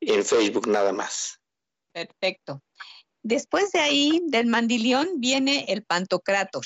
en 0.02 0.26
Facebook 0.26 0.68
nada 0.68 0.92
más. 0.92 1.40
Perfecto. 1.92 2.62
Después 3.22 3.72
de 3.72 3.80
ahí, 3.80 4.22
del 4.28 4.48
mandilión, 4.48 5.08
viene 5.20 5.66
el 5.68 5.84
pantocrator. 5.84 6.64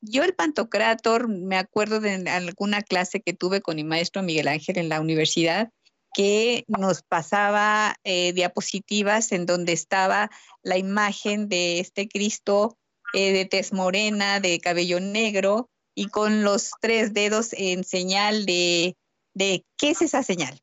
Yo 0.00 0.22
el 0.22 0.34
pantocrator 0.34 1.28
me 1.28 1.56
acuerdo 1.56 2.00
de 2.00 2.28
alguna 2.30 2.82
clase 2.82 3.20
que 3.20 3.32
tuve 3.32 3.60
con 3.60 3.76
mi 3.76 3.84
maestro 3.84 4.22
Miguel 4.22 4.48
Ángel 4.48 4.78
en 4.78 4.88
la 4.88 5.00
universidad, 5.00 5.70
que 6.14 6.64
nos 6.68 7.02
pasaba 7.02 7.96
eh, 8.04 8.32
diapositivas 8.32 9.32
en 9.32 9.46
donde 9.46 9.72
estaba 9.72 10.30
la 10.62 10.78
imagen 10.78 11.48
de 11.48 11.80
este 11.80 12.08
Cristo 12.08 12.76
eh, 13.12 13.32
de 13.32 13.44
tez 13.44 13.72
morena, 13.72 14.40
de 14.40 14.60
cabello 14.60 15.00
negro 15.00 15.68
y 15.94 16.08
con 16.08 16.44
los 16.44 16.70
tres 16.80 17.12
dedos 17.12 17.48
en 17.52 17.84
señal 17.84 18.46
de, 18.46 18.96
de 19.34 19.64
¿qué 19.76 19.90
es 19.90 20.02
esa 20.02 20.22
señal? 20.22 20.60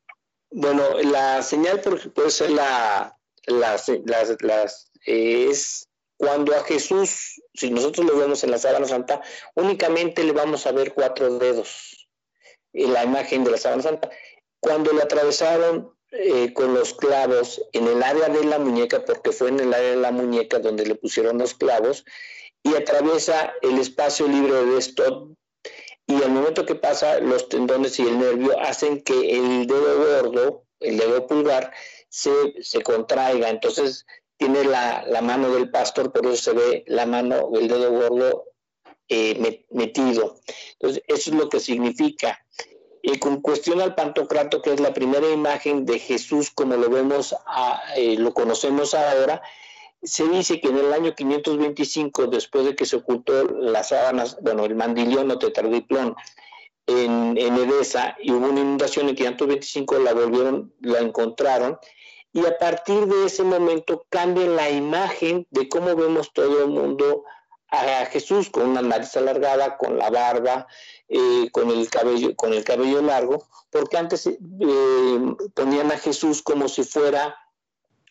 Bueno, 0.52 0.84
la 1.02 1.42
señal 1.42 1.82
puede 2.14 2.32
ser 2.32 2.52
la, 2.52 3.18
es 5.06 5.85
cuando 6.18 6.56
a 6.56 6.64
Jesús, 6.64 7.42
si 7.54 7.70
nosotros 7.70 8.06
lo 8.06 8.18
vemos 8.18 8.44
en 8.44 8.52
la 8.52 8.58
sábana 8.58 8.88
santa, 8.88 9.22
únicamente 9.56 10.24
le 10.24 10.32
vamos 10.32 10.66
a 10.66 10.72
ver 10.72 10.94
cuatro 10.94 11.38
dedos 11.38 12.08
en 12.74 12.94
la 12.94 13.04
imagen 13.04 13.44
de 13.44 13.52
la 13.52 13.58
sábana 13.58 13.84
santa. 13.84 14.10
Cuando 14.60 14.94
le 14.94 15.02
atravesaron 15.02 15.94
eh, 16.12 16.54
con 16.54 16.74
los 16.74 16.94
clavos 16.94 17.62
en 17.74 17.88
el 17.88 18.02
área 18.02 18.30
de 18.30 18.46
la 18.46 18.60
muñeca, 18.60 19.04
porque 19.04 19.32
fue 19.32 19.50
en 19.50 19.60
el 19.60 19.74
área 19.74 19.92
de 19.92 19.98
la 19.98 20.12
muñeca 20.12 20.60
donde 20.60 20.86
le 20.86 20.96
pusieron 20.96 21.38
los 21.38 21.54
clavos, 21.54 22.06
y 22.64 22.74
atraviesa 22.76 23.54
el 23.62 23.78
espacio 23.78 24.28
libre 24.28 24.66
de 24.66 24.78
esto, 24.78 25.36
y 26.08 26.16
al 26.22 26.32
momento 26.32 26.66
que 26.66 26.76
pasa, 26.76 27.20
los 27.20 27.50
tendones 27.50 28.00
y 28.00 28.04
el 28.04 28.20
nervio 28.20 28.60
hacen 28.60 29.02
que 29.02 29.38
el 29.38 29.68
dedo 29.68 29.98
gordo, 29.98 30.64
el 30.80 30.98
dedo 30.98 31.28
pulgar, 31.28 31.74
se, 32.10 32.32
se 32.62 32.82
contraiga. 32.82 33.50
Entonces, 33.50 34.06
tiene 34.38 34.64
la, 34.64 35.06
mano 35.22 35.50
del 35.52 35.70
pastor, 35.70 36.12
por 36.12 36.26
eso 36.26 36.36
se 36.36 36.54
ve 36.54 36.84
la 36.88 37.06
mano, 37.06 37.50
el 37.54 37.68
dedo 37.68 37.92
gordo 37.92 38.46
eh, 39.08 39.64
metido. 39.72 40.38
Entonces, 40.74 41.04
eso 41.08 41.30
es 41.32 41.36
lo 41.36 41.50
que 41.50 41.60
significa. 41.60 42.44
Y 43.02 43.20
con 43.20 43.42
cuestión 43.42 43.82
al 43.82 43.96
Pantocrato, 43.96 44.62
que 44.62 44.74
es 44.74 44.80
la 44.80 44.94
primera 44.94 45.30
imagen 45.30 45.86
de 45.86 46.00
Jesús 46.00 46.50
como 46.50 46.76
lo 46.76 46.90
vemos, 46.90 47.36
eh, 47.96 48.18
lo 48.18 48.34
conocemos 48.34 48.94
ahora, 48.94 49.42
se 50.02 50.28
dice 50.28 50.60
que 50.60 50.68
en 50.70 50.78
el 50.78 50.94
año 50.94 51.16
525, 51.16 52.28
después 52.28 52.66
de 52.66 52.76
que 52.76 52.86
se 52.86 52.98
ocultó 52.98 53.46
las 53.46 53.90
sábanas, 53.90 54.38
bueno, 54.42 54.66
el 54.66 54.76
mandilión 54.76 55.30
o 55.32 55.40
tetradiplón 55.40 56.16
en, 56.88 57.38
en 57.38 57.56
Edesa 57.56 58.16
y 58.20 58.32
hubo 58.32 58.48
una 58.48 58.62
inundación 58.62 59.10
en 59.10 59.16
525, 59.16 60.00
la 60.00 60.14
volvieron, 60.14 60.74
la 60.82 61.00
encontraron 61.00 61.80
y 62.36 62.46
a 62.46 62.58
partir 62.58 63.08
de 63.08 63.28
ese 63.28 63.44
momento 63.44 64.06
cambia 64.10 64.46
la 64.46 64.70
imagen 64.70 65.48
de 65.52 65.70
cómo 65.70 65.96
vemos 65.96 66.34
todo 66.34 66.66
el 66.66 66.70
mundo 66.70 67.24
a 67.70 68.06
Jesús 68.08 68.50
con 68.50 68.72
una 68.72 68.82
nariz 68.82 69.16
alargada, 69.16 69.78
con 69.78 69.98
la 69.98 70.10
barba, 70.10 70.68
eh, 71.08 71.50
con 71.54 71.72
el 71.72 71.90
cabello, 71.90 72.36
con 72.36 72.52
el 72.52 72.66
cabello 72.66 73.02
largo, 73.02 73.48
porque 73.70 73.98
antes 73.98 74.28
eh, 74.28 74.38
ponían 75.54 75.94
a 75.94 75.98
Jesús 75.98 76.42
como 76.42 76.68
si 76.68 76.84
fuera 76.84 77.38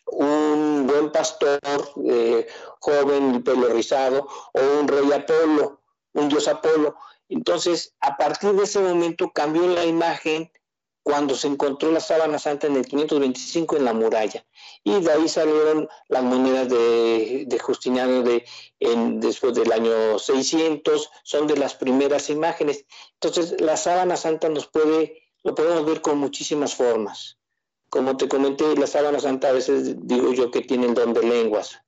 un 0.07 0.87
buen 0.87 1.13
pastor 1.13 1.61
eh, 2.07 2.47
joven, 2.81 3.43
pelo 3.45 3.69
rizado, 3.69 4.27
o 4.55 4.81
un 4.81 4.89
rey 4.89 5.13
Apolo, 5.13 5.83
un 6.15 6.31
dios 6.31 6.49
Apolo. 6.49 6.97
Entonces, 7.29 7.95
a 8.01 8.17
partir 8.17 8.53
de 8.53 8.65
ese 8.65 8.81
momento 8.81 9.33
cambió 9.35 9.67
la 9.67 9.85
imagen 9.85 10.51
cuando 11.05 11.37
se 11.37 11.49
encontró 11.49 11.93
la 11.93 12.01
sábana 12.01 12.39
santa 12.39 12.67
en 12.67 12.77
el 12.77 12.87
525 12.87 13.77
en 13.77 13.85
la 13.85 13.93
muralla. 13.93 14.45
Y 14.83 15.01
de 15.01 15.13
ahí 15.13 15.29
salieron 15.29 15.87
las 16.09 16.23
monedas 16.23 16.71
de, 16.71 17.59
Justiniano 17.63 18.23
de, 18.23 18.45
después 19.19 19.55
del 19.55 19.71
año 19.71 20.19
600, 20.19 21.11
son 21.23 21.47
de 21.47 21.59
las 21.59 21.75
primeras 21.75 22.31
imágenes. 22.31 22.87
Entonces, 23.21 23.61
la 23.61 23.77
sábana 23.77 24.17
santa 24.17 24.49
nos 24.49 24.67
puede, 24.67 25.23
lo 25.43 25.55
podemos 25.55 25.85
ver 25.85 26.01
con 26.01 26.17
muchísimas 26.17 26.75
formas. 26.75 27.37
Como 27.91 28.17
te 28.17 28.27
comenté, 28.27 28.75
la 28.75 28.87
sábana 28.87 29.21
santa 29.21 29.51
a 29.51 29.53
veces 29.53 29.95
digo 30.09 30.33
yo 30.33 30.51
que 30.51 30.63
tiene 30.63 30.87
el 30.87 30.95
don 30.95 31.13
de 31.13 31.23
lenguas. 31.23 31.79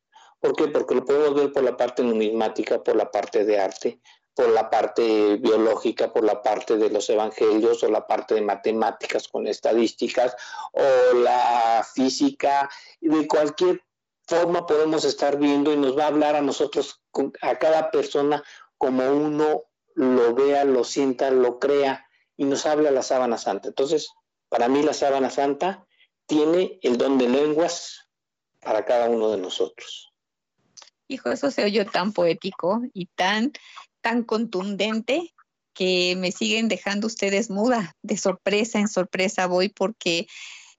¿Por 0.40 0.54
qué? 0.54 0.68
Porque 0.68 0.94
lo 0.94 1.06
podemos 1.06 1.34
ver 1.34 1.52
por 1.52 1.64
la 1.64 1.74
parte 1.74 2.02
numismática, 2.02 2.84
por 2.84 2.96
la 2.96 3.10
parte 3.10 3.46
de 3.46 3.58
arte, 3.58 3.98
por 4.36 4.50
la 4.50 4.68
parte 4.68 5.36
biológica, 5.36 6.12
por 6.12 6.22
la 6.22 6.42
parte 6.42 6.76
de 6.76 6.90
los 6.90 7.08
evangelios 7.08 7.82
o 7.82 7.88
la 7.88 8.06
parte 8.06 8.34
de 8.34 8.42
matemáticas 8.42 9.28
con 9.28 9.46
estadísticas 9.46 10.36
o 10.72 11.16
la 11.16 11.84
física, 11.94 12.68
de 13.00 13.26
cualquier 13.26 13.82
forma 14.26 14.66
podemos 14.66 15.06
estar 15.06 15.38
viendo 15.38 15.72
y 15.72 15.78
nos 15.78 15.96
va 15.96 16.04
a 16.04 16.08
hablar 16.08 16.36
a 16.36 16.42
nosotros, 16.42 17.00
a 17.40 17.56
cada 17.56 17.90
persona, 17.90 18.44
como 18.76 19.10
uno 19.10 19.62
lo 19.94 20.34
vea, 20.34 20.66
lo 20.66 20.84
sienta, 20.84 21.30
lo 21.30 21.58
crea 21.58 22.06
y 22.36 22.44
nos 22.44 22.66
habla 22.66 22.90
la 22.90 23.02
sábana 23.02 23.38
santa. 23.38 23.68
Entonces, 23.68 24.10
para 24.50 24.68
mí 24.68 24.82
la 24.82 24.92
sábana 24.92 25.30
santa 25.30 25.86
tiene 26.26 26.78
el 26.82 26.98
don 26.98 27.16
de 27.16 27.30
lenguas 27.30 28.06
para 28.60 28.84
cada 28.84 29.08
uno 29.08 29.30
de 29.30 29.38
nosotros. 29.38 30.12
Hijo, 31.08 31.30
eso 31.30 31.50
se 31.50 31.64
oyó 31.64 31.86
tan 31.86 32.12
poético 32.12 32.82
y 32.92 33.06
tan, 33.06 33.52
tan 34.06 34.22
contundente 34.22 35.34
que 35.74 36.14
me 36.16 36.30
siguen 36.30 36.68
dejando 36.68 37.08
ustedes 37.08 37.50
muda. 37.50 37.96
De 38.02 38.16
sorpresa 38.16 38.78
en 38.78 38.86
sorpresa 38.86 39.48
voy 39.48 39.68
porque 39.68 40.28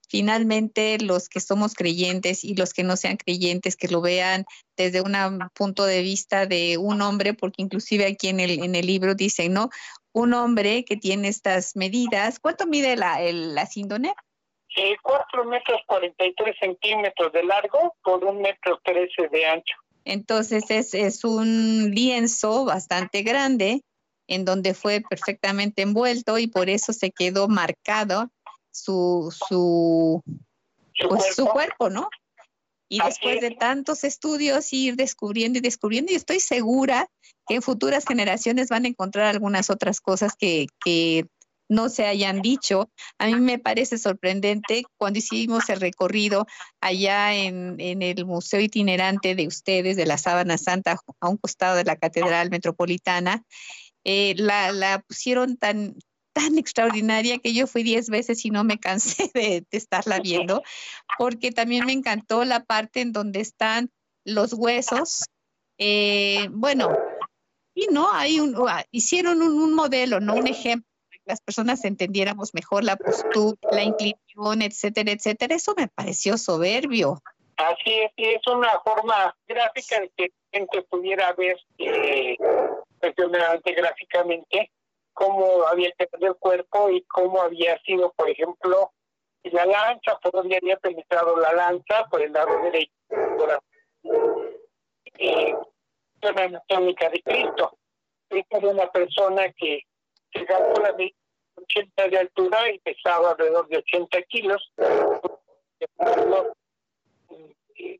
finalmente 0.08 0.96
los 0.98 1.28
que 1.28 1.40
somos 1.40 1.74
creyentes 1.74 2.42
y 2.42 2.54
los 2.54 2.72
que 2.72 2.84
no 2.84 2.96
sean 2.96 3.18
creyentes, 3.18 3.76
que 3.76 3.88
lo 3.88 4.00
vean 4.00 4.46
desde 4.78 5.02
un 5.02 5.14
punto 5.54 5.84
de 5.84 6.00
vista 6.00 6.46
de 6.46 6.78
un 6.78 7.02
hombre, 7.02 7.34
porque 7.34 7.60
inclusive 7.60 8.06
aquí 8.06 8.28
en 8.28 8.40
el, 8.40 8.62
en 8.62 8.74
el 8.74 8.86
libro 8.86 9.14
dice, 9.14 9.50
¿no? 9.50 9.68
Un 10.12 10.32
hombre 10.32 10.86
que 10.86 10.96
tiene 10.96 11.28
estas 11.28 11.76
medidas. 11.76 12.40
¿Cuánto 12.40 12.66
mide 12.66 12.96
la, 12.96 13.20
el, 13.20 13.54
la 13.54 13.66
síndone? 13.66 14.14
4 15.02 15.44
metros 15.44 15.82
43 15.86 16.56
centímetros 16.58 17.30
de 17.32 17.44
largo 17.44 17.94
por 18.02 18.24
un 18.24 18.40
metro 18.40 18.80
13 18.84 19.28
de 19.28 19.44
ancho. 19.44 19.74
Entonces 20.04 20.64
es, 20.70 20.94
es 20.94 21.24
un 21.24 21.90
lienzo 21.94 22.64
bastante 22.64 23.22
grande 23.22 23.82
en 24.26 24.44
donde 24.44 24.74
fue 24.74 25.02
perfectamente 25.08 25.82
envuelto 25.82 26.38
y 26.38 26.46
por 26.46 26.68
eso 26.68 26.92
se 26.92 27.10
quedó 27.10 27.48
marcado 27.48 28.30
su, 28.70 29.34
su, 29.48 30.22
¿Su, 30.94 31.08
pues, 31.08 31.22
cuerpo? 31.22 31.34
su 31.34 31.46
cuerpo, 31.46 31.90
¿no? 31.90 32.08
Y 32.90 33.02
después 33.02 33.40
de 33.40 33.50
tantos 33.50 34.02
estudios, 34.02 34.72
ir 34.72 34.96
descubriendo 34.96 35.58
y 35.58 35.62
descubriendo, 35.62 36.10
y 36.10 36.14
estoy 36.14 36.40
segura 36.40 37.06
que 37.46 37.56
en 37.56 37.62
futuras 37.62 38.04
generaciones 38.06 38.68
van 38.68 38.86
a 38.86 38.88
encontrar 38.88 39.26
algunas 39.26 39.68
otras 39.68 40.00
cosas 40.00 40.32
que, 40.38 40.66
que 40.82 41.26
no 41.68 41.88
se 41.88 42.06
hayan 42.06 42.40
dicho. 42.40 42.90
A 43.18 43.26
mí 43.26 43.34
me 43.36 43.58
parece 43.58 43.98
sorprendente 43.98 44.84
cuando 44.96 45.18
hicimos 45.18 45.68
el 45.68 45.80
recorrido 45.80 46.46
allá 46.80 47.34
en, 47.34 47.76
el 47.78 48.24
Museo 48.24 48.60
Itinerante 48.60 49.34
de 49.34 49.46
ustedes, 49.46 49.96
de 49.96 50.06
la 50.06 50.18
Sábana 50.18 50.58
Santa, 50.58 50.98
a 51.20 51.28
un 51.28 51.36
costado 51.36 51.76
de 51.76 51.84
la 51.84 51.96
Catedral 51.96 52.50
Metropolitana, 52.50 53.44
eh, 54.04 54.34
la, 54.36 55.04
pusieron 55.06 55.56
tan, 55.56 55.96
tan 56.32 56.56
extraordinaria 56.56 57.38
que 57.38 57.52
yo 57.52 57.66
fui 57.66 57.82
diez 57.82 58.08
veces 58.08 58.44
y 58.44 58.50
no 58.50 58.64
me 58.64 58.78
cansé 58.78 59.30
de, 59.34 59.66
estarla 59.70 60.20
viendo, 60.20 60.62
porque 61.18 61.52
también 61.52 61.84
me 61.84 61.92
encantó 61.92 62.44
la 62.44 62.64
parte 62.64 63.00
en 63.02 63.12
donde 63.12 63.40
están 63.40 63.90
los 64.24 64.54
huesos. 64.54 65.24
Eh, 65.78 66.48
bueno, 66.50 66.90
y 67.74 67.86
no, 67.92 68.12
hay 68.12 68.38
ah, 68.68 68.84
hicieron 68.90 69.42
un, 69.42 69.60
un 69.60 69.74
modelo, 69.74 70.18
no 70.18 70.34
un 70.34 70.48
ejemplo 70.48 70.88
las 71.28 71.40
personas 71.40 71.84
entendiéramos 71.84 72.54
mejor 72.54 72.82
la 72.84 72.96
postura, 72.96 73.56
la 73.70 73.82
inclinación, 73.82 74.62
etcétera, 74.62 75.12
etcétera. 75.12 75.54
Eso 75.54 75.74
me 75.76 75.88
pareció 75.88 76.38
soberbio. 76.38 77.22
Así 77.56 77.92
es, 77.92 78.12
es 78.16 78.46
una 78.46 78.80
forma 78.80 79.36
gráfica 79.46 80.00
de 80.00 80.10
que 80.16 80.22
la 80.28 80.58
gente 80.58 80.82
pudiera 80.82 81.32
ver 81.34 81.56
eh, 81.78 82.36
gráficamente 83.76 84.70
cómo 85.12 85.64
había 85.66 85.90
quedado 85.92 86.26
el 86.26 86.36
cuerpo 86.36 86.90
y 86.90 87.02
cómo 87.02 87.42
había 87.42 87.78
sido, 87.82 88.12
por 88.16 88.30
ejemplo, 88.30 88.92
la 89.42 89.66
lanza, 89.66 90.18
por 90.22 90.32
donde 90.32 90.56
había 90.56 90.76
penetrado 90.76 91.36
la 91.36 91.52
lanza, 91.52 92.06
por 92.10 92.22
el 92.22 92.32
lado 92.32 92.62
derecho, 92.62 92.92
por 93.08 93.48
la 93.48 93.60
eh, 95.18 95.54
anatómica 96.22 97.08
de 97.10 97.22
Cristo. 97.22 97.76
Esta 98.30 98.58
es 98.58 98.64
una 98.64 98.90
persona 98.90 99.52
que 99.56 99.82
llegaba 100.32 100.72
a 100.72 100.80
la 100.80 100.96
80 101.56 102.08
de 102.08 102.18
altura 102.18 102.70
y 102.70 102.78
pesaba 102.80 103.32
alrededor 103.32 103.68
de 103.68 103.78
80 103.78 104.22
kilos, 104.22 104.72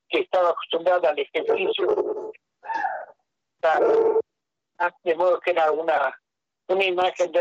que 0.08 0.20
estaba 0.20 0.50
acostumbrada 0.50 1.10
al 1.10 1.18
ejercicio. 1.18 2.32
De 5.02 5.14
modo 5.16 5.40
que 5.40 5.50
era 5.50 5.72
una, 5.72 6.16
una 6.68 6.84
imagen 6.84 7.32
de 7.32 7.40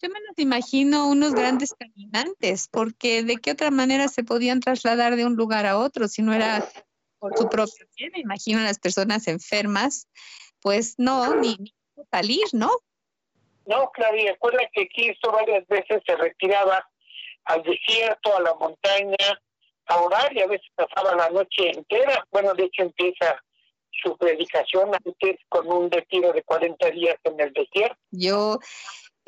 yo 0.00 0.08
me 0.08 0.20
los 0.20 0.38
imagino 0.38 1.08
unos 1.08 1.34
grandes 1.34 1.74
caminantes, 1.74 2.68
porque 2.68 3.24
de 3.24 3.36
qué 3.36 3.50
otra 3.50 3.70
manera 3.70 4.06
se 4.08 4.22
podían 4.22 4.60
trasladar 4.60 5.16
de 5.16 5.26
un 5.26 5.34
lugar 5.34 5.66
a 5.66 5.76
otro 5.76 6.06
si 6.06 6.22
no 6.22 6.32
era 6.32 6.70
por 7.18 7.36
su 7.36 7.48
propio 7.48 7.86
pie. 7.96 8.10
Me 8.12 8.20
imagino 8.20 8.60
las 8.60 8.78
personas 8.78 9.26
enfermas, 9.26 10.06
pues 10.60 10.94
no, 10.98 11.34
ni, 11.34 11.56
ni 11.58 11.74
salir, 12.12 12.46
¿no? 12.52 12.70
No, 13.68 13.90
Claudia, 13.92 14.32
recuerda 14.32 14.60
que 14.72 14.88
Cristo 14.88 15.30
varias 15.30 15.66
veces 15.68 16.02
se 16.06 16.16
retiraba 16.16 16.82
al 17.44 17.62
desierto, 17.62 18.34
a 18.34 18.40
la 18.40 18.54
montaña, 18.54 19.42
a 19.86 20.00
orar 20.00 20.34
y 20.34 20.40
a 20.40 20.46
veces 20.46 20.66
pasaba 20.74 21.14
la 21.14 21.28
noche 21.28 21.70
entera. 21.74 22.24
Bueno, 22.30 22.54
de 22.54 22.64
hecho 22.64 22.82
empieza 22.82 23.38
su 24.02 24.16
predicación 24.16 24.90
antes 24.94 25.36
con 25.50 25.70
un 25.70 25.90
retiro 25.90 26.32
de 26.32 26.42
40 26.44 26.90
días 26.92 27.16
en 27.24 27.40
el 27.40 27.52
desierto. 27.52 27.98
Yo 28.10 28.58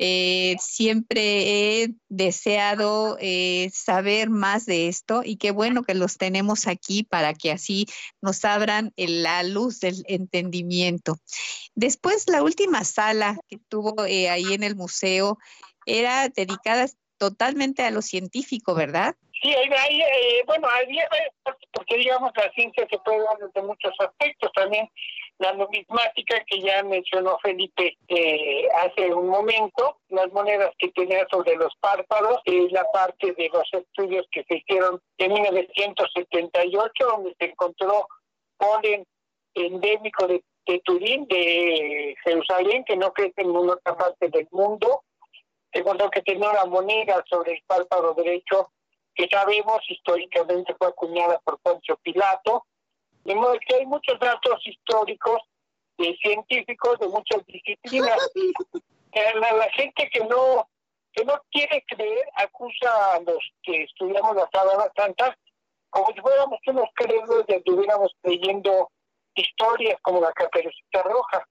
eh, 0.03 0.55
siempre 0.59 1.83
he 1.83 1.93
deseado 2.09 3.17
eh, 3.19 3.69
saber 3.71 4.31
más 4.31 4.65
de 4.65 4.87
esto 4.87 5.21
y 5.23 5.35
qué 5.37 5.51
bueno 5.51 5.83
que 5.83 5.93
los 5.93 6.17
tenemos 6.17 6.65
aquí 6.65 7.03
para 7.03 7.35
que 7.35 7.51
así 7.51 7.85
nos 8.19 8.43
abran 8.43 8.93
la 8.97 9.43
luz 9.43 9.79
del 9.79 10.03
entendimiento. 10.07 11.19
Después, 11.75 12.27
la 12.27 12.41
última 12.41 12.83
sala 12.83 13.37
que 13.47 13.59
tuvo 13.69 14.07
eh, 14.07 14.27
ahí 14.31 14.53
en 14.53 14.63
el 14.63 14.75
museo 14.75 15.37
era 15.85 16.29
dedicada 16.29 16.87
totalmente 17.19 17.83
a 17.83 17.91
lo 17.91 18.01
científico, 18.01 18.73
¿verdad? 18.73 19.15
Sí, 19.41 19.53
hay, 19.53 20.41
bueno, 20.45 20.67
había, 20.69 21.07
porque 21.71 21.97
digamos 21.97 22.31
la 22.35 22.51
ciencia 22.51 22.87
se 22.89 22.99
puede 22.99 23.23
dar 23.23 23.37
desde 23.39 23.67
muchos 23.67 23.91
aspectos 23.99 24.51
también 24.53 24.87
la 25.41 25.53
numismática 25.53 26.43
que 26.45 26.61
ya 26.61 26.83
mencionó 26.83 27.37
Felipe 27.41 27.97
eh, 28.07 28.67
hace 28.75 29.11
un 29.11 29.27
momento, 29.27 29.97
las 30.09 30.31
monedas 30.31 30.69
que 30.77 30.89
tenía 30.89 31.25
sobre 31.31 31.55
los 31.55 31.73
párpados, 31.79 32.41
es 32.45 32.71
la 32.71 32.85
parte 32.91 33.33
de 33.33 33.49
los 33.51 33.67
estudios 33.73 34.27
que 34.31 34.43
se 34.43 34.57
hicieron 34.57 35.01
en 35.17 35.33
1978, 35.33 37.05
donde 37.07 37.35
se 37.39 37.45
encontró 37.45 38.07
polen 38.57 39.03
endémico 39.55 40.27
de, 40.27 40.43
Turín, 40.85 41.25
de 41.27 42.15
Jerusalén, 42.23 42.85
que 42.85 42.95
no 42.95 43.11
crece 43.11 43.41
en 43.41 43.47
ninguna 43.47 43.73
otra 43.73 43.97
parte 43.97 44.29
del 44.29 44.47
mundo. 44.51 45.03
Se 45.73 45.79
encontró 45.79 46.09
que 46.11 46.21
tenía 46.21 46.51
una 46.51 46.65
moneda 46.65 47.23
sobre 47.27 47.53
el 47.53 47.63
párpado 47.65 48.13
derecho 48.13 48.69
que 49.15 49.27
sabemos 49.29 49.79
históricamente 49.89 50.75
fue 50.77 50.87
acuñada 50.87 51.39
por 51.39 51.59
Poncio 51.59 51.97
Pilato, 51.97 52.65
de 53.23 53.35
modo 53.35 53.55
que 53.67 53.75
hay 53.75 53.85
muchos 53.85 54.19
datos 54.19 54.65
históricos 54.65 55.41
y 55.97 56.15
científicos 56.17 56.99
de 56.99 57.07
muchas 57.07 57.45
disciplinas. 57.45 58.17
La, 59.13 59.51
la 59.51 59.69
gente 59.71 60.09
que 60.09 60.21
no 60.21 60.69
que 61.11 61.25
no 61.25 61.33
quiere 61.51 61.83
creer 61.85 62.25
acusa 62.35 63.15
a 63.15 63.19
los 63.19 63.39
que 63.61 63.83
estudiamos 63.83 64.33
la 64.37 64.47
sábana 64.53 64.89
santa 64.95 65.37
como 65.89 66.07
si 66.13 66.21
fuéramos 66.21 66.59
unos 66.67 66.87
credos 66.95 67.43
y 67.49 67.53
estuviéramos 67.53 68.15
leyendo 68.23 68.89
historias 69.35 69.99
como 70.01 70.21
la 70.21 70.31
Caperucita 70.31 71.03
Roja. 71.03 71.45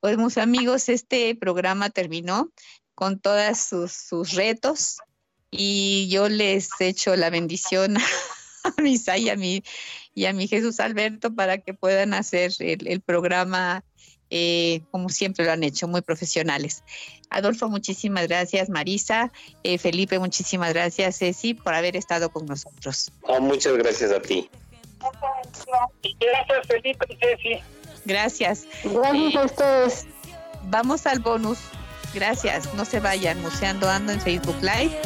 Pues, 0.00 0.18
mis 0.18 0.36
amigos, 0.36 0.88
este 0.88 1.36
programa 1.36 1.88
terminó 1.90 2.50
con 2.94 3.20
todos 3.20 3.58
sus, 3.58 3.92
sus 3.92 4.32
retos 4.32 4.98
y 5.52 6.08
yo 6.08 6.28
les 6.28 6.68
echo 6.80 7.14
la 7.14 7.30
bendición 7.30 7.96
a 8.64 8.82
Misa 8.82 9.16
y 9.16 9.28
a 9.28 9.36
mi, 9.36 9.62
y 10.14 10.24
a 10.24 10.32
mi 10.32 10.48
Jesús 10.48 10.80
Alberto 10.80 11.32
para 11.32 11.58
que 11.58 11.74
puedan 11.74 12.14
hacer 12.14 12.50
el, 12.58 12.88
el 12.88 13.00
programa 13.00 13.84
eh, 14.34 14.80
como 14.90 15.10
siempre 15.10 15.44
lo 15.44 15.52
han 15.52 15.62
hecho, 15.62 15.86
muy 15.86 16.00
profesionales. 16.00 16.84
Adolfo, 17.28 17.68
muchísimas 17.68 18.28
gracias. 18.28 18.70
Marisa, 18.70 19.30
eh, 19.62 19.76
Felipe, 19.76 20.18
muchísimas 20.18 20.72
gracias. 20.72 21.18
Ceci, 21.18 21.52
por 21.52 21.74
haber 21.74 21.96
estado 21.96 22.30
con 22.30 22.46
nosotros. 22.46 23.12
muchas 23.42 23.74
gracias 23.74 24.10
a 24.10 24.20
ti. 24.20 24.48
Gracias, 26.18 26.66
Felipe 26.66 27.06
y 27.10 27.16
Ceci. 27.16 27.62
Gracias. 28.06 28.66
Gracias 28.84 29.36
a 29.36 29.44
ustedes. 29.44 30.06
Vamos 30.64 31.06
al 31.06 31.18
bonus. 31.18 31.58
Gracias. 32.14 32.72
No 32.72 32.86
se 32.86 33.00
vayan. 33.00 33.38
Museando 33.42 33.86
Ando 33.90 34.12
en 34.12 34.20
Facebook 34.22 34.56
Live. 34.62 34.98